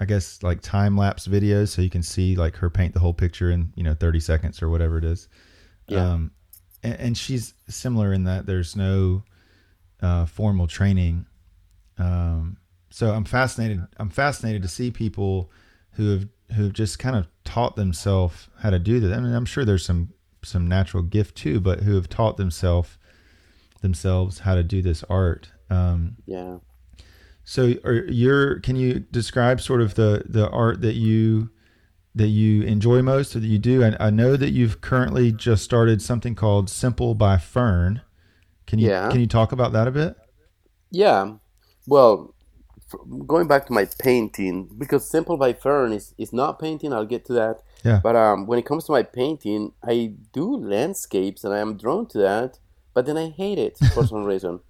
I 0.00 0.06
guess 0.06 0.42
like 0.42 0.60
time 0.60 0.96
lapse 0.96 1.26
videos, 1.26 1.68
so 1.68 1.80
you 1.80 1.88
can 1.88 2.02
see 2.02 2.34
like 2.36 2.56
her 2.56 2.68
paint 2.68 2.92
the 2.94 3.00
whole 3.00 3.14
picture 3.14 3.50
in 3.50 3.72
you 3.76 3.82
know 3.84 3.94
thirty 3.94 4.20
seconds 4.20 4.60
or 4.60 4.68
whatever 4.68 4.98
it 4.98 5.04
is. 5.04 5.28
Yeah. 5.88 6.12
Um, 6.12 6.32
and, 6.84 6.94
and 7.00 7.18
she's 7.18 7.54
similar 7.68 8.12
in 8.12 8.24
that 8.24 8.46
there's 8.46 8.76
no 8.76 9.24
uh, 10.00 10.26
formal 10.26 10.66
training. 10.68 11.26
Um, 11.98 12.58
so 12.90 13.10
I'm 13.10 13.24
fascinated. 13.24 13.80
I'm 13.96 14.10
fascinated 14.10 14.62
to 14.62 14.68
see 14.68 14.90
people 14.90 15.50
who 15.92 16.10
have 16.12 16.28
who 16.54 16.64
have 16.64 16.72
just 16.74 16.98
kind 16.98 17.16
of 17.16 17.26
taught 17.44 17.74
themselves 17.74 18.48
how 18.60 18.70
to 18.70 18.78
do 18.78 19.00
that. 19.00 19.12
I 19.12 19.20
mean, 19.20 19.34
I'm 19.34 19.46
sure 19.46 19.64
there's 19.64 19.84
some 19.84 20.12
some 20.42 20.68
natural 20.68 21.02
gift 21.02 21.36
too, 21.36 21.58
but 21.58 21.80
who 21.80 21.94
have 21.94 22.08
taught 22.08 22.36
themselves 22.36 22.98
themselves 23.80 24.40
how 24.40 24.54
to 24.54 24.62
do 24.62 24.82
this 24.82 25.02
art. 25.08 25.48
Um, 25.70 26.16
Yeah. 26.26 26.58
so, 27.44 27.74
are 27.84 28.04
your 28.06 28.60
can 28.60 28.76
you 28.76 29.00
describe 29.00 29.60
sort 29.60 29.80
of 29.80 29.94
the 29.94 30.24
the 30.26 30.48
art 30.50 30.80
that 30.82 30.94
you 30.94 31.50
that 32.14 32.28
you 32.28 32.62
enjoy 32.62 33.02
most 33.02 33.34
or 33.34 33.40
that 33.40 33.46
you 33.46 33.58
do? 33.58 33.82
I, 33.84 33.96
I 33.98 34.10
know 34.10 34.36
that 34.36 34.50
you've 34.50 34.80
currently 34.80 35.32
just 35.32 35.64
started 35.64 36.00
something 36.00 36.34
called 36.34 36.70
Simple 36.70 37.14
by 37.14 37.38
Fern. 37.38 38.02
Can 38.66 38.78
you 38.78 38.88
Yeah. 38.88 39.10
can 39.10 39.20
you 39.20 39.26
talk 39.26 39.52
about 39.52 39.72
that 39.72 39.88
a 39.88 39.90
bit? 39.90 40.16
Yeah. 40.90 41.34
Well, 41.86 42.34
going 43.26 43.48
back 43.48 43.66
to 43.66 43.72
my 43.72 43.86
painting, 43.98 44.70
because 44.78 45.08
Simple 45.10 45.36
by 45.36 45.52
Fern 45.52 45.92
is, 45.92 46.14
is 46.16 46.32
not 46.32 46.58
painting, 46.58 46.92
I'll 46.92 47.04
get 47.04 47.24
to 47.26 47.32
that. 47.34 47.62
Yeah. 47.84 48.00
But 48.02 48.16
um, 48.16 48.46
when 48.46 48.58
it 48.58 48.64
comes 48.66 48.84
to 48.84 48.92
my 48.92 49.02
painting, 49.02 49.72
I 49.82 50.14
do 50.32 50.56
landscapes 50.56 51.44
and 51.44 51.52
I 51.52 51.58
am 51.58 51.76
drawn 51.76 52.06
to 52.08 52.18
that, 52.18 52.58
but 52.94 53.06
then 53.06 53.18
I 53.18 53.30
hate 53.30 53.58
it 53.58 53.76
for 53.92 54.06
some 54.12 54.24
reason. 54.24 54.60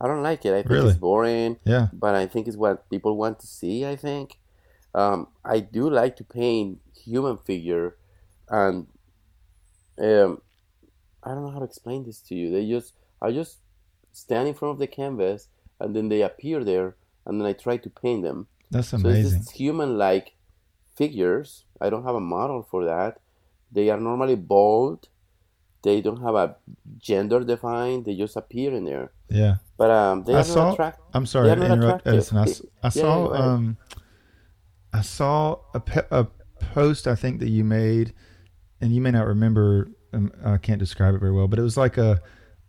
I 0.00 0.06
don't 0.06 0.22
like 0.22 0.44
it. 0.44 0.50
I 0.52 0.62
think 0.62 0.70
Really? 0.70 0.90
it's 0.90 0.98
boring, 0.98 1.56
Yeah. 1.64 1.88
but 1.92 2.14
I 2.14 2.26
think 2.26 2.46
it's 2.48 2.56
what 2.56 2.88
people 2.90 3.16
want 3.16 3.38
to 3.40 3.46
see, 3.46 3.86
I 3.86 3.96
think. 3.96 4.38
Um, 4.94 5.28
I 5.44 5.60
do 5.60 5.88
like 5.90 6.16
to 6.16 6.24
paint 6.24 6.80
human 6.94 7.36
figure 7.38 7.96
and 8.48 8.86
um, 9.98 10.40
I 11.22 11.30
don't 11.34 11.42
know 11.44 11.50
how 11.50 11.58
to 11.58 11.64
explain 11.64 12.04
this 12.04 12.20
to 12.22 12.34
you. 12.34 12.50
They 12.50 12.66
just 12.68 12.94
I 13.20 13.32
just 13.32 13.58
stand 14.12 14.48
in 14.48 14.54
front 14.54 14.72
of 14.72 14.78
the 14.78 14.86
canvas 14.86 15.48
and 15.80 15.94
then 15.94 16.08
they 16.08 16.22
appear 16.22 16.64
there 16.64 16.96
and 17.26 17.40
then 17.40 17.46
I 17.46 17.52
try 17.52 17.76
to 17.76 17.90
paint 17.90 18.22
them. 18.22 18.46
That's 18.70 18.88
So 18.88 18.96
it's 18.96 19.04
amazing. 19.04 19.38
just 19.40 19.50
human 19.52 19.98
like 19.98 20.34
figures. 20.96 21.64
I 21.80 21.90
don't 21.90 22.04
have 22.04 22.14
a 22.14 22.20
model 22.20 22.62
for 22.62 22.84
that. 22.84 23.20
They 23.70 23.90
are 23.90 24.00
normally 24.00 24.36
bold. 24.36 25.08
They 25.82 26.00
don't 26.00 26.22
have 26.22 26.34
a 26.34 26.56
gender 26.98 27.40
defined. 27.44 28.04
They 28.06 28.16
just 28.16 28.36
appear 28.36 28.72
in 28.74 28.84
there. 28.84 29.12
Yeah. 29.28 29.56
But 29.76 29.90
um, 29.90 30.24
they 30.24 30.34
I 30.34 30.40
are 30.40 30.44
saw. 30.44 30.64
not 30.64 30.72
attractive. 30.72 31.04
I'm 31.14 31.26
sorry 31.26 31.54
to 31.54 31.72
interrupt. 31.72 32.06
Edison. 32.06 32.38
I, 32.38 32.42
I 32.42 32.46
Yeah, 32.82 32.90
saw. 32.90 33.32
um, 33.34 33.76
I 34.92 35.02
saw 35.02 35.58
a, 35.74 35.80
pe- 35.80 36.06
a 36.10 36.26
post 36.60 37.06
I 37.06 37.14
think 37.14 37.40
that 37.40 37.48
you 37.48 37.64
made, 37.64 38.12
and 38.80 38.92
you 38.92 39.00
may 39.00 39.10
not 39.10 39.26
remember. 39.26 39.90
Um, 40.12 40.32
I 40.44 40.56
can't 40.56 40.78
describe 40.78 41.14
it 41.14 41.18
very 41.18 41.32
well, 41.32 41.48
but 41.48 41.58
it 41.58 41.62
was 41.62 41.76
like 41.76 41.98
a 41.98 42.20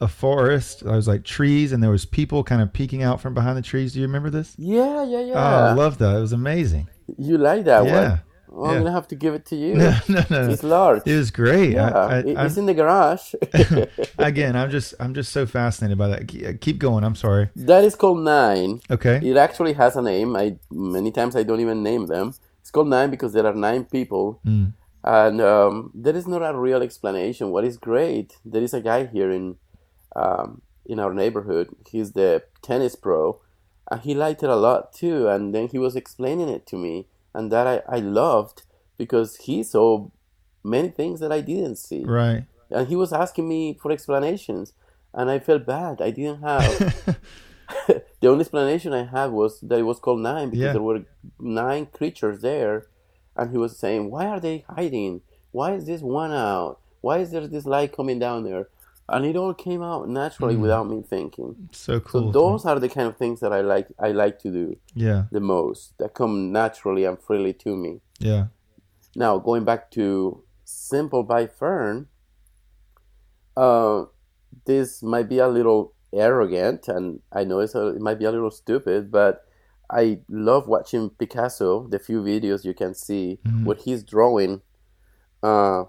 a 0.02 0.08
forest. 0.08 0.84
There 0.84 0.96
was 0.96 1.08
like 1.08 1.24
trees, 1.24 1.72
and 1.72 1.84
there 1.84 1.92
was 1.92 2.06
people 2.06 2.44
kind 2.44 2.62
of 2.62 2.72
peeking 2.74 3.04
out 3.04 3.22
from 3.22 3.34
behind 3.34 3.58
the 3.58 3.62
trees. 3.62 3.94
Do 3.94 4.00
you 4.00 4.06
remember 4.06 4.30
this? 4.30 4.56
Yeah, 4.58 5.04
yeah, 5.04 5.22
yeah. 5.22 5.34
Oh, 5.34 5.66
I 5.66 5.74
love 5.74 5.98
that. 6.00 6.18
It 6.18 6.22
was 6.22 6.34
amazing. 6.34 6.88
you 7.18 7.38
like 7.38 7.66
that 7.66 7.86
yeah. 7.86 8.10
one? 8.10 8.22
Well, 8.52 8.72
yeah. 8.72 8.78
I'm 8.78 8.84
gonna 8.84 8.92
have 8.96 9.08
to 9.10 9.16
give 9.16 9.34
it 9.36 9.46
to 9.48 9.56
you. 9.56 9.76
No, 9.84 9.94
no, 10.08 10.24
no. 10.30 10.50
It's 10.50 10.64
large. 10.64 11.04
It 11.06 11.16
was 11.16 11.30
great. 11.32 11.74
yeah, 11.74 11.90
I, 11.90 12.02
I, 12.16 12.18
it- 12.20 12.38
I'm- 12.38 12.46
it's 12.48 12.58
in 12.58 12.66
the 12.66 12.74
garage. 12.74 13.34
again, 14.18 14.56
I'm 14.56 14.70
just 14.70 14.94
I'm 15.00 15.14
just 15.14 15.32
so 15.32 15.46
fascinated 15.46 15.98
by 15.98 16.08
that. 16.10 16.28
Keep, 16.28 16.62
keep 16.62 16.78
going. 16.80 17.04
I'm 17.04 17.16
sorry. 17.16 17.50
that 17.56 17.84
is 17.84 17.96
called 17.96 18.20
nine. 18.24 18.82
Okay. 18.90 19.20
It 19.24 19.38
actually 19.38 19.74
has 19.74 19.96
a 19.96 20.02
name. 20.02 20.36
I 20.36 20.58
many 20.72 21.12
times 21.12 21.36
I 21.36 21.44
don't 21.44 21.60
even 21.62 21.84
name 21.84 22.08
them. 22.08 22.34
It's 22.62 22.72
called 22.72 22.88
nine 22.90 23.10
because 23.10 23.34
there 23.34 23.46
are 23.46 23.54
nine 23.56 23.86
people, 23.86 24.40
Mm. 24.46 24.74
and 25.04 25.42
um, 25.42 25.92
there 25.96 26.16
is 26.16 26.28
not 26.28 26.42
a 26.44 26.58
real 26.58 26.82
explanation. 26.82 27.52
What 27.52 27.64
is 27.66 27.78
great? 27.78 28.38
There 28.46 28.62
is 28.62 28.74
a 28.74 28.82
guy 28.82 29.06
here 29.06 29.32
in 29.32 29.56
um, 30.16 30.62
in 30.86 31.00
our 31.00 31.14
neighborhood. 31.14 31.70
He's 31.90 32.12
the 32.14 32.44
tennis 32.62 32.96
pro, 32.96 33.40
and 33.90 34.02
he 34.02 34.14
liked 34.14 34.44
it 34.44 34.50
a 34.50 34.56
lot 34.56 34.94
too. 34.94 35.28
And 35.28 35.54
then 35.56 35.68
he 35.68 35.80
was 35.80 35.96
explaining 35.96 36.50
it 36.50 36.66
to 36.68 36.76
me, 36.78 37.08
and 37.34 37.52
that 37.52 37.66
I, 37.68 37.98
I 37.98 38.00
loved 38.00 38.64
because 38.98 39.38
he 39.38 39.64
saw 39.64 40.08
many 40.64 40.90
things 40.90 41.20
that 41.22 41.32
I 41.32 41.42
didn't 41.42 41.78
see, 41.78 42.04
Right. 42.06 42.46
and 42.70 42.88
he 42.88 42.96
was 42.96 43.14
asking 43.14 43.48
me 43.48 43.78
for 43.82 43.92
explanations, 43.92 44.74
and 45.14 45.30
I 45.30 45.40
felt 45.40 45.66
bad. 45.66 46.02
I 46.02 46.12
didn't 46.12 46.42
have. 46.42 47.18
the 47.88 48.28
only 48.28 48.42
explanation 48.42 48.94
I 48.94 49.04
had 49.06 49.32
was 49.32 49.60
that 49.62 49.80
it 49.80 49.84
was 49.84 50.00
called 50.00 50.22
nine 50.22 50.50
because 50.50 50.66
Yeah. 50.66 50.74
there 50.74 50.82
were 50.82 51.04
nine 51.40 51.86
creatures 51.86 52.42
there, 52.42 52.88
and 53.36 53.52
he 53.52 53.58
was 53.58 53.78
saying, 53.78 54.10
"Why 54.10 54.26
are 54.28 54.40
they 54.40 54.66
hiding? 54.68 55.22
Why 55.52 55.74
is 55.74 55.86
this 55.86 56.02
one 56.02 56.32
out? 56.32 56.80
Why 57.02 57.20
is 57.20 57.32
there 57.32 57.48
this 57.48 57.66
light 57.66 57.96
coming 57.96 58.20
down 58.20 58.44
there?" 58.44 58.68
And 59.12 59.26
it 59.26 59.36
all 59.36 59.54
came 59.54 59.82
out 59.82 60.08
naturally 60.10 60.56
Mm. 60.56 60.62
without 60.62 60.88
me 60.90 61.02
thinking. 61.02 61.70
so 61.72 62.00
cool. 62.00 62.32
So 62.34 62.40
those 62.40 62.66
are 62.66 62.80
the 62.80 62.90
kind 62.90 63.08
of 63.08 63.18
things 63.18 63.40
that 63.40 63.52
I 63.52 63.62
like. 63.62 63.88
I 64.00 64.12
like 64.12 64.40
to 64.40 64.52
do 64.52 64.78
yeah. 64.94 65.26
the 65.32 65.40
most. 65.40 65.98
That 65.98 66.14
come 66.14 66.52
naturally 66.52 67.06
and 67.06 67.18
freely 67.20 67.54
to 67.54 67.76
me. 67.76 68.02
Yeah. 68.20 68.48
Now 69.16 69.38
going 69.40 69.64
back 69.66 69.90
to 69.92 70.44
Simple 70.66 71.24
by 71.24 71.48
Fern, 71.48 72.08
uh, 73.58 74.06
this 74.66 75.02
might 75.04 75.28
be 75.30 75.40
a 75.40 75.48
little 75.48 75.94
arrogant, 76.14 76.88
and 76.88 77.20
I 77.32 77.44
know 77.44 77.60
it's 77.60 77.76
a, 77.76 77.88
it 77.88 78.02
might 78.02 78.20
be 78.20 78.26
a 78.26 78.32
little 78.32 78.52
stupid, 78.52 79.12
but 79.12 79.46
I 79.92 80.22
love 80.30 80.68
watching 80.68 81.10
Picasso. 81.10 81.88
The 81.88 82.00
few 82.00 82.22
videos 82.22 82.64
you 82.64 82.74
can 82.74 82.94
see 82.94 83.40
Mhm. 83.46 83.66
what 83.66 83.80
he's 83.80 84.04
drawing 84.04 84.62
uh, 85.42 85.86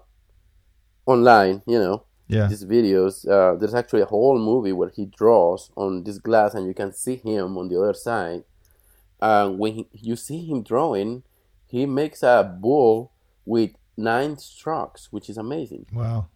online, 1.05 1.61
you 1.67 1.77
know, 1.77 2.03
Yeah. 2.31 2.47
these 2.47 2.65
videos. 2.65 3.27
Uh, 3.27 3.55
there's 3.57 3.73
actually 3.73 4.01
a 4.01 4.05
whole 4.05 4.39
movie 4.39 4.71
where 4.71 4.89
he 4.89 5.05
draws 5.05 5.69
on 5.75 6.03
this 6.03 6.17
glass, 6.17 6.53
and 6.53 6.65
you 6.67 6.73
can 6.73 6.91
see 6.93 7.15
him 7.17 7.57
on 7.57 7.67
the 7.69 7.79
other 7.81 7.93
side. 7.93 8.43
And 9.21 9.59
when 9.59 9.73
he, 9.75 9.87
you 9.93 10.15
see 10.15 10.45
him 10.45 10.63
drawing, 10.63 11.23
he 11.67 11.85
makes 11.85 12.23
a 12.23 12.43
bull 12.59 13.11
with 13.45 13.71
nine 13.97 14.37
strokes, 14.37 15.11
which 15.11 15.29
is 15.29 15.37
amazing. 15.37 15.85
Wow. 15.93 16.27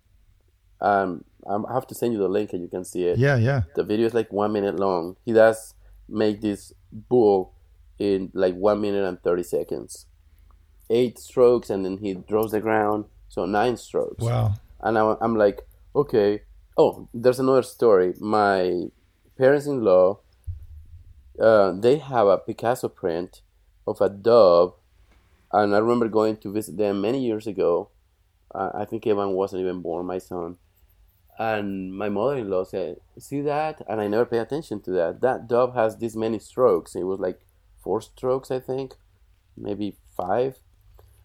Um, 0.81 1.23
I'm- 1.47 1.65
have 1.71 1.87
to 1.87 1.95
send 1.95 2.13
you 2.13 2.19
the 2.19 2.27
link, 2.27 2.53
and 2.53 2.61
you 2.61 2.67
can 2.67 2.83
see 2.83 3.05
it. 3.05 3.17
Yeah. 3.17 3.37
Yeah. 3.37 3.63
The 3.75 3.83
video 3.83 4.05
is 4.07 4.13
like 4.13 4.31
one 4.31 4.51
minute 4.51 4.77
long. 4.79 5.15
He 5.25 5.33
does 5.33 5.73
make 6.07 6.41
this 6.41 6.73
bull 6.91 7.53
in 7.97 8.29
like 8.33 8.55
one 8.55 8.81
minute 8.81 9.03
and 9.05 9.21
thirty 9.23 9.43
seconds. 9.43 10.05
Eight 10.89 11.17
strokes, 11.17 11.69
and 11.69 11.83
then 11.85 11.97
he 11.97 12.13
draws 12.13 12.51
the 12.51 12.59
ground. 12.61 13.05
So 13.29 13.45
nine 13.45 13.75
strokes 13.77 14.23
Wow. 14.23 14.53
and 14.81 14.97
I, 14.97 15.15
I'm 15.19 15.35
like, 15.35 15.61
okay. 15.95 16.41
Oh, 16.77 17.07
there's 17.13 17.39
another 17.39 17.63
story. 17.63 18.13
My 18.19 18.85
parents-in-law, 19.37 20.19
uh, 21.39 21.71
they 21.71 21.97
have 21.97 22.27
a 22.27 22.37
Picasso 22.37 22.89
print 22.89 23.41
of 23.87 24.01
a 24.01 24.09
dove, 24.09 24.75
and 25.51 25.73
I 25.75 25.79
remember 25.79 26.07
going 26.09 26.37
to 26.37 26.51
visit 26.51 26.77
them 26.77 27.01
many 27.01 27.25
years 27.25 27.47
ago. 27.47 27.89
Uh, 28.53 28.71
I 28.73 28.85
think 28.85 29.07
Evan 29.07 29.31
wasn't 29.31 29.61
even 29.61 29.81
born, 29.81 30.05
my 30.05 30.17
son. 30.17 30.57
And 31.37 31.93
my 31.93 32.07
mother-in-law 32.09 32.63
said, 32.65 32.97
"See 33.19 33.41
that?" 33.41 33.81
And 33.89 33.99
I 33.99 34.07
never 34.07 34.25
pay 34.25 34.37
attention 34.39 34.79
to 34.81 34.91
that. 34.91 35.21
That 35.21 35.47
dove 35.47 35.75
has 35.75 35.97
this 35.97 36.15
many 36.15 36.39
strokes. 36.39 36.95
It 36.95 37.03
was 37.03 37.19
like 37.19 37.41
four 37.83 38.01
strokes, 38.01 38.51
I 38.51 38.59
think, 38.59 38.95
maybe 39.55 39.97
five. 40.15 40.59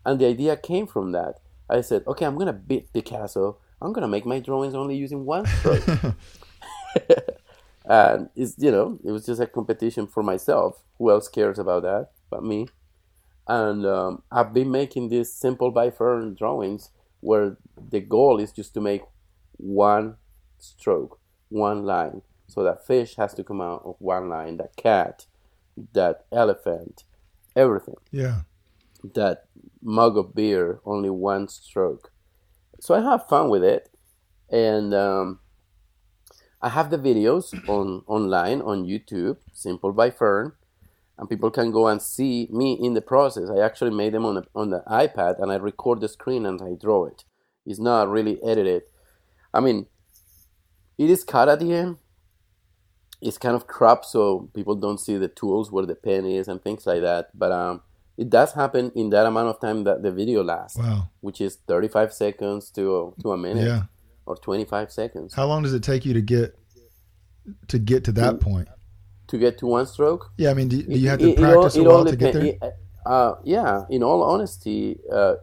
And 0.04 0.20
the 0.20 0.26
idea 0.26 0.56
came 0.56 0.86
from 0.86 1.12
that. 1.12 1.40
I 1.68 1.80
said, 1.80 2.04
okay, 2.06 2.26
I'm 2.26 2.36
gonna 2.36 2.52
beat 2.52 2.92
Picasso. 2.92 3.58
I'm 3.80 3.92
gonna 3.92 4.08
make 4.08 4.26
my 4.26 4.40
drawings 4.40 4.74
only 4.74 4.96
using 4.96 5.24
one 5.24 5.46
stroke. 5.58 5.86
and 7.84 8.28
it's 8.36 8.54
you 8.58 8.70
know, 8.70 8.98
it 9.04 9.10
was 9.10 9.26
just 9.26 9.40
a 9.40 9.46
competition 9.46 10.06
for 10.06 10.22
myself. 10.22 10.82
Who 10.98 11.10
else 11.10 11.28
cares 11.28 11.58
about 11.58 11.82
that 11.82 12.10
but 12.30 12.44
me? 12.44 12.68
And 13.48 13.84
um, 13.86 14.22
I've 14.30 14.52
been 14.52 14.70
making 14.70 15.08
these 15.08 15.32
simple 15.32 15.70
by 15.70 15.90
fern 15.90 16.34
drawings 16.34 16.90
where 17.20 17.56
the 17.90 18.00
goal 18.00 18.38
is 18.38 18.52
just 18.52 18.74
to 18.74 18.80
make 18.80 19.02
one 19.56 20.16
stroke, 20.58 21.18
one 21.48 21.84
line. 21.84 22.22
So 22.46 22.62
that 22.64 22.86
fish 22.86 23.16
has 23.16 23.34
to 23.34 23.44
come 23.44 23.60
out 23.60 23.82
of 23.84 23.96
one 23.98 24.28
line. 24.28 24.58
That 24.58 24.76
cat, 24.76 25.26
that 25.92 26.26
elephant, 26.32 27.04
everything 27.56 27.96
yeah. 28.10 28.40
that 29.14 29.44
mug 29.82 30.16
of 30.16 30.34
beer 30.34 30.80
only 30.84 31.10
one 31.10 31.48
stroke 31.48 32.12
so 32.80 32.94
i 32.94 33.00
have 33.00 33.28
fun 33.28 33.48
with 33.48 33.62
it. 33.62 33.88
And 34.48 34.92
um, 34.94 35.40
i 36.60 36.68
have 36.68 36.90
the 36.90 36.98
videos 36.98 37.52
on 37.68 38.02
online 38.06 38.60
on 38.62 38.84
youtube 38.84 39.36
simple 39.52 39.92
by 39.92 40.10
fern. 40.10 40.52
And 41.18 41.28
people 41.28 41.50
can 41.50 41.70
go 41.70 41.86
and 41.86 42.00
see 42.00 42.48
me 42.50 42.78
in 42.80 42.94
the 42.94 43.02
process. 43.02 43.50
I 43.50 43.60
actually 43.60 43.90
made 43.90 44.14
them 44.14 44.24
on 44.24 44.36
the, 44.36 44.44
on 44.54 44.70
the 44.70 44.82
ipad 44.88 45.40
and 45.40 45.52
i 45.52 45.56
record 45.56 46.00
the 46.00 46.08
screen 46.08 46.46
and 46.46 46.60
i 46.62 46.72
draw 46.80 47.04
it. 47.06 47.24
It's 47.66 47.78
not 47.78 48.08
really 48.08 48.42
edited. 48.42 48.82
I 49.52 49.60
mean 49.60 49.86
it 50.98 51.10
is 51.10 51.24
cut 51.24 51.48
at 51.48 51.60
the 51.60 51.72
end. 51.72 51.96
It's 53.22 53.38
kind 53.38 53.54
of 53.54 53.66
cropped 53.66 54.06
so 54.06 54.50
people 54.54 54.74
don't 54.74 54.98
see 54.98 55.18
the 55.18 55.28
tools 55.28 55.70
where 55.70 55.84
the 55.84 55.94
pen 55.94 56.24
is 56.24 56.48
and 56.48 56.62
things 56.62 56.86
like 56.86 57.02
that. 57.02 57.28
But 57.34 57.52
um 57.52 57.82
it 58.22 58.28
does 58.38 58.50
happen 58.52 58.84
in 58.94 59.06
that 59.14 59.24
amount 59.30 59.48
of 59.52 59.56
time 59.60 59.78
that 59.84 59.98
the 60.04 60.12
video 60.20 60.40
lasts, 60.52 60.76
Wow. 60.78 61.08
which 61.26 61.40
is 61.40 61.52
35 61.66 62.12
seconds 62.12 62.70
to 62.76 62.84
to 63.22 63.32
a 63.32 63.38
minute 63.46 63.64
Yeah. 63.70 63.82
or 64.26 64.36
25 64.36 64.88
seconds 65.00 65.34
How 65.38 65.46
long 65.50 65.62
does 65.64 65.74
it 65.78 65.82
take 65.82 66.02
you 66.06 66.12
to 66.20 66.24
get 66.34 66.48
to 67.72 67.78
get 67.78 68.04
to 68.04 68.12
that 68.20 68.34
point? 68.40 68.68
to 69.32 69.38
get 69.38 69.58
to 69.58 69.66
one 69.78 69.86
stroke. 69.86 70.22
Yeah. 70.36 70.50
I 70.50 70.54
mean, 70.58 70.68
do, 70.72 70.82
do 70.82 70.98
you 71.02 71.08
have 71.08 71.20
to 71.20 71.28
It- 71.30 71.38
it 71.38 71.44
all- 71.44 71.52
practice 71.62 71.76
a 71.76 71.84
while 71.84 72.04
to 72.04 72.16
get 72.16 72.32
there? 72.34 72.42
depen- 72.42 72.72
Uh, 73.06 73.34
yeah, 73.44 73.86
in 73.88 74.02
all 74.02 74.20
honesty, 74.32 74.98
uh, 75.18 75.34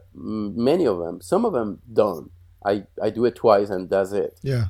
many 0.68 0.84
of 0.86 0.96
them, 1.02 1.14
some 1.32 1.42
of 1.48 1.52
them 1.54 1.80
don't. 2.00 2.30
I, 2.70 2.74
I 3.02 3.08
do 3.10 3.24
it 3.24 3.34
twice 3.34 3.70
and 3.74 3.88
that's 3.92 4.12
it. 4.12 4.38
Yeah. 4.42 4.66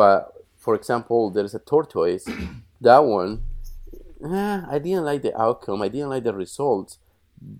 But 0.00 0.18
for 0.64 0.74
example, 0.74 1.30
there's 1.30 1.54
a 1.54 1.60
tortoise. 1.60 2.26
that 2.88 2.98
one, 3.18 3.32
eh, 4.24 4.60
I 4.74 4.78
didn't 4.84 5.04
like 5.10 5.22
the 5.22 5.32
outcome. 5.40 5.80
I 5.86 5.88
didn't 5.88 6.10
like 6.10 6.24
the 6.24 6.34
results. 6.34 6.98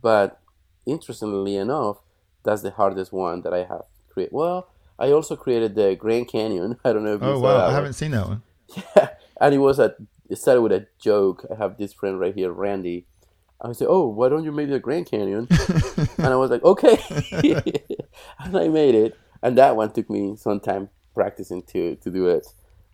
But 0.02 0.40
interestingly 0.86 1.56
enough, 1.56 1.98
that's 2.42 2.62
the 2.62 2.70
hardest 2.70 3.12
one 3.12 3.42
that 3.42 3.52
I 3.52 3.64
have 3.64 3.84
created. 4.08 4.32
Well, 4.32 4.68
I 4.98 5.10
also 5.10 5.36
created 5.36 5.74
the 5.74 5.94
Grand 5.96 6.28
Canyon. 6.28 6.78
I 6.84 6.92
don't 6.92 7.04
know 7.04 7.14
if 7.14 7.22
you 7.22 7.28
Oh 7.28 7.36
saw 7.36 7.42
wow, 7.42 7.58
that 7.58 7.70
I 7.70 7.72
haven't 7.72 7.94
seen 7.94 8.12
that 8.12 8.28
one. 8.28 8.42
Yeah, 8.76 9.08
and 9.40 9.54
it 9.54 9.58
was 9.58 9.78
a. 9.78 9.94
It 10.30 10.36
started 10.38 10.62
with 10.62 10.72
a 10.72 10.86
joke. 10.98 11.44
I 11.52 11.56
have 11.56 11.76
this 11.76 11.92
friend 11.92 12.18
right 12.18 12.34
here, 12.34 12.50
Randy. 12.50 13.06
I 13.60 13.72
said, 13.72 13.88
"Oh, 13.90 14.08
why 14.08 14.28
don't 14.30 14.44
you 14.44 14.52
make 14.52 14.70
the 14.70 14.78
Grand 14.78 15.06
Canyon?" 15.06 15.48
and 16.18 16.26
I 16.26 16.36
was 16.36 16.50
like, 16.50 16.64
"Okay," 16.64 16.98
and 18.40 18.56
I 18.56 18.68
made 18.68 18.94
it. 18.94 19.16
And 19.42 19.58
that 19.58 19.76
one 19.76 19.92
took 19.92 20.08
me 20.08 20.36
some 20.36 20.60
time 20.60 20.88
practicing 21.14 21.62
to 21.64 21.96
to 21.96 22.10
do 22.10 22.26
it. 22.28 22.46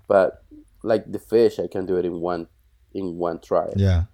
But 0.08 0.42
like 0.82 1.10
the 1.10 1.18
fish, 1.18 1.58
I 1.58 1.66
can 1.68 1.86
do 1.86 1.96
it 1.96 2.04
in 2.04 2.20
one 2.20 2.48
in 2.92 3.16
one 3.18 3.40
try. 3.40 3.68
Yeah. 3.76 4.04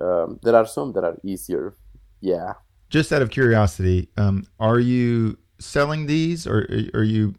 Um, 0.00 0.40
there 0.42 0.56
are 0.56 0.66
some 0.66 0.92
that 0.94 1.04
are 1.04 1.16
easier. 1.22 1.76
Yeah. 2.24 2.54
Just 2.88 3.12
out 3.12 3.20
of 3.20 3.30
curiosity, 3.30 4.08
um, 4.16 4.46
are 4.58 4.78
you 4.78 5.36
selling 5.58 6.06
these, 6.06 6.46
or 6.46 6.66
are 6.94 7.02
you, 7.02 7.34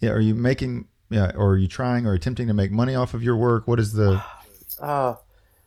yeah, 0.00 0.08
are 0.08 0.20
you 0.20 0.34
making, 0.34 0.88
yeah, 1.10 1.32
or 1.34 1.50
are 1.50 1.58
you 1.58 1.68
trying 1.68 2.06
or 2.06 2.14
attempting 2.14 2.48
to 2.48 2.54
make 2.54 2.70
money 2.70 2.94
off 2.94 3.12
of 3.12 3.22
your 3.22 3.36
work? 3.36 3.68
What 3.68 3.78
is 3.78 3.92
the? 3.92 4.22
Uh, 4.80 5.14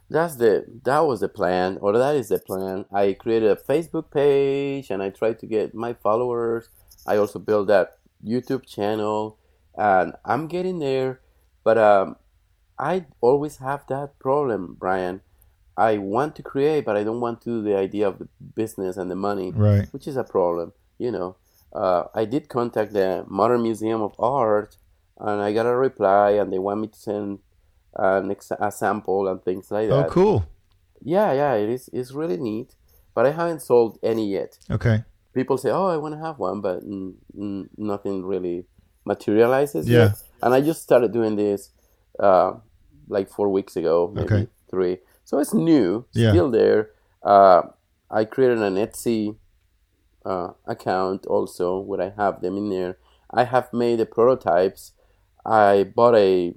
that's 0.09 0.35
the 0.35 0.65
that 0.83 0.99
was 0.99 1.21
the 1.21 1.29
plan, 1.29 1.77
or 1.79 1.97
that 1.97 2.15
is 2.15 2.27
the 2.27 2.39
plan. 2.39 2.83
I 2.91 3.13
created 3.13 3.49
a 3.49 3.55
Facebook 3.55 4.11
page 4.11 4.89
and 4.89 5.01
I 5.01 5.09
tried 5.09 5.39
to 5.39 5.45
get 5.45 5.73
my 5.73 5.93
followers. 5.93 6.67
I 7.07 7.15
also 7.15 7.39
built 7.39 7.67
that 7.67 7.97
YouTube 8.25 8.65
channel, 8.65 9.37
and 9.77 10.13
I'm 10.25 10.47
getting 10.47 10.79
there. 10.79 11.21
But 11.63 11.77
um, 11.77 12.17
I 12.77 13.05
always 13.21 13.57
have 13.57 13.87
that 13.87 14.19
problem, 14.19 14.75
Brian. 14.77 15.21
I 15.77 15.97
want 15.97 16.35
to 16.37 16.43
create, 16.43 16.85
but 16.85 16.95
I 16.95 17.03
don't 17.03 17.19
want 17.19 17.41
to 17.41 17.49
do 17.49 17.61
the 17.61 17.75
idea 17.77 18.07
of 18.07 18.19
the 18.19 18.27
business 18.55 18.95
and 18.97 19.11
the 19.11 19.15
money, 19.15 19.51
Right. 19.51 19.87
which 19.91 20.07
is 20.07 20.15
a 20.17 20.23
problem. 20.23 20.71
You 20.97 21.11
know, 21.11 21.35
uh, 21.73 22.05
I 22.13 22.23
did 22.25 22.47
contact 22.47 22.93
the 22.93 23.25
Modern 23.27 23.61
Museum 23.63 24.01
of 24.01 24.13
Art, 24.17 24.77
and 25.19 25.41
I 25.41 25.51
got 25.53 25.65
a 25.65 25.75
reply, 25.75 26.31
and 26.31 26.51
they 26.51 26.59
want 26.59 26.79
me 26.81 26.87
to 26.87 26.99
send 26.99 27.39
an 27.95 28.31
ex- 28.31 28.51
a 28.51 28.71
sample 28.71 29.27
and 29.27 29.41
things 29.43 29.71
like 29.71 29.89
that. 29.89 30.05
Oh, 30.07 30.09
cool. 30.09 30.45
Yeah, 31.01 31.33
yeah, 31.33 31.53
it 31.55 31.69
is. 31.69 31.89
It's 31.91 32.11
really 32.13 32.37
neat, 32.37 32.75
but 33.13 33.25
I 33.25 33.31
haven't 33.31 33.61
sold 33.61 33.99
any 34.01 34.25
yet. 34.31 34.57
Okay. 34.71 35.03
People 35.33 35.57
say, 35.57 35.69
"Oh, 35.71 35.87
I 35.87 35.97
want 35.97 36.13
to 36.15 36.19
have 36.21 36.39
one," 36.39 36.61
but 36.61 36.83
mm, 36.87 37.13
mm, 37.37 37.67
nothing 37.77 38.25
really 38.25 38.65
materializes 39.05 39.87
Yeah. 39.89 39.99
yet. 39.99 40.23
And 40.41 40.53
I 40.53 40.61
just 40.61 40.81
started 40.81 41.11
doing 41.11 41.35
this 41.35 41.71
uh, 42.19 42.53
like 43.09 43.29
four 43.29 43.49
weeks 43.49 43.75
ago, 43.75 44.09
maybe 44.13 44.25
Okay. 44.33 44.47
three. 44.69 44.97
So 45.25 45.39
it's 45.39 45.53
new, 45.53 46.05
Yeah. 46.13 46.31
still 46.31 46.49
there. 46.51 46.91
Uh, 47.23 47.63
I 48.09 48.23
created 48.25 48.59
an 48.59 48.75
Etsy 48.75 49.35
uh, 50.25 50.51
account 50.65 51.25
also 51.25 51.79
where 51.79 52.01
I 52.01 52.13
have 52.15 52.41
them 52.41 52.55
in 52.57 52.69
there. 52.69 52.97
I 53.31 53.43
have 53.43 53.73
made 53.73 53.99
the 53.99 54.05
prototypes. 54.05 54.93
I 55.45 55.83
bought 55.83 56.15
a 56.15 56.55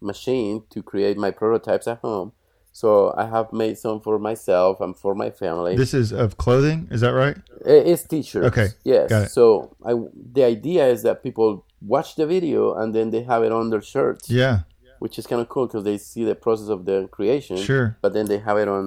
machine 0.00 0.62
to 0.70 0.82
create 0.82 1.16
my 1.16 1.30
prototypes 1.30 1.86
at 1.88 1.98
home. 2.00 2.32
So 2.72 3.12
I 3.16 3.26
have 3.26 3.52
made 3.52 3.76
some 3.76 4.00
for 4.00 4.18
myself 4.18 4.80
and 4.80 4.96
for 4.96 5.14
my 5.14 5.30
family. 5.30 5.76
This 5.76 5.92
is 5.92 6.10
of 6.12 6.38
clothing. 6.38 6.88
Is 6.90 7.02
that 7.02 7.10
right? 7.12 7.36
It's 7.66 8.04
t-shirts. 8.04 8.46
Okay, 8.46 8.68
Yes. 8.84 9.32
So 9.34 9.76
I, 9.84 9.92
the 10.32 10.44
idea 10.44 10.86
is 10.88 11.02
that 11.02 11.22
people 11.22 11.66
watch 11.82 12.16
the 12.16 12.26
video 12.26 12.74
and 12.74 12.94
then 12.94 13.10
they 13.10 13.22
have 13.24 13.42
it 13.42 13.52
on 13.52 13.68
their 13.70 13.82
shirts, 13.82 14.30
Yeah. 14.30 14.60
Which 15.02 15.18
is 15.18 15.26
kind 15.26 15.40
of 15.42 15.48
cool 15.48 15.66
because 15.66 15.84
they 15.84 15.98
see 15.98 16.24
the 16.24 16.34
process 16.34 16.68
of 16.68 16.80
the 16.84 17.08
creation. 17.16 17.56
Sure. 17.56 17.96
But 18.02 18.12
then 18.14 18.26
they 18.26 18.38
have 18.38 18.56
it 18.62 18.68
on, 18.68 18.84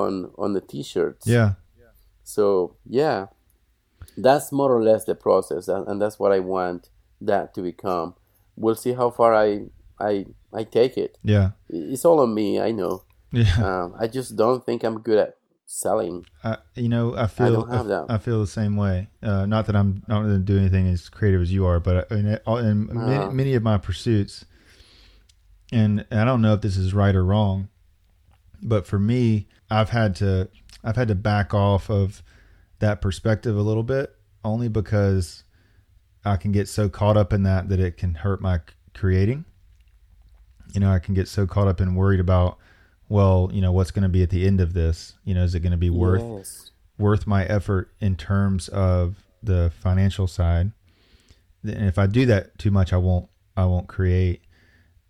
on 0.00 0.30
on 0.36 0.52
the 0.56 0.60
t-shirts. 0.60 1.26
Yeah. 1.26 1.50
So 2.24 2.76
yeah, 2.86 3.26
that's 4.16 4.52
more 4.52 4.70
or 4.76 4.82
less 4.82 5.04
the 5.04 5.14
process, 5.14 5.68
and, 5.68 5.88
and 5.88 5.96
that's 6.02 6.18
what 6.18 6.32
I 6.32 6.40
want 6.40 6.90
that 7.30 7.54
to 7.54 7.62
become. 7.62 8.14
We'll 8.56 8.74
see 8.84 8.92
how 8.92 9.08
far 9.10 9.34
I 9.34 9.48
I 9.98 10.26
I 10.52 10.64
take 10.64 10.96
it. 10.98 11.16
Yeah. 11.22 11.50
It's 11.68 12.04
all 12.04 12.20
on 12.20 12.34
me. 12.34 12.60
I 12.60 12.70
know. 12.72 13.04
Yeah. 13.32 13.54
Um, 13.68 13.94
I 13.98 14.06
just 14.06 14.36
don't 14.36 14.64
think 14.64 14.84
I'm 14.84 15.00
good 15.00 15.18
at 15.18 15.36
selling. 15.66 16.24
I, 16.42 16.56
you 16.74 16.88
know, 16.88 17.14
I 17.14 17.26
feel 17.26 17.52
don't 17.60 17.70
have 17.70 17.86
that. 17.88 18.06
I 18.08 18.18
feel 18.18 18.40
the 18.40 18.46
same 18.60 18.74
way. 18.76 19.08
Uh, 19.22 19.44
not 19.46 19.66
that 19.66 19.76
I'm 19.76 20.02
not 20.08 20.22
going 20.22 20.38
to 20.44 20.52
do 20.52 20.56
anything 20.58 20.86
as 20.88 21.08
creative 21.10 21.42
as 21.42 21.52
you 21.52 21.66
are, 21.66 21.78
but 21.80 22.10
in, 22.10 22.26
in 22.46 22.86
many, 22.86 23.16
Uh-huh. 23.16 23.30
many 23.30 23.54
of 23.54 23.62
my 23.62 23.76
pursuits, 23.78 24.46
and 25.72 26.06
I 26.10 26.24
don't 26.24 26.42
know 26.42 26.54
if 26.54 26.60
this 26.60 26.76
is 26.76 26.94
right 26.94 27.14
or 27.14 27.24
wrong, 27.24 27.68
but 28.62 28.86
for 28.86 28.98
me, 28.98 29.48
I've 29.70 29.90
had 29.90 30.14
to 30.16 30.48
I've 30.84 30.96
had 30.96 31.08
to 31.08 31.14
back 31.14 31.52
off 31.52 31.90
of 31.90 32.22
that 32.78 33.00
perspective 33.00 33.56
a 33.56 33.62
little 33.62 33.82
bit, 33.82 34.14
only 34.44 34.68
because 34.68 35.44
I 36.24 36.36
can 36.36 36.52
get 36.52 36.68
so 36.68 36.88
caught 36.88 37.16
up 37.16 37.32
in 37.32 37.42
that 37.42 37.68
that 37.68 37.80
it 37.80 37.96
can 37.96 38.14
hurt 38.14 38.40
my 38.40 38.60
creating. 38.94 39.44
You 40.74 40.80
know, 40.80 40.90
I 40.90 40.98
can 40.98 41.14
get 41.14 41.28
so 41.28 41.46
caught 41.46 41.66
up 41.66 41.80
and 41.80 41.96
worried 41.96 42.20
about, 42.20 42.58
well, 43.08 43.50
you 43.52 43.60
know, 43.62 43.72
what's 43.72 43.90
going 43.90 44.02
to 44.02 44.08
be 44.08 44.22
at 44.22 44.30
the 44.30 44.46
end 44.46 44.60
of 44.60 44.74
this? 44.74 45.14
You 45.24 45.34
know, 45.34 45.42
is 45.42 45.54
it 45.54 45.60
going 45.60 45.72
to 45.72 45.78
be 45.78 45.90
worth 45.90 46.22
Yes. 46.22 46.70
worth 46.98 47.26
my 47.26 47.44
effort 47.46 47.90
in 48.00 48.16
terms 48.16 48.68
of 48.68 49.22
the 49.42 49.72
financial 49.80 50.26
side. 50.26 50.72
And 51.62 51.86
if 51.86 51.98
I 51.98 52.06
do 52.06 52.26
that 52.26 52.58
too 52.58 52.70
much, 52.70 52.92
I 52.92 52.96
won't 52.96 53.28
I 53.56 53.64
won't 53.64 53.88
create. 53.88 54.42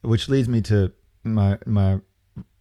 Which 0.09 0.29
leads 0.29 0.49
me 0.49 0.63
to 0.63 0.93
my 1.23 1.59
my 1.67 2.01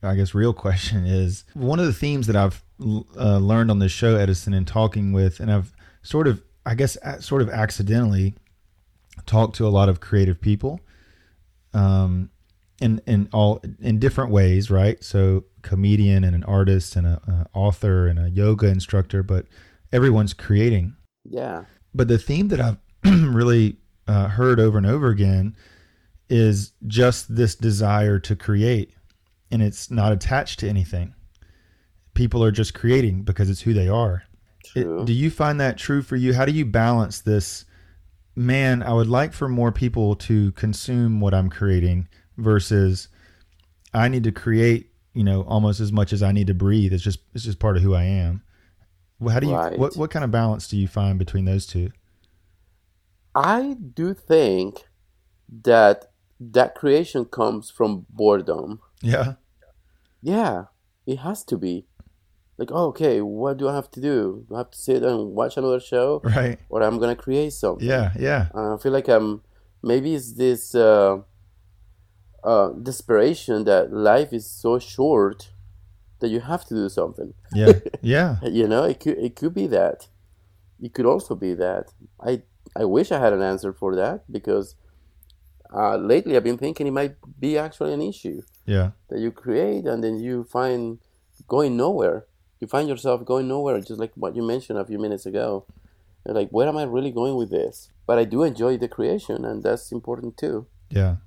I 0.04 0.16
guess 0.16 0.36
real 0.36 0.54
question 0.54 1.06
is 1.06 1.46
one 1.54 1.80
of 1.80 1.86
the 1.86 1.94
themes 1.94 2.28
that 2.28 2.36
I've 2.36 2.62
uh, 2.80 3.38
learned 3.38 3.72
on 3.72 3.80
this 3.80 3.92
show, 3.92 4.16
Edison, 4.18 4.54
and 4.54 4.68
talking 4.68 5.14
with, 5.14 5.40
and 5.40 5.52
I've 5.52 5.74
sort 6.02 6.28
of 6.28 6.44
I 6.66 6.76
guess 6.76 6.98
sort 7.20 7.42
of 7.42 7.50
accidentally 7.50 8.36
talked 9.26 9.56
to 9.56 9.68
a 9.68 9.70
lot 9.70 9.88
of 9.88 10.02
creative 10.02 10.42
people, 10.42 10.82
um, 11.74 12.32
in 12.82 13.02
in 13.08 13.30
all 13.32 13.62
in 13.80 13.98
different 13.98 14.32
ways, 14.32 14.70
right? 14.70 15.02
So 15.04 15.46
comedian 15.62 16.26
and 16.26 16.36
an 16.36 16.44
artist 16.44 16.96
and 16.96 17.08
a, 17.08 17.22
a 17.56 17.58
author 17.58 18.08
and 18.08 18.20
a 18.20 18.30
yoga 18.30 18.68
instructor, 18.68 19.24
but 19.24 19.46
everyone's 19.92 20.34
creating. 20.34 20.96
Yeah. 21.24 21.64
But 21.94 22.10
the 22.10 22.18
theme 22.18 22.50
that 22.50 22.60
I've 22.60 22.78
really 23.06 23.78
uh, 24.06 24.28
heard 24.28 24.60
over 24.60 24.78
and 24.78 24.86
over 24.86 25.08
again 25.08 25.56
is 26.30 26.74
just 26.88 27.34
this 27.36 27.56
desire 27.56 28.20
to 28.20 28.36
create, 28.36 28.94
and 29.52 29.62
it's 29.62 29.90
not 29.90 30.12
attached 30.12 30.60
to 30.60 30.70
anything. 30.70 31.14
People 32.14 32.44
are 32.44 32.52
just 32.52 32.74
creating 32.74 33.24
because 33.24 33.50
it's 33.50 33.62
who 33.62 33.74
they 33.74 33.88
are. 33.88 34.24
It- 34.76 35.06
do 35.06 35.14
you 35.14 35.30
find 35.30 35.60
that 35.62 35.78
true 35.78 36.02
for 36.02 36.16
you? 36.16 36.34
How 36.34 36.46
do 36.46 36.52
you 36.52 36.66
balance 36.66 37.22
this? 37.22 37.66
Man, 38.36 38.84
I 38.84 38.94
would 38.94 39.08
like 39.08 39.34
for 39.34 39.48
more 39.50 39.72
people 39.72 40.16
to 40.16 40.52
consume 40.52 41.20
what 41.22 41.34
I'm 41.34 41.50
creating 41.50 42.08
versus 42.38 43.08
I 43.94 44.10
need 44.10 44.24
to 44.26 44.32
create, 44.32 44.92
you 45.14 45.24
know, 45.24 45.42
almost 45.44 45.80
as 45.80 45.92
much 45.92 46.14
as 46.14 46.22
I 46.22 46.32
need 46.32 46.48
to 46.48 46.54
breathe. 46.54 46.94
It's 46.94 47.04
just 47.04 47.20
it's 47.34 47.46
just 47.46 47.58
part 47.60 47.78
of 47.78 47.84
who 47.84 47.96
I 47.96 48.04
am. 48.04 48.44
Well, 49.20 49.34
how 49.34 49.40
do 49.40 49.48
you 49.48 49.56
Right. 49.56 49.80
what 49.80 49.96
what 49.96 50.12
kind 50.12 50.24
of 50.26 50.30
balance 50.30 50.68
do 50.68 50.78
you 50.78 50.88
find 50.88 51.18
between 51.18 51.46
those 51.46 51.66
two? 51.66 51.92
I 53.34 53.76
do 53.94 54.14
think 54.14 54.86
that 55.64 56.12
that 56.40 56.76
creation 56.76 57.26
comes 57.26 57.70
from 57.72 58.06
boredom. 58.10 58.80
Yeah. 59.02 59.34
Yeah, 60.22 60.66
it 61.06 61.18
has 61.20 61.44
to 61.46 61.58
be. 61.58 61.86
Like, 62.58 62.72
oh, 62.72 62.88
okay, 62.88 63.22
what 63.22 63.58
do 63.58 63.68
I 63.70 63.76
have 63.76 63.92
to 63.92 64.02
do? 64.02 64.46
Do 64.50 64.56
I 64.56 64.60
have 64.60 64.72
to 64.72 64.78
sit 64.78 65.04
and 65.04 65.32
watch 65.34 65.58
another 65.58 65.80
show, 65.80 66.22
Right. 66.24 66.58
or 66.70 66.82
I'm 66.82 66.98
gonna 67.00 67.16
create 67.16 67.54
something? 67.54 67.88
Yeah, 67.88 68.12
yeah. 68.18 68.48
Uh, 68.54 68.76
I 68.76 68.78
feel 68.80 68.92
like 68.92 69.08
I'm. 69.08 69.42
Maybe 69.84 70.16
it's 70.16 70.34
this 70.34 70.74
uh, 70.74 71.18
uh, 72.44 72.70
desperation 72.70 73.64
that 73.66 73.92
life 73.94 74.34
is 74.34 74.50
so 74.50 74.80
short 74.80 75.52
that 76.20 76.30
you 76.30 76.40
have 76.40 76.66
to 76.66 76.74
do 76.74 76.90
something. 76.90 77.34
Yeah. 77.54 77.74
Yeah. 78.02 78.38
You 78.44 78.68
know, 78.68 78.84
it 78.86 79.00
could 79.00 79.18
it 79.20 79.36
could 79.36 79.54
be 79.54 79.68
that. 79.68 80.08
It 80.82 80.94
could 80.94 81.06
also 81.06 81.36
be 81.36 81.54
that. 81.56 81.94
I 82.20 82.42
I 82.76 82.86
wish 82.86 83.12
I 83.12 83.20
had 83.20 83.34
an 83.34 83.42
answer 83.42 83.72
for 83.74 83.96
that 83.96 84.24
because 84.32 84.76
uh, 85.74 85.98
lately 85.98 86.36
I've 86.36 86.44
been 86.44 86.58
thinking 86.58 86.88
it 86.88 86.92
might 86.92 87.16
be 87.40 87.58
actually 87.58 87.94
an 87.94 88.02
issue 88.02 88.42
Yeah. 88.66 88.92
that 89.10 89.20
you 89.20 89.32
create 89.32 89.86
and 89.86 90.04
then 90.04 90.20
you 90.20 90.44
find 90.46 91.00
going 91.48 91.76
nowhere. 91.78 92.26
You 92.60 92.68
find 92.68 92.88
yourself 92.90 93.24
going 93.26 93.48
nowhere, 93.48 93.80
just 93.82 94.00
like 94.00 94.14
what 94.16 94.36
you 94.36 94.42
mentioned 94.44 94.80
a 94.80 94.86
few 94.86 94.98
minutes 95.00 95.26
ago. 95.26 95.66
Like, 96.26 96.50
where 96.50 96.68
am 96.68 96.78
I 96.78 96.84
really 96.84 97.12
going 97.12 97.36
with 97.36 97.52
this? 97.52 97.90
But 98.06 98.18
I 98.18 98.26
do 98.26 98.44
enjoy 98.44 98.78
the 98.78 98.88
creation, 98.88 99.46
and 99.46 99.64
that's 99.64 99.92
important 99.92 100.38
too. 100.38 100.66
Yeah. 100.90 101.18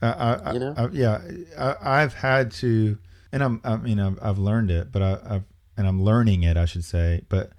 I, 0.00 0.08
I, 0.08 0.52
You 0.52 0.58
know? 0.60 0.74
I, 0.76 0.88
yeah, 0.92 1.20
I, 1.58 2.02
I've 2.02 2.14
had 2.14 2.52
to, 2.52 2.98
and 3.32 3.42
I'm, 3.42 3.60
I 3.64 3.76
mean, 3.76 3.98
I've, 3.98 4.18
I've 4.22 4.38
learned 4.38 4.70
it, 4.70 4.92
but 4.92 5.02
I, 5.02 5.18
I've, 5.28 5.44
and 5.76 5.86
I'm 5.86 6.00
learning 6.02 6.44
it, 6.44 6.56
I 6.56 6.64
should 6.64 6.84
say, 6.84 7.22
but 7.28 7.50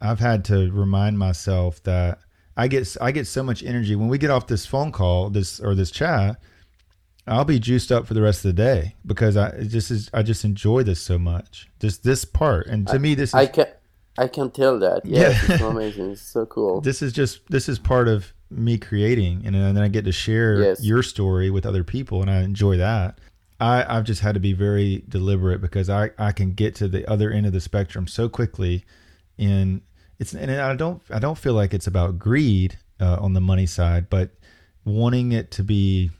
I've 0.00 0.20
had 0.20 0.44
to 0.46 0.70
remind 0.72 1.18
myself 1.18 1.82
that 1.84 2.18
I 2.56 2.68
get, 2.68 2.96
I 3.00 3.12
get 3.12 3.26
so 3.26 3.42
much 3.42 3.62
energy 3.62 3.96
when 3.96 4.08
we 4.08 4.18
get 4.18 4.30
off 4.30 4.46
this 4.46 4.66
phone 4.66 4.92
call, 4.92 5.30
this 5.30 5.60
or 5.60 5.74
this 5.74 5.90
chat. 5.90 6.36
I'll 7.26 7.44
be 7.44 7.58
juiced 7.58 7.90
up 7.90 8.06
for 8.06 8.14
the 8.14 8.20
rest 8.20 8.44
of 8.44 8.54
the 8.54 8.62
day 8.62 8.94
because 9.06 9.36
I 9.36 9.62
just 9.62 9.90
is, 9.90 10.10
I 10.12 10.22
just 10.22 10.44
enjoy 10.44 10.82
this 10.82 11.00
so 11.00 11.18
much. 11.18 11.68
Just 11.80 12.04
this 12.04 12.24
part, 12.24 12.66
and 12.66 12.86
to 12.88 12.98
me, 12.98 13.14
this 13.14 13.30
is 13.30 13.34
I 13.34 13.46
can, 13.46 13.66
I 14.18 14.28
can 14.28 14.50
tell 14.50 14.78
that. 14.80 15.06
Yes, 15.06 15.42
yeah. 15.48 15.54
it's 15.54 15.62
so 15.62 15.68
amazing. 15.70 16.10
It's 16.10 16.20
so 16.20 16.44
cool. 16.44 16.82
This 16.82 17.00
is 17.00 17.12
just 17.14 17.40
this 17.48 17.68
is 17.68 17.78
part 17.78 18.08
of 18.08 18.32
me 18.50 18.76
creating, 18.76 19.42
and 19.46 19.54
then 19.54 19.78
I 19.78 19.88
get 19.88 20.04
to 20.04 20.12
share 20.12 20.60
yes. 20.60 20.84
your 20.84 21.02
story 21.02 21.50
with 21.50 21.64
other 21.64 21.82
people, 21.82 22.20
and 22.20 22.30
I 22.30 22.42
enjoy 22.42 22.76
that. 22.76 23.18
I, 23.58 23.84
I've 23.88 24.04
just 24.04 24.20
had 24.20 24.34
to 24.34 24.40
be 24.40 24.52
very 24.52 25.04
deliberate 25.08 25.60
because 25.60 25.88
I, 25.88 26.10
I 26.18 26.32
can 26.32 26.52
get 26.52 26.74
to 26.76 26.88
the 26.88 27.08
other 27.10 27.30
end 27.30 27.46
of 27.46 27.52
the 27.52 27.60
spectrum 27.60 28.06
so 28.06 28.28
quickly, 28.28 28.84
and 29.38 29.80
it's 30.18 30.34
and 30.34 30.50
I 30.50 30.74
don't 30.76 31.02
I 31.10 31.18
don't 31.18 31.38
feel 31.38 31.54
like 31.54 31.74
it's 31.74 31.86
about 31.86 32.18
greed 32.18 32.78
uh, 33.00 33.18
on 33.20 33.32
the 33.32 33.40
money 33.40 33.66
side, 33.66 34.08
but 34.10 34.30
wanting 34.84 35.32
it 35.32 35.50
to 35.52 35.64
be 35.64 36.10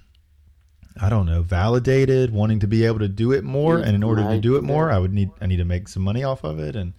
I 1.01 1.09
don't 1.09 1.27
know, 1.27 1.43
validated, 1.43 2.33
wanting 2.33 2.61
to 2.61 2.69
be 2.69 2.85
able 2.85 3.01
to 3.01 3.09
do 3.09 3.33
it 3.33 3.43
more, 3.43 3.79
and 3.79 3.97
in 3.97 4.05
order 4.05 4.23
to 4.23 4.41
do 4.41 4.57
it 4.57 4.63
more, 4.63 4.93
I 4.93 4.99
would 4.99 5.13
need 5.13 5.31
I 5.41 5.47
need 5.47 5.57
to 5.57 5.65
make 5.65 5.89
some 5.89 6.03
money 6.03 6.23
off 6.23 6.45
of 6.45 6.59
it, 6.61 6.77
and 6.77 6.93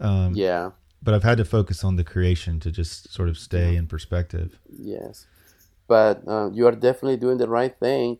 um, 0.00 0.34
yeah. 0.34 0.70
But 1.04 1.14
I've 1.14 1.22
had 1.22 1.38
to 1.38 1.44
focus 1.44 1.82
on 1.82 1.96
the 1.96 2.04
creation 2.04 2.60
to 2.60 2.70
just 2.70 3.12
sort 3.12 3.28
of 3.28 3.36
stay 3.36 3.74
in 3.76 3.86
perspective. 3.86 4.58
Yes, 4.68 5.26
but 5.86 6.22
uh, 6.26 6.50
you 6.52 6.66
are 6.66 6.72
definitely 6.72 7.16
doing 7.16 7.38
the 7.38 7.48
right 7.48 7.76
thing. 7.78 8.18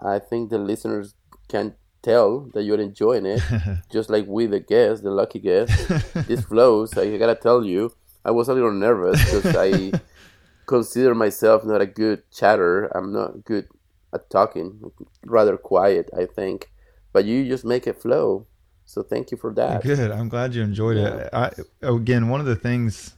I 0.00 0.18
think 0.18 0.50
the 0.50 0.58
listeners 0.58 1.14
can 1.48 1.74
tell 2.04 2.50
that 2.52 2.62
you're 2.62 2.80
enjoying 2.80 3.26
it, 3.26 3.42
just 3.90 4.10
like 4.10 4.26
we, 4.26 4.46
the 4.46 4.60
guests, 4.60 5.02
the 5.02 5.10
lucky 5.10 5.40
guests. 5.40 5.86
this 6.26 6.44
flows. 6.50 6.96
I 6.96 7.16
gotta 7.16 7.34
tell 7.34 7.64
you, 7.64 7.92
I 8.24 8.30
was 8.30 8.48
a 8.48 8.54
little 8.54 8.72
nervous 8.72 9.24
because 9.24 9.56
I 9.56 9.92
consider 10.66 11.14
myself 11.14 11.64
not 11.64 11.80
a 11.80 11.86
good 11.86 12.22
chatter. 12.30 12.86
I'm 12.96 13.12
not 13.12 13.44
good 13.44 13.68
at 14.12 14.30
talking, 14.30 14.92
rather 15.24 15.56
quiet, 15.56 16.10
I 16.16 16.26
think. 16.26 16.70
But 17.12 17.24
you 17.24 17.48
just 17.48 17.64
make 17.64 17.86
it 17.86 18.00
flow. 18.00 18.46
So 18.84 19.02
thank 19.02 19.30
you 19.30 19.38
for 19.38 19.52
that. 19.54 19.82
Good. 19.82 20.10
I'm 20.10 20.28
glad 20.28 20.54
you 20.54 20.62
enjoyed 20.62 20.98
yeah. 20.98 21.14
it. 21.14 21.28
I 21.32 21.50
again, 21.82 22.28
one 22.28 22.40
of 22.40 22.46
the 22.46 22.56
things, 22.56 23.14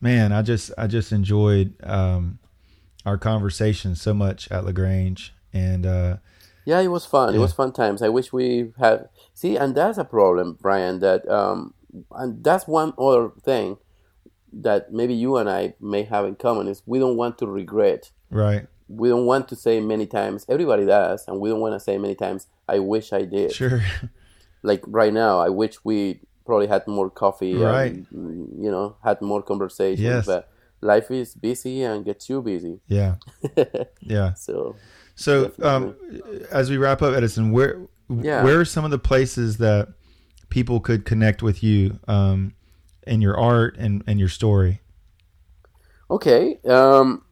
man, 0.00 0.32
I 0.32 0.42
just 0.42 0.72
I 0.76 0.86
just 0.86 1.12
enjoyed 1.12 1.74
um, 1.84 2.38
our 3.06 3.16
conversation 3.18 3.94
so 3.94 4.12
much 4.12 4.50
at 4.50 4.64
LaGrange, 4.64 5.32
and 5.52 5.86
uh, 5.86 6.16
yeah, 6.64 6.80
it 6.80 6.88
was 6.88 7.06
fun. 7.06 7.32
Yeah. 7.32 7.38
It 7.38 7.42
was 7.42 7.52
fun 7.52 7.72
times. 7.72 8.02
I 8.02 8.08
wish 8.08 8.32
we 8.32 8.72
had 8.78 9.08
see, 9.34 9.56
and 9.56 9.74
that's 9.74 9.98
a 9.98 10.04
problem, 10.04 10.58
Brian. 10.60 11.00
That 11.00 11.28
um, 11.28 11.74
and 12.12 12.42
that's 12.42 12.66
one 12.66 12.92
other 12.98 13.30
thing 13.42 13.78
that 14.52 14.92
maybe 14.92 15.14
you 15.14 15.36
and 15.36 15.48
I 15.48 15.74
may 15.80 16.02
have 16.04 16.24
in 16.24 16.36
common 16.36 16.68
is 16.68 16.82
we 16.86 16.98
don't 16.98 17.16
want 17.16 17.38
to 17.38 17.46
regret. 17.46 18.10
Right 18.30 18.66
we 18.90 19.08
don't 19.08 19.24
want 19.24 19.48
to 19.48 19.56
say 19.56 19.80
many 19.80 20.06
times 20.06 20.44
everybody 20.48 20.84
does 20.84 21.24
and 21.28 21.38
we 21.40 21.48
don't 21.48 21.60
want 21.60 21.74
to 21.74 21.80
say 21.80 21.96
many 21.96 22.14
times 22.14 22.48
i 22.68 22.78
wish 22.78 23.12
i 23.12 23.22
did 23.22 23.52
sure 23.52 23.80
like 24.62 24.82
right 24.86 25.12
now 25.12 25.38
i 25.38 25.48
wish 25.48 25.76
we 25.84 26.20
probably 26.44 26.66
had 26.66 26.86
more 26.88 27.08
coffee 27.08 27.54
right 27.54 27.92
and, 28.10 28.64
you 28.64 28.70
know 28.70 28.96
had 29.04 29.22
more 29.22 29.42
conversations 29.42 30.00
yes. 30.00 30.26
but 30.26 30.50
life 30.80 31.10
is 31.10 31.34
busy 31.34 31.84
and 31.84 32.04
gets 32.04 32.28
you 32.28 32.42
busy 32.42 32.80
yeah 32.88 33.14
yeah 34.00 34.34
so 34.34 34.74
so 35.20 35.52
um, 35.62 35.94
as 36.50 36.70
we 36.70 36.76
wrap 36.76 37.02
up 37.02 37.14
edison 37.14 37.52
where 37.52 37.80
yeah. 38.08 38.42
where 38.42 38.60
are 38.60 38.64
some 38.64 38.84
of 38.84 38.90
the 38.90 38.98
places 38.98 39.58
that 39.58 39.88
people 40.48 40.80
could 40.80 41.04
connect 41.04 41.42
with 41.42 41.62
you 41.62 41.98
um, 42.08 42.52
in 43.06 43.20
your 43.20 43.38
art 43.38 43.76
and, 43.78 44.02
and 44.06 44.18
your 44.18 44.28
story 44.28 44.80
okay 46.10 46.58
um, 46.68 47.22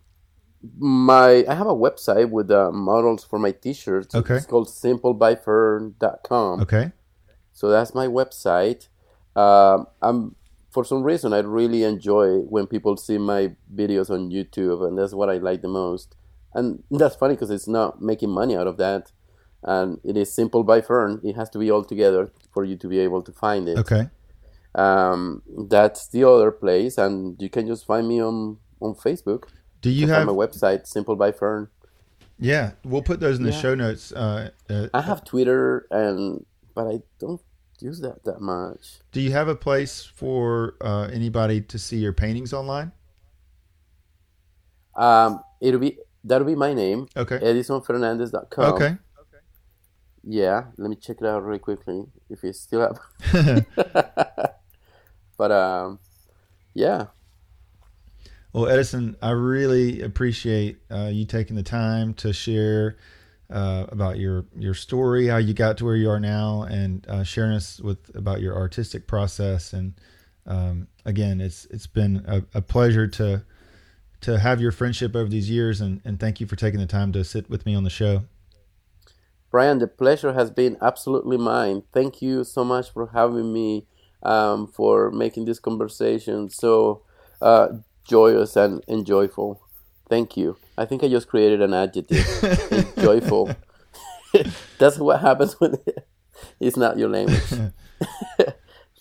my 0.79 1.45
I 1.49 1.55
have 1.55 1.67
a 1.67 1.75
website 1.75 2.31
with 2.31 2.51
uh, 2.51 2.71
models 2.73 3.25
for 3.25 3.39
my 3.39 3.53
t-shirts. 3.53 4.15
Okay. 4.15 4.37
It's 4.37 4.47
called 4.47 4.69
simplebyfern.com. 4.69 6.61
Okay. 6.63 6.93
So 7.53 7.69
that's 7.71 7.95
my 7.95 8.07
website. 8.07 8.89
Um, 9.37 9.87
I'm 10.03 10.35
for 10.71 10.85
some 10.85 11.03
reason 11.03 11.33
I 11.33 11.39
really 11.41 11.83
enjoy 11.85 12.39
when 12.39 12.67
people 12.67 12.97
see 12.97 13.19
my 13.19 13.53
videos 13.75 14.11
on 14.11 14.31
YouTube, 14.31 14.87
and 14.87 14.99
that's 14.99 15.15
what 15.15 15.31
I 15.31 15.39
like 15.39 15.63
the 15.63 15.69
most. 15.69 16.17
And 16.59 16.83
that's 16.91 17.15
funny 17.15 17.35
because 17.35 17.51
it's 17.51 17.69
not 17.69 18.03
making 18.03 18.31
money 18.31 18.57
out 18.57 18.67
of 18.67 18.79
that, 18.79 19.13
and 19.63 20.01
it 20.03 20.17
is 20.17 20.33
simple 20.33 20.65
by 20.65 20.81
Fern. 20.81 21.21
It 21.23 21.37
has 21.37 21.49
to 21.51 21.59
be 21.59 21.71
all 21.71 21.85
together 21.85 22.33
for 22.53 22.65
you 22.65 22.77
to 22.77 22.89
be 22.89 22.99
able 22.99 23.23
to 23.23 23.33
find 23.33 23.69
it. 23.69 23.79
Okay. 23.79 24.09
Um, 24.75 25.43
that's 25.69 26.09
the 26.09 26.25
other 26.25 26.51
place, 26.51 26.99
and 26.99 27.41
you 27.41 27.49
can 27.49 27.69
just 27.69 27.87
find 27.87 28.09
me 28.09 28.21
on 28.21 28.59
on 28.81 28.95
Facebook. 28.95 29.45
Do 29.81 29.91
you 29.91 30.09
have 30.09 30.27
a 30.27 30.35
website, 30.35 30.89
Simple 30.89 31.15
by 31.15 31.31
Fern? 31.31 31.69
Yeah, 32.41 32.73
we'll 32.85 33.03
put 33.03 33.21
those 33.21 33.39
in 33.39 33.45
the 33.45 33.53
yeah. 33.53 33.61
show 33.61 33.75
notes. 33.77 34.13
Uh, 34.13 34.51
uh, 34.69 34.89
I 34.93 35.03
have 35.03 35.25
Twitter, 35.25 35.87
and 35.93 36.45
but 36.75 36.89
I 36.89 37.03
don't 37.21 37.41
use 37.79 38.01
that 38.01 38.25
that 38.25 38.41
much. 38.41 38.99
Do 39.13 39.21
you 39.21 39.31
have 39.31 39.47
a 39.47 39.55
place 39.55 40.05
for 40.05 40.75
uh, 40.81 41.09
anybody 41.13 41.61
to 41.61 41.79
see 41.79 41.99
your 41.99 42.13
paintings 42.13 42.53
online? 42.53 42.91
Um, 44.97 45.41
it'll 45.61 45.79
be 45.79 45.99
that'll 46.29 46.47
be 46.47 46.55
my 46.55 46.75
name. 46.75 47.09
Okay. 47.17 47.39
EdisonFernandez.com. 47.39 48.75
Okay. 48.75 48.97
Yeah, 50.25 50.65
let 50.77 50.91
me 50.91 50.97
check 50.97 51.19
it 51.21 51.27
out 51.27 51.43
really 51.43 51.59
quickly 51.59 52.05
if 52.29 52.45
it's 52.45 52.61
still 52.61 52.83
up. 52.83 52.99
but 55.39 55.53
um, 55.53 56.01
yeah, 56.75 57.07
well, 58.53 58.69
Edison, 58.69 59.17
I 59.21 59.31
really 59.31 60.01
appreciate 60.01 60.79
uh, 60.91 61.11
you 61.13 61.27
taking 61.27 61.55
the 61.55 61.63
time 61.63 62.15
to 62.15 62.33
share 62.33 62.97
uh, 63.51 63.87
about 63.89 64.19
your 64.19 64.47
your 64.57 64.75
story, 64.75 65.27
how 65.27 65.37
you 65.37 65.55
got 65.55 65.79
to 65.79 65.85
where 65.85 65.97
you 65.97 66.11
are 66.11 66.21
now, 66.21 66.63
and 66.63 67.07
uh, 67.09 67.23
sharing 67.25 67.53
us 67.53 67.79
with 67.79 68.15
about 68.15 68.41
your 68.41 68.57
artistic 68.57 69.07
process. 69.07 69.75
And 69.75 69.95
um, 70.47 70.89
again, 71.05 71.41
it's 71.41 71.67
it's 71.67 71.87
been 71.87 72.25
a, 72.27 72.43
a, 72.55 72.63
pleasure 72.63 73.07
to 73.07 73.45
to 74.21 74.39
have 74.39 74.61
your 74.61 74.73
friendship 74.73 75.15
over 75.15 75.29
these 75.29 75.51
years, 75.51 75.81
and, 75.81 76.01
and 76.05 76.19
thank 76.19 76.41
you 76.41 76.47
for 76.47 76.57
taking 76.57 76.81
the 76.81 76.87
time 76.87 77.13
to 77.13 77.25
sit 77.25 77.49
with 77.49 77.65
me 77.67 77.75
on 77.75 77.85
the 77.85 77.91
show. 77.91 78.25
Brian, 79.51 79.79
the 79.79 79.87
pleasure 79.87 80.35
has 80.35 80.51
been 80.51 80.77
absolutely 80.83 81.37
mine. 81.37 81.83
Thank 81.93 82.21
you 82.21 82.45
so 82.45 82.65
much 82.65 82.91
for 82.93 83.09
having 83.09 83.53
me, 83.53 83.87
um, 84.23 84.67
for 84.67 85.11
making 85.11 85.47
this 85.47 85.59
conversation 85.59 86.51
so 86.51 87.03
uh, 87.41 87.69
joyous 88.05 88.57
and, 88.57 88.83
and 88.89 89.07
joyful. 89.07 89.63
Thank 90.09 90.37
you. 90.37 90.57
I 90.77 90.85
think 90.85 91.03
I 91.03 91.09
just 91.09 91.29
created 91.29 91.63
an 91.63 91.73
adjective. 91.73 92.27
joyful. 92.99 93.51
That's 94.79 94.99
what 94.99 95.21
happens 95.21 95.55
when 95.61 95.77
it's 96.61 96.77
not 96.77 96.99
your 96.99 97.09
language. 97.09 97.73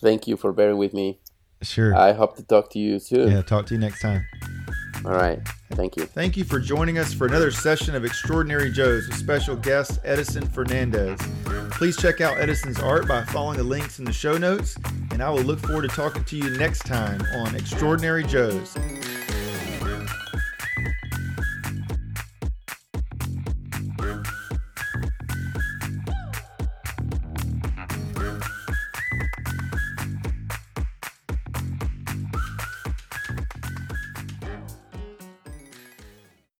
Thank 0.00 0.26
you 0.26 0.36
for 0.36 0.52
bearing 0.52 0.78
with 0.78 0.94
me. 0.94 1.18
Sure. 1.62 1.94
I 1.94 2.12
hope 2.12 2.36
to 2.36 2.42
talk 2.42 2.70
to 2.70 2.78
you 2.78 2.98
soon. 2.98 3.30
Yeah, 3.30 3.42
talk 3.42 3.66
to 3.66 3.74
you 3.74 3.80
next 3.80 4.00
time. 4.00 4.26
All 5.04 5.12
right. 5.12 5.40
Thank 5.72 5.96
you. 5.96 6.04
Thank 6.04 6.36
you 6.36 6.44
for 6.44 6.58
joining 6.58 6.98
us 6.98 7.12
for 7.12 7.26
another 7.26 7.50
session 7.50 7.94
of 7.94 8.04
Extraordinary 8.04 8.70
Joes 8.70 9.06
with 9.06 9.16
special 9.16 9.54
guest 9.54 10.00
Edison 10.04 10.46
Fernandez. 10.48 11.20
Please 11.70 11.96
check 11.96 12.20
out 12.20 12.38
Edison's 12.38 12.80
art 12.80 13.06
by 13.06 13.22
following 13.22 13.56
the 13.56 13.64
links 13.64 13.98
in 14.00 14.04
the 14.04 14.12
show 14.12 14.36
notes, 14.36 14.76
and 15.12 15.22
I 15.22 15.30
will 15.30 15.42
look 15.42 15.60
forward 15.60 15.82
to 15.82 15.88
talking 15.88 16.24
to 16.24 16.36
you 16.36 16.50
next 16.58 16.80
time 16.80 17.22
on 17.36 17.54
Extraordinary 17.54 18.24
Joes. 18.24 18.76